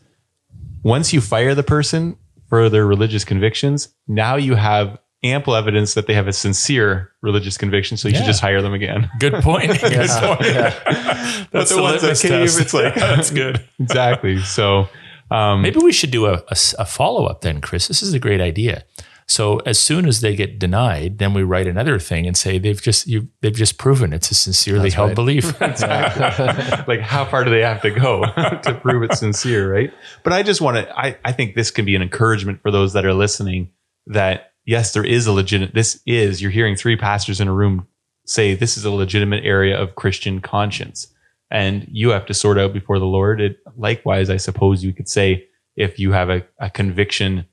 Once 0.84 1.14
you 1.14 1.22
fire 1.22 1.56
the 1.56 1.64
person, 1.64 2.18
for 2.56 2.70
their 2.70 2.86
religious 2.86 3.26
convictions, 3.26 3.90
now 4.08 4.38
you 4.38 4.56
have 4.56 4.98
ample 5.26 5.56
evidence 5.56 5.94
that 5.96 6.08
they 6.08 6.14
have 6.14 6.28
a 6.28 6.32
sincere 6.32 7.12
religious 7.22 7.58
conviction. 7.58 7.98
So 7.98 8.08
you 8.08 8.14
yeah. 8.14 8.20
should 8.22 8.28
just 8.28 8.40
hire 8.40 8.62
them 8.62 8.74
again. 8.74 9.10
Good 9.20 9.34
point. 9.36 9.68
Good 9.82 10.10
point. 10.10 10.42
Yeah. 10.42 11.46
That's 11.52 11.72
the, 11.72 11.76
the 11.76 11.82
ones 11.82 12.02
that 12.02 12.18
cave. 12.18 12.32
Test. 12.32 12.62
It's 12.62 12.74
like 12.74 12.96
that's 12.96 13.32
good. 13.32 13.68
exactly. 13.80 14.40
So 14.40 14.88
um, 15.32 15.64
maybe 15.64 15.80
we 15.80 15.92
should 15.92 16.12
do 16.12 16.28
a, 16.28 16.44
a, 16.48 16.58
a 16.80 16.86
follow 16.86 17.26
up 17.26 17.42
then, 17.42 17.60
Chris. 17.60 17.90
This 17.90 18.02
is 18.02 18.14
a 18.14 18.20
great 18.20 18.40
idea. 18.40 18.86
So 19.28 19.58
as 19.66 19.80
soon 19.80 20.08
as 20.08 20.22
they 20.22 20.36
get 20.36 20.60
denied, 20.60 21.18
then 21.18 21.34
we 21.34 21.42
write 21.42 21.66
another 21.66 21.98
thing 21.98 22.28
and 22.28 22.38
say 22.38 22.60
they've 22.60 22.82
just 22.82 23.08
you 23.08 23.30
they've 23.42 23.56
just 23.56 23.78
proven 23.78 24.14
it's 24.14 24.30
a 24.30 24.36
sincerely 24.36 24.84
That's 24.84 24.96
held 24.96 25.10
right. 25.10 25.16
belief. 25.16 25.60
like 26.88 27.02
how 27.02 27.26
far 27.26 27.44
do 27.44 27.50
they 27.50 27.62
have 27.62 27.82
to 27.82 27.92
go 27.92 28.26
to 28.64 28.80
prove 28.82 29.04
it's 29.04 29.20
sincere, 29.20 29.74
right? 29.74 29.92
But 30.24 30.34
I 30.34 30.44
just 30.44 30.62
want 30.62 30.78
to 30.78 31.00
I, 31.00 31.18
I 31.26 31.32
think 31.32 31.56
this 31.56 31.72
can 31.72 31.86
be 31.86 31.96
an 31.96 32.02
encouragement 32.04 32.62
for 32.62 32.70
those 32.70 32.94
that 32.94 33.06
are 33.06 33.14
listening 33.14 33.72
that 34.08 34.52
yes, 34.64 34.94
there 34.94 35.06
is 35.06 35.26
a 35.26 35.32
legitimate 35.32 35.74
this 35.74 36.02
is 36.06 36.42
you're 36.42 36.52
hearing 36.52 36.76
three 36.76 36.96
pastors 36.96 37.42
in 37.42 37.48
a 37.48 37.54
room 37.54 37.88
say 38.26 38.54
this 38.54 38.78
is 38.78 38.86
a 38.86 38.92
legitimate 38.92 39.44
area 39.44 39.80
of 39.80 39.96
Christian 39.96 40.40
conscience. 40.40 41.08
And 41.52 41.88
you 41.92 42.10
have 42.10 42.26
to 42.28 42.34
sort 42.34 42.58
out 42.58 42.74
before 42.74 43.00
the 43.00 43.06
Lord. 43.06 43.40
It 43.40 43.60
likewise, 43.78 44.30
I 44.30 44.38
suppose 44.38 44.84
you 44.84 44.94
could 44.94 45.08
say 45.08 45.48
if 45.76 46.00
you 46.00 46.12
have 46.12 46.30
a, 46.30 46.44
a 46.60 46.70
conviction 46.70 47.46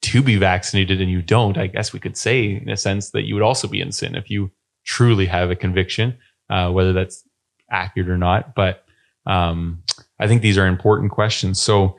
to 0.00 0.22
be 0.22 0.36
vaccinated 0.36 1.00
and 1.00 1.10
you 1.10 1.22
don't, 1.22 1.58
I 1.58 1.66
guess 1.66 1.92
we 1.92 2.00
could 2.00 2.16
say 2.16 2.60
in 2.62 2.68
a 2.68 2.76
sense 2.76 3.10
that 3.10 3.22
you 3.24 3.34
would 3.34 3.42
also 3.42 3.68
be 3.68 3.80
in 3.80 3.92
sin 3.92 4.14
if 4.14 4.30
you 4.30 4.50
truly 4.84 5.26
have 5.26 5.50
a 5.50 5.56
conviction, 5.56 6.16
uh, 6.50 6.70
whether 6.70 6.92
that's 6.92 7.24
accurate 7.70 8.08
or 8.08 8.18
not. 8.18 8.54
But 8.54 8.84
um, 9.26 9.82
I 10.18 10.26
think 10.26 10.42
these 10.42 10.56
are 10.56 10.66
important 10.66 11.10
questions. 11.10 11.60
So 11.60 11.96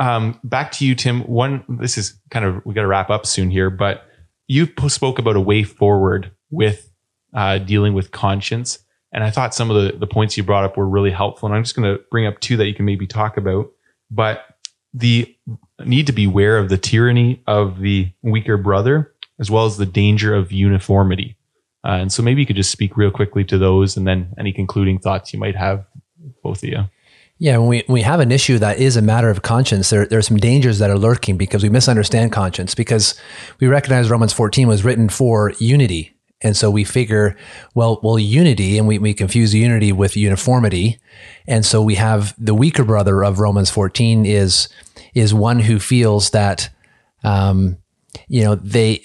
um, 0.00 0.38
back 0.44 0.72
to 0.72 0.86
you, 0.86 0.94
Tim. 0.94 1.20
One, 1.22 1.64
this 1.68 1.96
is 1.96 2.18
kind 2.30 2.44
of 2.44 2.64
we 2.66 2.74
got 2.74 2.82
to 2.82 2.86
wrap 2.86 3.10
up 3.10 3.26
soon 3.26 3.50
here, 3.50 3.70
but 3.70 4.06
you 4.48 4.68
spoke 4.88 5.18
about 5.18 5.36
a 5.36 5.40
way 5.40 5.62
forward 5.62 6.30
with 6.50 6.90
uh, 7.34 7.58
dealing 7.58 7.94
with 7.94 8.10
conscience, 8.10 8.78
and 9.12 9.24
I 9.24 9.30
thought 9.30 9.54
some 9.54 9.70
of 9.70 9.82
the 9.82 9.98
the 9.98 10.06
points 10.06 10.36
you 10.36 10.42
brought 10.42 10.64
up 10.64 10.76
were 10.76 10.88
really 10.88 11.10
helpful. 11.10 11.46
And 11.46 11.54
I'm 11.56 11.62
just 11.62 11.74
going 11.74 11.90
to 11.90 12.02
bring 12.10 12.26
up 12.26 12.40
two 12.40 12.56
that 12.58 12.66
you 12.66 12.74
can 12.74 12.84
maybe 12.84 13.06
talk 13.06 13.36
about. 13.36 13.70
But 14.10 14.44
the 14.92 15.34
need 15.86 16.06
to 16.06 16.12
beware 16.12 16.58
of 16.58 16.68
the 16.68 16.78
tyranny 16.78 17.42
of 17.46 17.80
the 17.80 18.10
weaker 18.22 18.56
brother, 18.56 19.12
as 19.38 19.50
well 19.50 19.66
as 19.66 19.76
the 19.76 19.86
danger 19.86 20.34
of 20.34 20.52
uniformity. 20.52 21.36
Uh, 21.84 21.98
and 22.00 22.12
so 22.12 22.22
maybe 22.22 22.40
you 22.40 22.46
could 22.46 22.56
just 22.56 22.70
speak 22.70 22.96
real 22.96 23.10
quickly 23.10 23.44
to 23.44 23.58
those 23.58 23.96
and 23.96 24.06
then 24.06 24.32
any 24.38 24.52
concluding 24.52 24.98
thoughts 24.98 25.32
you 25.32 25.38
might 25.38 25.56
have, 25.56 25.84
both 26.42 26.62
of 26.62 26.68
you. 26.68 26.84
Yeah, 27.38 27.58
when 27.58 27.68
we, 27.68 27.84
we 27.88 28.02
have 28.02 28.20
an 28.20 28.30
issue 28.30 28.58
that 28.58 28.78
is 28.78 28.96
a 28.96 29.02
matter 29.02 29.28
of 29.28 29.42
conscience, 29.42 29.90
there, 29.90 30.06
there 30.06 30.20
are 30.20 30.22
some 30.22 30.36
dangers 30.36 30.78
that 30.78 30.90
are 30.90 30.98
lurking 30.98 31.36
because 31.36 31.64
we 31.64 31.70
misunderstand 31.70 32.30
conscience 32.30 32.74
because 32.74 33.20
we 33.58 33.66
recognize 33.66 34.10
Romans 34.10 34.32
14 34.32 34.68
was 34.68 34.84
written 34.84 35.08
for 35.08 35.52
unity. 35.58 36.14
And 36.42 36.56
so 36.56 36.70
we 36.70 36.84
figure, 36.84 37.36
well, 37.74 38.00
well, 38.02 38.18
unity, 38.18 38.78
and 38.78 38.88
we, 38.88 38.98
we 38.98 39.14
confuse 39.14 39.54
unity 39.54 39.92
with 39.92 40.16
uniformity. 40.16 40.98
And 41.46 41.64
so 41.64 41.82
we 41.82 41.94
have 41.94 42.34
the 42.38 42.54
weaker 42.54 42.84
brother 42.84 43.24
of 43.24 43.38
Romans 43.38 43.70
14 43.70 44.26
is 44.26 44.68
is 45.14 45.34
one 45.34 45.60
who 45.60 45.78
feels 45.78 46.30
that, 46.30 46.70
um, 47.22 47.76
you 48.28 48.42
know, 48.42 48.54
they 48.54 49.04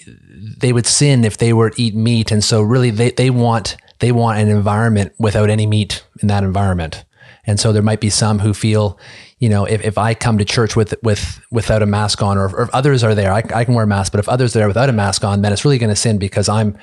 they 0.58 0.72
would 0.72 0.86
sin 0.86 1.24
if 1.24 1.38
they 1.38 1.52
were 1.52 1.70
to 1.70 1.82
eat 1.82 1.94
meat, 1.94 2.30
and 2.30 2.42
so 2.42 2.62
really 2.62 2.90
they 2.90 3.10
they 3.10 3.30
want 3.30 3.76
they 4.00 4.12
want 4.12 4.38
an 4.38 4.48
environment 4.48 5.12
without 5.18 5.50
any 5.50 5.66
meat 5.66 6.04
in 6.20 6.28
that 6.28 6.44
environment. 6.44 7.04
And 7.46 7.58
so 7.58 7.72
there 7.72 7.82
might 7.82 8.00
be 8.00 8.10
some 8.10 8.40
who 8.40 8.52
feel, 8.52 8.98
you 9.38 9.48
know, 9.48 9.64
if, 9.64 9.82
if 9.82 9.96
I 9.96 10.12
come 10.12 10.36
to 10.38 10.44
church 10.44 10.76
with 10.76 10.94
with 11.02 11.40
without 11.50 11.82
a 11.82 11.86
mask 11.86 12.22
on, 12.22 12.36
or, 12.36 12.48
or 12.54 12.62
if 12.62 12.70
others 12.70 13.02
are 13.02 13.14
there, 13.14 13.32
I, 13.32 13.42
I 13.54 13.64
can 13.64 13.74
wear 13.74 13.84
a 13.84 13.86
mask. 13.88 14.12
But 14.12 14.18
if 14.18 14.28
others 14.28 14.54
are 14.54 14.60
there 14.60 14.68
without 14.68 14.88
a 14.88 14.92
mask 14.92 15.24
on, 15.24 15.42
then 15.42 15.52
it's 15.52 15.64
really 15.64 15.78
going 15.78 15.90
to 15.90 15.96
sin 15.96 16.18
because 16.18 16.48
I'm 16.48 16.76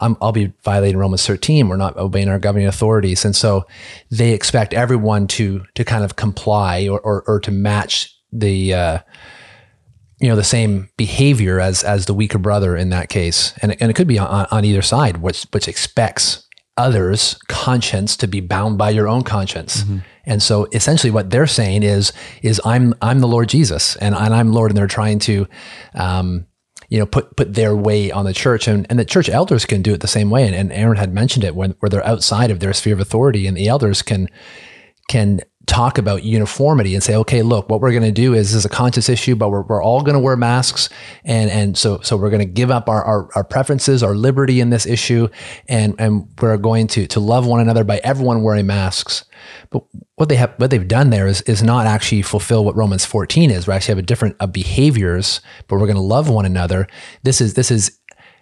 i 0.00 0.08
will 0.08 0.32
be 0.32 0.52
violating 0.62 0.98
Romans 0.98 1.26
13. 1.26 1.68
We're 1.68 1.76
not 1.76 1.96
obeying 1.96 2.28
our 2.28 2.38
governing 2.38 2.66
authorities. 2.66 3.24
And 3.24 3.36
so 3.36 3.66
they 4.10 4.32
expect 4.32 4.74
everyone 4.74 5.26
to, 5.28 5.64
to 5.74 5.84
kind 5.84 6.04
of 6.04 6.16
comply 6.16 6.88
or, 6.88 7.00
or, 7.00 7.22
or 7.26 7.40
to 7.40 7.50
match 7.50 8.16
the, 8.32 8.74
uh, 8.74 8.98
you 10.20 10.28
know, 10.28 10.36
the 10.36 10.44
same 10.44 10.88
behavior 10.96 11.60
as, 11.60 11.82
as 11.82 12.06
the 12.06 12.14
weaker 12.14 12.38
brother 12.38 12.76
in 12.76 12.90
that 12.90 13.08
case. 13.08 13.54
And, 13.62 13.76
and 13.80 13.90
it 13.90 13.94
could 13.94 14.08
be 14.08 14.18
on, 14.18 14.46
on 14.50 14.64
either 14.64 14.82
side, 14.82 15.18
which, 15.18 15.44
which 15.52 15.68
expects 15.68 16.46
others' 16.76 17.38
conscience 17.48 18.16
to 18.16 18.26
be 18.26 18.40
bound 18.40 18.78
by 18.78 18.90
your 18.90 19.08
own 19.08 19.22
conscience. 19.22 19.82
Mm-hmm. 19.82 19.98
And 20.24 20.42
so 20.42 20.66
essentially 20.72 21.10
what 21.10 21.30
they're 21.30 21.46
saying 21.46 21.82
is, 21.82 22.12
is 22.42 22.60
I'm, 22.64 22.94
I'm 23.02 23.20
the 23.20 23.28
Lord 23.28 23.48
Jesus 23.48 23.96
and, 23.96 24.14
and 24.14 24.34
I'm 24.34 24.52
Lord. 24.52 24.70
And 24.70 24.78
they're 24.78 24.86
trying 24.86 25.18
to, 25.20 25.46
um, 25.94 26.46
you 26.90 26.98
know, 26.98 27.06
put 27.06 27.36
put 27.36 27.54
their 27.54 27.74
weight 27.74 28.10
on 28.10 28.24
the 28.26 28.34
church, 28.34 28.68
and, 28.68 28.86
and 28.90 28.98
the 28.98 29.04
church 29.04 29.30
elders 29.30 29.64
can 29.64 29.80
do 29.80 29.94
it 29.94 30.00
the 30.00 30.08
same 30.08 30.28
way. 30.28 30.44
And, 30.44 30.54
and 30.54 30.72
Aaron 30.72 30.98
had 30.98 31.14
mentioned 31.14 31.44
it 31.44 31.54
when 31.54 31.70
where 31.78 31.88
they're 31.88 32.06
outside 32.06 32.50
of 32.50 32.60
their 32.60 32.72
sphere 32.72 32.94
of 32.94 33.00
authority, 33.00 33.46
and 33.46 33.56
the 33.56 33.68
elders 33.68 34.02
can 34.02 34.28
can 35.08 35.40
talk 35.70 35.98
about 35.98 36.24
uniformity 36.24 36.94
and 36.94 37.02
say, 37.02 37.14
okay, 37.14 37.42
look, 37.42 37.68
what 37.68 37.80
we're 37.80 37.92
going 37.92 38.02
to 38.02 38.10
do 38.10 38.34
is 38.34 38.50
this 38.50 38.56
is 38.56 38.64
a 38.64 38.68
conscious 38.68 39.08
issue, 39.08 39.36
but 39.36 39.50
we're, 39.50 39.62
we're 39.62 39.82
all 39.82 40.02
going 40.02 40.14
to 40.14 40.20
wear 40.20 40.36
masks. 40.36 40.88
And, 41.24 41.48
and 41.48 41.78
so, 41.78 42.00
so 42.00 42.16
we're 42.16 42.28
going 42.28 42.40
to 42.40 42.52
give 42.52 42.72
up 42.72 42.88
our, 42.88 43.04
our, 43.04 43.28
our, 43.36 43.44
preferences, 43.44 44.02
our 44.02 44.16
liberty 44.16 44.60
in 44.60 44.70
this 44.70 44.84
issue. 44.84 45.28
And, 45.68 45.94
and 46.00 46.28
we're 46.40 46.56
going 46.56 46.88
to, 46.88 47.06
to 47.06 47.20
love 47.20 47.46
one 47.46 47.60
another 47.60 47.84
by 47.84 47.98
everyone 48.02 48.42
wearing 48.42 48.66
masks. 48.66 49.24
But 49.70 49.84
what 50.16 50.28
they 50.28 50.36
have, 50.36 50.54
what 50.56 50.70
they've 50.70 50.86
done 50.86 51.10
there 51.10 51.28
is, 51.28 51.40
is 51.42 51.62
not 51.62 51.86
actually 51.86 52.22
fulfill 52.22 52.64
what 52.64 52.74
Romans 52.74 53.04
14 53.04 53.50
is. 53.50 53.68
We 53.68 53.72
actually 53.72 53.92
have 53.92 53.98
a 53.98 54.02
different 54.02 54.36
of 54.40 54.52
behaviors, 54.52 55.40
but 55.68 55.76
we're 55.76 55.86
going 55.86 55.94
to 55.94 56.02
love 56.02 56.28
one 56.28 56.46
another. 56.46 56.88
This 57.22 57.40
is, 57.40 57.54
this 57.54 57.70
is, 57.70 57.96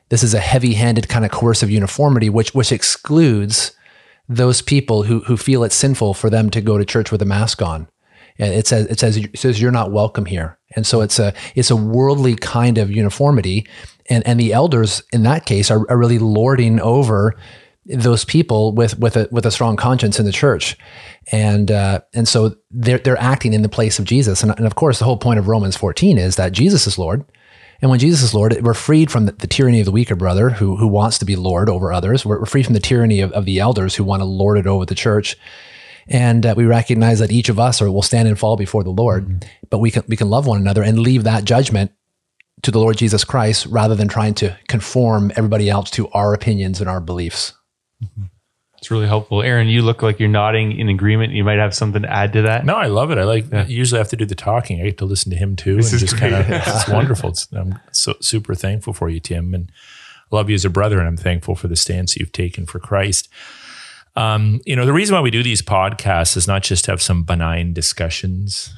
this 0.09 0.23
is 0.23 0.33
a 0.33 0.41
heavy 0.41 0.73
handed 0.73 1.11
kind 1.11 1.27
of 1.27 1.31
coercive 1.31 1.71
uniformity, 1.71 2.31
which, 2.31 2.55
which 2.55 2.73
excludes 2.73 3.73
those 4.29 4.63
people 4.63 5.03
who, 5.05 5.21
who 5.21 5.37
feel 5.37 5.65
it's 5.65 5.75
sinful 5.75 6.15
for 6.15 6.31
them 6.31 6.51
to 6.51 6.61
go 6.61 6.79
to 6.79 6.85
church 6.85 7.11
with 7.11 7.23
a 7.23 7.27
mask 7.27 7.63
on. 7.63 7.89
And 8.39 8.55
it 8.55 8.67
says, 8.67 8.87
it 8.87 9.01
says, 9.01 9.17
it 9.17 9.39
says 9.39 9.61
you're 9.61 9.73
not 9.73 9.91
welcome 9.91 10.27
here. 10.27 10.59
And 10.77 10.87
so 10.87 11.01
it's 11.01 11.19
a, 11.19 11.33
it's 11.55 11.71
a 11.71 11.77
worldly 11.77 12.37
kind 12.37 12.79
of 12.79 12.91
uniformity. 12.91 13.67
And, 14.11 14.27
and 14.27 14.39
the 14.39 14.53
elders 14.53 15.03
in 15.13 15.23
that 15.25 15.47
case 15.47 15.71
are, 15.71 15.91
are 15.91 15.99
really 15.99 16.19
lording 16.19 16.81
over 16.81 17.35
those 17.91 18.23
people 18.23 18.75
with 18.75 18.99
with 18.99 19.17
a 19.17 19.29
with 19.31 19.47
a 19.47 19.51
strong 19.51 19.75
conscience 19.75 20.21
in 20.21 20.27
the 20.27 20.33
church, 20.33 20.77
and 21.33 21.71
uh, 21.71 22.01
and 22.13 22.29
so 22.29 22.55
they're 22.71 22.99
they're 22.99 23.17
acting 23.19 23.55
in 23.55 23.63
the 23.63 23.69
place 23.69 23.99
of 23.99 24.05
Jesus, 24.05 24.43
and, 24.43 24.53
and 24.59 24.67
of 24.67 24.75
course 24.75 24.99
the 24.99 25.07
whole 25.07 25.17
point 25.17 25.39
of 25.39 25.49
Romans 25.49 25.75
fourteen 25.75 26.19
is 26.19 26.37
that 26.37 26.53
Jesus 26.53 26.87
is 26.87 26.99
Lord, 26.99 27.25
and 27.81 27.91
when 27.91 28.01
Jesus 28.01 28.23
is 28.23 28.35
Lord, 28.35 28.61
we're 28.63 28.75
freed 28.75 29.11
from 29.11 29.27
the, 29.27 29.33
the, 29.33 29.47
tyranny 29.47 29.81
of 29.81 29.87
the 29.87 29.93
weaker 29.93 30.17
brother 30.17 30.51
who, 30.51 30.77
who 30.77 30.89
wants 30.89 31.19
to 31.19 31.25
be 31.25 31.37
Lord 31.37 31.69
over 31.69 31.93
others. 31.93 32.25
We're, 32.25 32.41
we're 32.41 32.47
freed 32.47 32.65
from 32.65 32.75
the 32.75 32.81
tyranny 32.81 33.21
of, 33.21 33.33
of 33.33 33.45
the 33.45 33.61
elders 33.61 33.95
who 33.95 34.05
want 34.05 34.21
to 34.21 34.25
lord 34.25 34.59
it 34.59 34.67
over 34.67 34.85
the 34.85 34.95
church. 34.95 35.37
and 36.09 36.45
uh, 36.45 36.55
we 36.57 36.65
recognize 36.65 37.19
that 37.21 37.31
each 37.31 37.49
of 37.49 37.59
us 37.59 37.81
are, 37.81 37.91
will 37.91 38.03
stand 38.03 38.29
and 38.29 38.39
fall 38.39 38.57
before 38.57 38.83
the 38.83 38.91
Lord, 38.91 39.27
mm-hmm. 39.27 39.49
but 39.71 39.79
we 39.79 39.91
can 39.91 40.03
we 40.09 40.17
can 40.17 40.31
love 40.31 40.47
one 40.47 40.61
another 40.61 40.83
and 40.83 40.99
leave 40.99 41.25
that 41.25 41.45
judgment 41.45 41.93
to 42.63 42.71
the 42.71 42.79
Lord 42.81 42.97
Jesus 42.97 43.25
Christ 43.25 43.67
rather 43.67 43.95
than 43.95 44.09
trying 44.09 44.35
to 44.35 44.57
conform 44.69 45.31
everybody 45.37 45.71
else 45.71 45.91
to 45.93 46.09
our 46.09 46.35
opinions 46.35 46.81
and 46.81 46.89
our 46.89 47.01
beliefs. 47.01 47.53
Mm-hmm. 48.03 48.25
It's 48.79 48.93
really 48.93 49.09
helpful. 49.09 49.43
Aaron, 49.43 49.67
you 49.67 49.83
look 49.83 50.03
like 50.03 50.21
you're 50.21 50.29
nodding 50.29 50.79
in 50.79 50.89
agreement. 50.89 51.33
You 51.33 51.43
might 51.43 51.59
have 51.59 51.75
something 51.75 52.03
to 52.03 52.11
add 52.11 52.33
to 52.35 52.43
that. 52.43 52.65
No, 52.65 52.77
I 52.77 52.87
love 52.87 53.11
it. 53.11 53.19
I 53.19 53.25
like 53.25 53.51
yeah. 53.51 53.67
usually 53.67 53.99
have 53.99 54.09
to 54.11 54.17
do 54.17 54.25
the 54.25 54.37
talking. 54.37 54.81
I 54.81 54.85
get 54.85 54.99
to 54.99 55.05
listen 55.05 55.31
to 55.33 55.37
him 55.37 55.57
too. 55.57 55.77
This 55.77 55.91
and 55.91 55.99
just 55.99 56.17
kind 56.17 56.35
of 56.35 56.47
it's 56.49 56.89
wonderful. 56.89 57.31
It's, 57.31 57.49
I'm 57.53 57.79
so 57.91 58.15
super 58.21 58.55
thankful 58.55 58.93
for 58.93 59.09
you, 59.09 59.19
Tim, 59.19 59.53
and 59.53 59.73
I 60.31 60.37
love 60.37 60.49
you 60.49 60.55
as 60.55 60.65
a 60.65 60.71
brother, 60.71 61.01
and 61.01 61.09
I'm 61.09 61.17
thankful 61.17 61.57
for 61.57 61.67
the 61.67 61.75
stance 61.75 62.17
you've 62.17 62.31
taken 62.31 62.67
for 62.67 62.79
Christ. 62.79 63.29
Um, 64.15 64.61
you 64.65 64.77
know, 64.77 64.87
the 64.87 64.93
reason 64.93 65.15
why 65.15 65.23
we 65.23 65.33
do 65.33 65.43
these 65.43 65.63
podcasts 65.63 66.37
is 66.37 66.47
not 66.47 66.63
just 66.63 66.85
to 66.85 66.93
have 66.93 67.03
some 67.03 67.25
benign 67.25 67.73
discussions, 67.73 68.73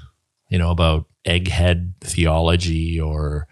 you 0.48 0.58
know, 0.58 0.70
about 0.70 1.06
egghead 1.26 1.92
theology 2.00 2.98
or 2.98 3.48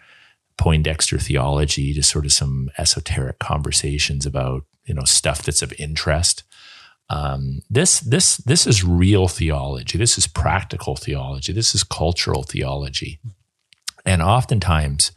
Poindexter 0.56 1.18
theology, 1.18 1.92
just 1.92 2.10
sort 2.10 2.24
of 2.24 2.32
some 2.32 2.70
esoteric 2.78 3.38
conversations 3.38 4.26
about 4.26 4.64
you 4.88 4.94
know 4.94 5.04
stuff 5.04 5.42
that's 5.42 5.62
of 5.62 5.72
interest. 5.78 6.42
Um, 7.10 7.62
this 7.70 8.00
this 8.00 8.38
this 8.38 8.66
is 8.66 8.84
real 8.84 9.28
theology. 9.28 9.98
This 9.98 10.18
is 10.18 10.26
practical 10.26 10.96
theology. 10.96 11.52
This 11.52 11.74
is 11.74 11.84
cultural 11.84 12.42
theology, 12.42 13.20
and 14.04 14.22
oftentimes 14.22 15.12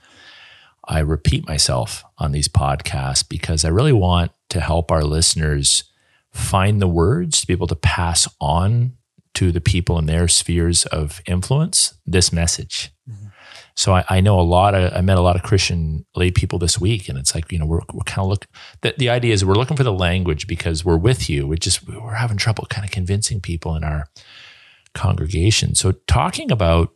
I 0.85 0.99
repeat 0.99 1.47
myself 1.47 2.03
on 2.17 2.31
these 2.31 2.47
podcasts 2.47 3.27
because 3.27 3.63
I 3.63 3.69
really 3.69 3.93
want 3.93 4.31
to 4.49 4.59
help 4.59 4.91
our 4.91 5.03
listeners 5.03 5.85
find 6.31 6.81
the 6.81 6.87
words 6.87 7.41
to 7.41 7.47
be 7.47 7.53
able 7.53 7.67
to 7.67 7.75
pass 7.75 8.27
on 8.39 8.97
to 9.33 9.51
the 9.51 9.61
people 9.61 9.97
in 9.97 10.05
their 10.05 10.27
spheres 10.27 10.85
of 10.87 11.21
influence 11.25 11.93
this 12.05 12.33
message. 12.33 12.91
Mm-hmm. 13.71 13.79
So 13.81 13.95
I, 13.95 14.05
I, 14.09 14.21
know 14.21 14.39
a 14.39 14.41
lot 14.41 14.75
of, 14.75 14.93
I 14.93 15.01
met 15.01 15.17
a 15.17 15.21
lot 15.21 15.35
of 15.35 15.43
Christian 15.43 16.05
lay 16.15 16.31
people 16.31 16.59
this 16.59 16.79
week, 16.79 17.09
and 17.09 17.17
it's 17.17 17.33
like, 17.33 17.51
you 17.51 17.59
know, 17.59 17.65
we're, 17.65 17.81
we're 17.93 18.03
kind 18.05 18.19
of 18.19 18.27
looking, 18.27 18.49
the, 18.81 18.93
the 18.97 19.09
idea 19.09 19.33
is 19.33 19.43
we're 19.43 19.55
looking 19.55 19.77
for 19.77 19.83
the 19.83 19.93
language 19.93 20.47
because 20.47 20.85
we're 20.85 20.97
with 20.97 21.29
you. 21.29 21.47
We 21.47 21.57
just, 21.57 21.87
we're 21.87 22.13
having 22.13 22.37
trouble 22.37 22.65
kind 22.69 22.85
of 22.85 22.91
convincing 22.91 23.41
people 23.41 23.75
in 23.75 23.83
our 23.83 24.07
congregation. 24.93 25.75
So 25.75 25.93
talking 26.07 26.51
about 26.51 26.93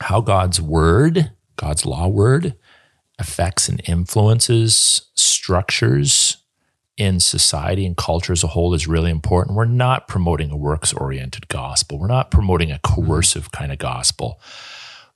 how 0.00 0.20
God's 0.20 0.60
word, 0.60 1.32
God's 1.56 1.84
law 1.84 2.06
word, 2.06 2.54
affects 3.18 3.68
and 3.68 3.82
influences 3.86 5.10
structures 5.14 6.38
in 6.96 7.20
society 7.20 7.86
and 7.86 7.96
culture 7.96 8.32
as 8.32 8.42
a 8.42 8.48
whole 8.48 8.74
is 8.74 8.88
really 8.88 9.10
important. 9.10 9.56
We're 9.56 9.64
not 9.64 10.08
promoting 10.08 10.50
a 10.50 10.56
works 10.56 10.92
oriented 10.92 11.48
gospel. 11.48 11.98
We're 11.98 12.08
not 12.08 12.30
promoting 12.30 12.72
a 12.72 12.80
coercive 12.80 13.52
kind 13.52 13.70
of 13.70 13.78
gospel. 13.78 14.40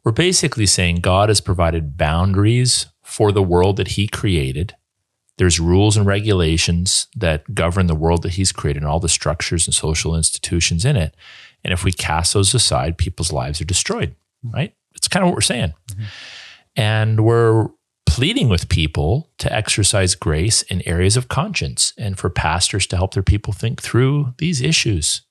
We're 0.04 0.12
basically 0.12 0.66
saying 0.66 0.96
God 0.96 1.28
has 1.28 1.40
provided 1.40 1.96
boundaries 1.96 2.86
for 3.02 3.32
the 3.32 3.42
world 3.42 3.76
that 3.76 3.88
He 3.88 4.08
created. 4.08 4.74
There's 5.38 5.60
rules 5.60 5.96
and 5.96 6.06
regulations 6.06 7.06
that 7.16 7.54
govern 7.54 7.86
the 7.86 7.94
world 7.94 8.22
that 8.22 8.32
He's 8.32 8.52
created 8.52 8.82
and 8.82 8.90
all 8.90 9.00
the 9.00 9.08
structures 9.08 9.66
and 9.66 9.74
social 9.74 10.14
institutions 10.14 10.84
in 10.84 10.96
it. 10.96 11.14
And 11.64 11.72
if 11.72 11.84
we 11.84 11.92
cast 11.92 12.34
those 12.34 12.54
aside, 12.54 12.98
people's 12.98 13.32
lives 13.32 13.60
are 13.60 13.64
destroyed, 13.64 14.16
right? 14.42 14.74
It's 14.94 15.08
kind 15.08 15.22
of 15.22 15.28
what 15.28 15.36
we're 15.36 15.40
saying. 15.40 15.72
Mm-hmm. 15.90 16.02
And 16.76 17.24
we're 17.24 17.68
pleading 18.06 18.48
with 18.48 18.68
people 18.68 19.30
to 19.38 19.52
exercise 19.52 20.14
grace 20.14 20.62
in 20.62 20.86
areas 20.86 21.16
of 21.16 21.28
conscience 21.28 21.94
and 21.96 22.18
for 22.18 22.28
pastors 22.28 22.86
to 22.88 22.96
help 22.96 23.14
their 23.14 23.22
people 23.22 23.52
think 23.52 23.80
through 23.80 24.34
these 24.38 24.60
issues. 24.60 25.22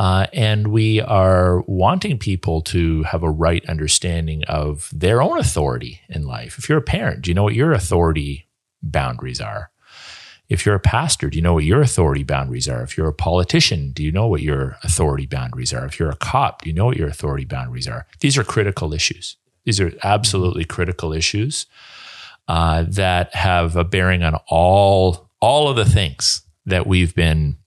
Uh, 0.00 0.26
and 0.32 0.68
we 0.68 0.98
are 1.02 1.60
wanting 1.66 2.16
people 2.16 2.62
to 2.62 3.02
have 3.02 3.22
a 3.22 3.30
right 3.30 3.62
understanding 3.68 4.42
of 4.44 4.88
their 4.94 5.20
own 5.20 5.38
authority 5.38 6.00
in 6.08 6.26
life. 6.26 6.56
If 6.56 6.70
you're 6.70 6.78
a 6.78 6.82
parent, 6.82 7.20
do 7.20 7.30
you 7.30 7.34
know 7.34 7.42
what 7.42 7.54
your 7.54 7.72
authority 7.72 8.48
boundaries 8.82 9.42
are? 9.42 9.70
If 10.48 10.64
you're 10.64 10.74
a 10.74 10.80
pastor, 10.80 11.28
do 11.28 11.36
you 11.36 11.42
know 11.42 11.52
what 11.52 11.64
your 11.64 11.82
authority 11.82 12.22
boundaries 12.22 12.66
are? 12.66 12.82
If 12.82 12.96
you're 12.96 13.08
a 13.08 13.12
politician, 13.12 13.92
do 13.92 14.02
you 14.02 14.10
know 14.10 14.26
what 14.26 14.40
your 14.40 14.78
authority 14.82 15.26
boundaries 15.26 15.74
are? 15.74 15.84
If 15.84 16.00
you're 16.00 16.08
a 16.08 16.16
cop, 16.16 16.62
do 16.62 16.70
you 16.70 16.74
know 16.74 16.86
what 16.86 16.96
your 16.96 17.08
authority 17.08 17.44
boundaries 17.44 17.86
are? 17.86 18.06
These 18.20 18.38
are 18.38 18.42
critical 18.42 18.94
issues. 18.94 19.36
These 19.64 19.80
are 19.80 19.92
absolutely 20.02 20.64
critical 20.64 21.12
issues 21.12 21.66
uh, 22.48 22.86
that 22.88 23.34
have 23.34 23.76
a 23.76 23.84
bearing 23.84 24.22
on 24.22 24.40
all 24.48 25.28
all 25.42 25.68
of 25.68 25.76
the 25.76 25.84
things 25.84 26.40
that 26.64 26.86
we've 26.86 27.14
been 27.14 27.58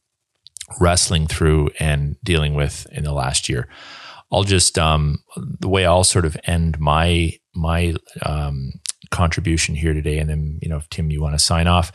wrestling 0.79 1.27
through 1.27 1.69
and 1.79 2.17
dealing 2.23 2.53
with 2.53 2.87
in 2.91 3.03
the 3.03 3.13
last 3.13 3.49
year. 3.49 3.67
I'll 4.31 4.43
just 4.43 4.79
um, 4.79 5.19
the 5.37 5.69
way 5.69 5.85
I'll 5.85 6.03
sort 6.03 6.25
of 6.25 6.35
end 6.45 6.79
my 6.79 7.37
my 7.53 7.95
um, 8.25 8.73
contribution 9.11 9.75
here 9.75 9.93
today, 9.93 10.17
and 10.17 10.29
then 10.29 10.59
you 10.61 10.69
know, 10.69 10.77
if 10.77 10.89
Tim, 10.89 11.11
you 11.11 11.21
want 11.21 11.35
to 11.35 11.39
sign 11.39 11.67
off, 11.67 11.91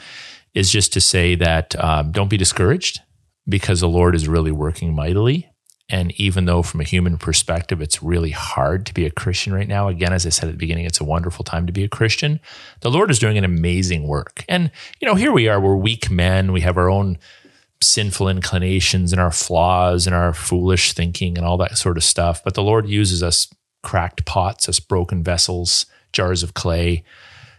is 0.54 0.70
just 0.70 0.92
to 0.92 1.00
say 1.00 1.34
that 1.34 1.74
um, 1.82 2.12
don't 2.12 2.30
be 2.30 2.36
discouraged 2.36 3.00
because 3.48 3.80
the 3.80 3.88
Lord 3.88 4.14
is 4.14 4.28
really 4.28 4.52
working 4.52 4.94
mightily. 4.94 5.50
And 5.90 6.12
even 6.20 6.44
though, 6.44 6.62
from 6.62 6.82
a 6.82 6.84
human 6.84 7.16
perspective, 7.16 7.80
it's 7.80 8.02
really 8.02 8.30
hard 8.30 8.84
to 8.86 8.94
be 8.94 9.06
a 9.06 9.10
Christian 9.10 9.54
right 9.54 9.66
now, 9.66 9.88
again, 9.88 10.12
as 10.12 10.26
I 10.26 10.28
said 10.28 10.50
at 10.50 10.52
the 10.52 10.58
beginning, 10.58 10.84
it's 10.84 11.00
a 11.00 11.04
wonderful 11.04 11.44
time 11.44 11.66
to 11.66 11.72
be 11.72 11.82
a 11.82 11.88
Christian. 11.88 12.40
The 12.80 12.90
Lord 12.90 13.10
is 13.10 13.18
doing 13.18 13.38
an 13.38 13.44
amazing 13.44 14.06
work. 14.06 14.44
And, 14.50 14.70
you 15.00 15.08
know, 15.08 15.14
here 15.14 15.32
we 15.32 15.48
are, 15.48 15.58
we're 15.58 15.76
weak 15.76 16.10
men, 16.10 16.52
we 16.52 16.60
have 16.60 16.76
our 16.76 16.90
own 16.90 17.16
sinful 17.80 18.28
inclinations 18.28 19.12
and 19.12 19.20
our 19.20 19.30
flaws 19.30 20.06
and 20.06 20.14
our 20.14 20.32
foolish 20.32 20.92
thinking 20.92 21.38
and 21.38 21.46
all 21.46 21.56
that 21.58 21.78
sort 21.78 21.96
of 21.96 22.04
stuff. 22.04 22.42
But 22.42 22.54
the 22.54 22.62
Lord 22.62 22.88
uses 22.88 23.22
us 23.22 23.48
cracked 23.82 24.24
pots, 24.26 24.68
us 24.68 24.80
broken 24.80 25.22
vessels, 25.22 25.86
jars 26.12 26.42
of 26.42 26.54
clay 26.54 27.04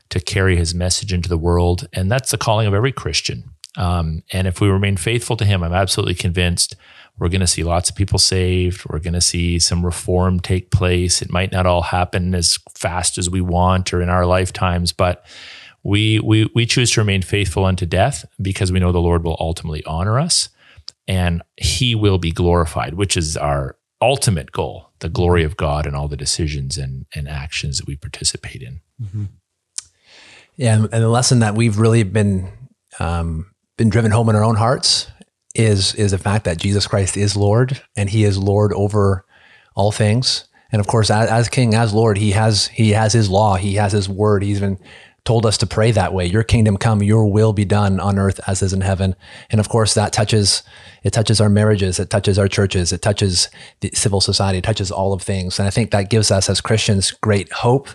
to 0.09 0.19
carry 0.19 0.55
his 0.57 0.73
message 0.75 1.13
into 1.13 1.29
the 1.29 1.37
world. 1.37 1.87
And 1.93 2.11
that's 2.11 2.31
the 2.31 2.37
calling 2.37 2.67
of 2.67 2.73
every 2.73 2.91
Christian. 2.91 3.43
Um, 3.77 4.23
and 4.33 4.47
if 4.47 4.59
we 4.59 4.67
remain 4.67 4.97
faithful 4.97 5.37
to 5.37 5.45
him, 5.45 5.63
I'm 5.63 5.73
absolutely 5.73 6.15
convinced 6.15 6.75
we're 7.19 7.29
going 7.29 7.41
to 7.41 7.47
see 7.47 7.63
lots 7.63 7.89
of 7.89 7.95
people 7.95 8.17
saved. 8.17 8.85
We're 8.89 8.99
going 8.99 9.13
to 9.13 9.21
see 9.21 9.59
some 9.59 9.85
reform 9.85 10.39
take 10.39 10.71
place. 10.71 11.21
It 11.21 11.31
might 11.31 11.51
not 11.51 11.65
all 11.65 11.83
happen 11.83 12.33
as 12.33 12.57
fast 12.75 13.17
as 13.17 13.29
we 13.29 13.41
want 13.41 13.93
or 13.93 14.01
in 14.01 14.09
our 14.09 14.25
lifetimes, 14.25 14.93
but 14.93 15.25
we, 15.83 16.19
we, 16.19 16.49
we 16.53 16.65
choose 16.65 16.91
to 16.91 17.01
remain 17.01 17.21
faithful 17.21 17.65
unto 17.65 17.85
death 17.85 18.25
because 18.41 18.71
we 18.71 18.79
know 18.79 18.91
the 18.91 18.99
Lord 18.99 19.23
will 19.23 19.37
ultimately 19.39 19.83
honor 19.85 20.19
us 20.19 20.49
and 21.07 21.41
he 21.57 21.95
will 21.95 22.17
be 22.17 22.31
glorified, 22.31 22.93
which 22.93 23.17
is 23.17 23.37
our 23.37 23.77
ultimate 24.01 24.51
goal, 24.51 24.91
the 24.99 25.09
glory 25.09 25.43
of 25.43 25.57
God 25.57 25.85
and 25.85 25.95
all 25.95 26.07
the 26.07 26.17
decisions 26.17 26.77
and, 26.77 27.05
and 27.15 27.27
actions 27.27 27.77
that 27.77 27.87
we 27.87 27.95
participate 27.95 28.61
in. 28.61 28.81
Mm-hmm. 29.01 29.25
Yeah. 30.55 30.75
And 30.75 31.03
the 31.03 31.09
lesson 31.09 31.39
that 31.39 31.55
we've 31.55 31.77
really 31.77 32.03
been, 32.03 32.51
um, 32.99 33.51
been 33.77 33.89
driven 33.89 34.11
home 34.11 34.29
in 34.29 34.35
our 34.35 34.43
own 34.43 34.55
hearts 34.55 35.07
is, 35.55 35.95
is 35.95 36.11
the 36.11 36.17
fact 36.17 36.45
that 36.45 36.57
Jesus 36.57 36.85
Christ 36.85 37.17
is 37.17 37.35
Lord 37.35 37.81
and 37.95 38.09
he 38.09 38.23
is 38.23 38.37
Lord 38.37 38.73
over 38.73 39.25
all 39.75 39.91
things. 39.91 40.45
And 40.71 40.79
of 40.79 40.87
course, 40.87 41.09
as, 41.09 41.29
as, 41.29 41.49
King, 41.49 41.73
as 41.73 41.93
Lord, 41.93 42.17
he 42.17 42.31
has 42.31 42.67
he 42.67 42.91
has 42.91 43.13
his 43.13 43.29
law, 43.29 43.55
he 43.55 43.75
has 43.75 43.91
his 43.91 44.07
word. 44.07 44.43
He's 44.43 44.59
been 44.59 44.77
told 45.25 45.45
us 45.45 45.57
to 45.59 45.67
pray 45.67 45.91
that 45.91 46.13
way. 46.13 46.25
Your 46.25 46.43
kingdom 46.43 46.77
come, 46.77 47.03
your 47.03 47.25
will 47.25 47.53
be 47.53 47.65
done 47.65 47.99
on 47.99 48.17
earth 48.17 48.39
as 48.47 48.61
is 48.61 48.73
in 48.73 48.81
heaven. 48.81 49.15
And 49.49 49.59
of 49.59 49.69
course, 49.69 49.93
that 49.93 50.13
touches, 50.13 50.63
it 51.03 51.11
touches 51.11 51.39
our 51.41 51.49
marriages, 51.49 51.99
it 51.99 52.09
touches 52.09 52.39
our 52.39 52.47
churches, 52.47 52.91
it 52.91 53.01
touches 53.01 53.49
the 53.81 53.91
civil 53.93 54.21
society, 54.21 54.59
it 54.59 54.63
touches 54.63 54.91
all 54.91 55.13
of 55.13 55.21
things. 55.21 55.59
And 55.59 55.67
I 55.67 55.71
think 55.71 55.91
that 55.91 56.09
gives 56.09 56.31
us 56.31 56.49
as 56.49 56.61
Christians 56.61 57.11
great 57.11 57.51
hope 57.51 57.89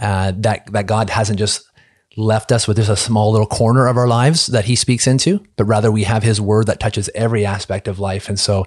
uh, 0.00 0.32
that, 0.36 0.72
that 0.72 0.86
God 0.86 1.10
hasn't 1.10 1.38
just 1.38 1.68
left 2.16 2.52
us 2.52 2.68
with 2.68 2.76
just 2.76 2.90
a 2.90 2.96
small 2.96 3.32
little 3.32 3.46
corner 3.46 3.86
of 3.86 3.96
our 3.96 4.06
lives 4.06 4.46
that 4.48 4.66
he 4.66 4.76
speaks 4.76 5.06
into, 5.06 5.42
but 5.56 5.64
rather 5.64 5.90
we 5.90 6.04
have 6.04 6.22
his 6.22 6.40
word 6.40 6.66
that 6.66 6.80
touches 6.80 7.08
every 7.14 7.46
aspect 7.46 7.88
of 7.88 7.98
life. 7.98 8.28
And 8.28 8.38
so 8.38 8.66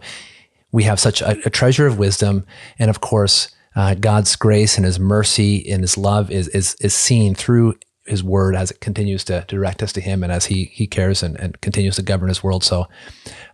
we 0.72 0.84
have 0.84 1.00
such 1.00 1.22
a, 1.22 1.38
a 1.46 1.50
treasure 1.50 1.88
of 1.88 1.98
wisdom. 1.98 2.46
And 2.80 2.90
of 2.90 3.02
course, 3.02 3.55
uh, 3.76 3.96
God's 3.96 4.36
grace 4.36 4.78
and 4.78 4.86
His 4.86 5.00
mercy 5.00 5.70
and 5.70 5.82
His 5.82 5.98
love 5.98 6.32
is 6.32 6.48
is 6.50 6.76
is 6.76 6.94
seen 6.94 7.36
through 7.36 7.76
his 8.06 8.24
word 8.24 8.56
as 8.56 8.72
it 8.72 8.80
continues 8.82 9.24
to, 9.24 9.44
direct 9.48 9.82
us 9.82 9.92
to 9.94 10.02
him 10.02 10.24
and 10.24 10.32
as 10.32 10.46
he 10.46 10.66
he 10.66 10.86
cares 10.88 11.24
and, 11.24 11.40
and 11.40 11.60
continues 11.62 11.96
to 11.96 12.02
govern 12.02 12.30
his 12.30 12.44
world. 12.44 12.64
So 12.64 12.88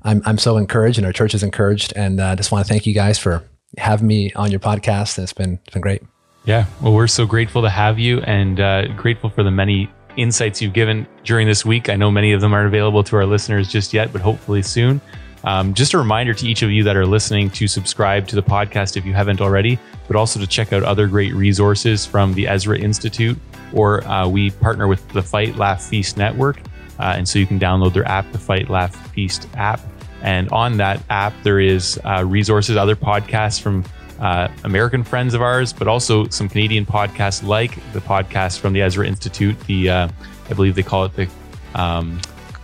I'm 0.03 0.21
I'm 0.25 0.37
so 0.37 0.57
encouraged 0.57 0.97
and 0.97 1.05
our 1.05 1.13
church 1.13 1.33
is 1.33 1.43
encouraged 1.43 1.93
and 1.95 2.21
I 2.21 2.31
uh, 2.31 2.35
just 2.35 2.51
want 2.51 2.65
to 2.65 2.71
thank 2.71 2.85
you 2.85 2.93
guys 2.93 3.17
for 3.17 3.43
having 3.77 4.07
me 4.07 4.33
on 4.33 4.51
your 4.51 4.59
podcast. 4.59 5.17
It's 5.17 5.33
been 5.33 5.59
it's 5.63 5.73
been 5.73 5.81
great. 5.81 6.03
Yeah, 6.43 6.65
well, 6.81 6.93
we're 6.93 7.07
so 7.07 7.25
grateful 7.25 7.61
to 7.61 7.69
have 7.69 7.99
you 7.99 8.19
and 8.21 8.59
uh, 8.59 8.87
grateful 8.95 9.29
for 9.29 9.43
the 9.43 9.51
many 9.51 9.89
insights 10.17 10.61
you've 10.61 10.73
given 10.73 11.07
during 11.23 11.47
this 11.47 11.63
week. 11.63 11.87
I 11.87 11.95
know 11.95 12.09
many 12.09 12.31
of 12.33 12.41
them 12.41 12.51
aren't 12.51 12.67
available 12.67 13.03
to 13.05 13.15
our 13.15 13.25
listeners 13.25 13.67
just 13.67 13.93
yet, 13.93 14.11
but 14.11 14.21
hopefully 14.21 14.63
soon. 14.63 14.99
Um, 15.43 15.73
just 15.73 15.93
a 15.93 15.97
reminder 15.97 16.33
to 16.33 16.47
each 16.47 16.61
of 16.61 16.71
you 16.71 16.83
that 16.83 16.95
are 16.95 17.05
listening 17.05 17.49
to 17.51 17.67
subscribe 17.67 18.27
to 18.27 18.35
the 18.35 18.43
podcast 18.43 18.97
if 18.97 19.05
you 19.05 19.13
haven't 19.13 19.41
already, 19.41 19.79
but 20.07 20.15
also 20.15 20.39
to 20.39 20.47
check 20.47 20.71
out 20.73 20.83
other 20.83 21.07
great 21.07 21.33
resources 21.33 22.05
from 22.05 22.33
the 22.33 22.47
Ezra 22.47 22.77
Institute, 22.77 23.37
or 23.73 24.05
uh, 24.07 24.27
we 24.27 24.51
partner 24.51 24.87
with 24.87 25.07
the 25.09 25.21
Fight 25.21 25.55
Laugh 25.55 25.83
Feast 25.83 26.17
Network. 26.17 26.59
Uh, 26.99 27.13
and 27.17 27.27
so 27.27 27.39
you 27.39 27.47
can 27.47 27.59
download 27.59 27.93
their 27.93 28.07
app, 28.07 28.31
the 28.31 28.37
Fight 28.37 28.69
Laugh 28.69 28.95
Feast 29.11 29.47
app. 29.55 29.81
And 30.21 30.47
on 30.49 30.77
that 30.77 31.01
app, 31.09 31.33
there 31.41 31.59
is 31.59 31.99
uh, 32.05 32.23
resources, 32.23 32.77
other 32.77 32.95
podcasts 32.95 33.59
from 33.59 33.83
uh, 34.19 34.49
American 34.63 35.03
friends 35.03 35.33
of 35.33 35.41
ours, 35.41 35.73
but 35.73 35.87
also 35.87 36.27
some 36.27 36.47
Canadian 36.47 36.85
podcasts 36.85 37.43
like 37.43 37.73
the 37.93 37.99
podcast 37.99 38.59
from 38.59 38.73
the 38.73 38.81
Ezra 38.83 39.07
Institute. 39.07 39.59
The 39.61 39.89
uh, 39.89 40.07
I 40.47 40.53
believe 40.53 40.75
they 40.75 40.83
call 40.83 41.05
it 41.05 41.13
the 41.15 41.27
um, 41.73 42.21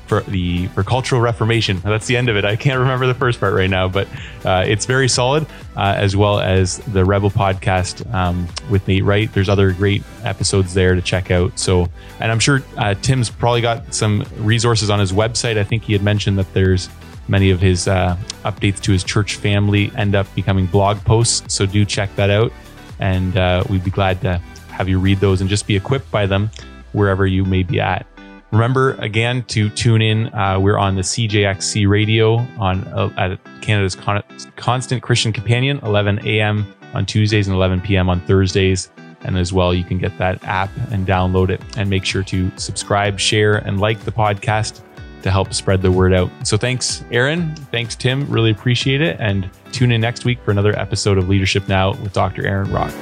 for 0.08 0.22
the 0.22 0.68
for 0.68 0.84
cultural 0.84 1.22
reformation. 1.22 1.80
That's 1.82 2.08
the 2.08 2.18
end 2.18 2.30
of 2.30 2.38
it. 2.38 2.46
I 2.46 2.56
can't 2.56 2.80
remember 2.80 3.06
the 3.08 3.14
first 3.14 3.40
part 3.40 3.54
right 3.54 3.70
now, 3.70 3.88
but 3.88 4.08
uh, 4.46 4.64
it's 4.66 4.86
very 4.86 5.10
solid, 5.10 5.46
uh, 5.76 5.94
as 5.98 6.16
well 6.16 6.40
as 6.40 6.78
the 6.80 7.04
Rebel 7.04 7.30
podcast 7.30 8.12
um, 8.14 8.48
with 8.70 8.88
Nate 8.88 9.04
Wright. 9.04 9.32
There's 9.32 9.50
other 9.50 9.72
great 9.74 10.04
episodes 10.24 10.74
there 10.74 10.96
to 10.96 11.02
check 11.02 11.30
out. 11.30 11.58
So, 11.60 11.88
and 12.20 12.32
I'm 12.32 12.40
sure 12.40 12.62
uh, 12.78 12.96
Tim's 12.96 13.30
probably 13.30 13.62
got 13.62 13.94
some 13.94 14.26
resources 14.38 14.90
on 14.90 15.00
his 15.00 15.12
website. 15.12 15.58
I 15.58 15.64
think 15.64 15.84
he 15.84 15.94
had 15.94 16.02
mentioned 16.02 16.40
that 16.40 16.52
there's 16.54 16.90
many 17.28 17.52
of 17.52 17.60
his 17.60 17.88
uh, 17.88 18.18
updates 18.46 18.80
to 18.82 18.92
his 18.94 19.04
church 19.04 19.36
family 19.36 19.92
end 19.96 20.16
up 20.16 20.34
becoming 20.34 20.66
blog 20.66 20.98
posts. 21.04 21.54
So 21.54 21.66
do 21.66 21.84
check 21.84 22.16
that 22.16 22.30
out, 22.30 22.54
and 23.00 23.36
uh, 23.36 23.64
we'd 23.70 23.84
be 23.84 23.92
glad 23.92 24.22
to 24.22 24.42
have 24.70 24.88
you 24.88 25.00
read 25.00 25.20
those 25.20 25.42
and 25.42 25.50
just 25.50 25.68
be 25.68 25.76
equipped 25.76 26.10
by 26.12 26.26
them 26.28 26.50
wherever 26.94 27.28
you 27.28 27.44
may 27.44 27.64
be 27.64 27.80
at. 27.80 28.06
Remember 28.52 28.94
again 28.94 29.44
to 29.46 29.70
tune 29.70 30.02
in. 30.02 30.34
Uh, 30.34 30.60
we're 30.60 30.78
on 30.78 30.96
the 30.96 31.02
CJXC 31.02 31.88
radio 31.88 32.36
on 32.58 32.88
uh, 32.88 33.12
at 33.18 33.40
Canada's 33.62 33.96
Con- 33.96 34.24
Constant 34.56 35.04
Christian 35.04 35.34
Companion, 35.34 35.80
11 35.84 36.26
a.m. 36.26 36.74
on 36.94 37.06
Tuesdays 37.06 37.48
and 37.48 37.56
11 37.56 37.82
p.m. 37.82 38.10
on 38.10 38.22
Thursdays. 38.22 38.90
And 39.22 39.38
as 39.38 39.52
well, 39.52 39.74
you 39.74 39.84
can 39.84 39.98
get 39.98 40.18
that 40.20 40.42
app 40.46 40.70
and 40.92 41.06
download 41.06 41.50
it. 41.50 41.62
And 41.76 41.90
make 41.90 42.06
sure 42.06 42.24
to 42.24 42.52
subscribe, 42.56 43.20
share, 43.20 43.56
and 43.56 43.80
like 43.80 44.00
the 44.06 44.12
podcast 44.12 44.82
to 45.24 45.32
help 45.32 45.54
spread 45.54 45.82
the 45.82 45.92
word 45.92 46.14
out. 46.14 46.32
So 46.44 46.56
thanks, 46.56 47.04
Aaron. 47.12 47.54
Thanks, 47.56 47.96
Tim. 47.96 48.30
Really 48.30 48.52
appreciate 48.52 49.02
it. 49.02 49.18
And 49.20 49.50
tune 49.74 49.92
in 49.92 50.00
next 50.00 50.24
week 50.24 50.40
for 50.44 50.52
another 50.52 50.78
episode 50.80 51.18
of 51.18 51.28
Leadership 51.28 51.68
Now 51.68 51.92
with 51.92 52.14
Dr. 52.14 52.48
Aaron 52.48 52.72
Rock. 52.72 52.94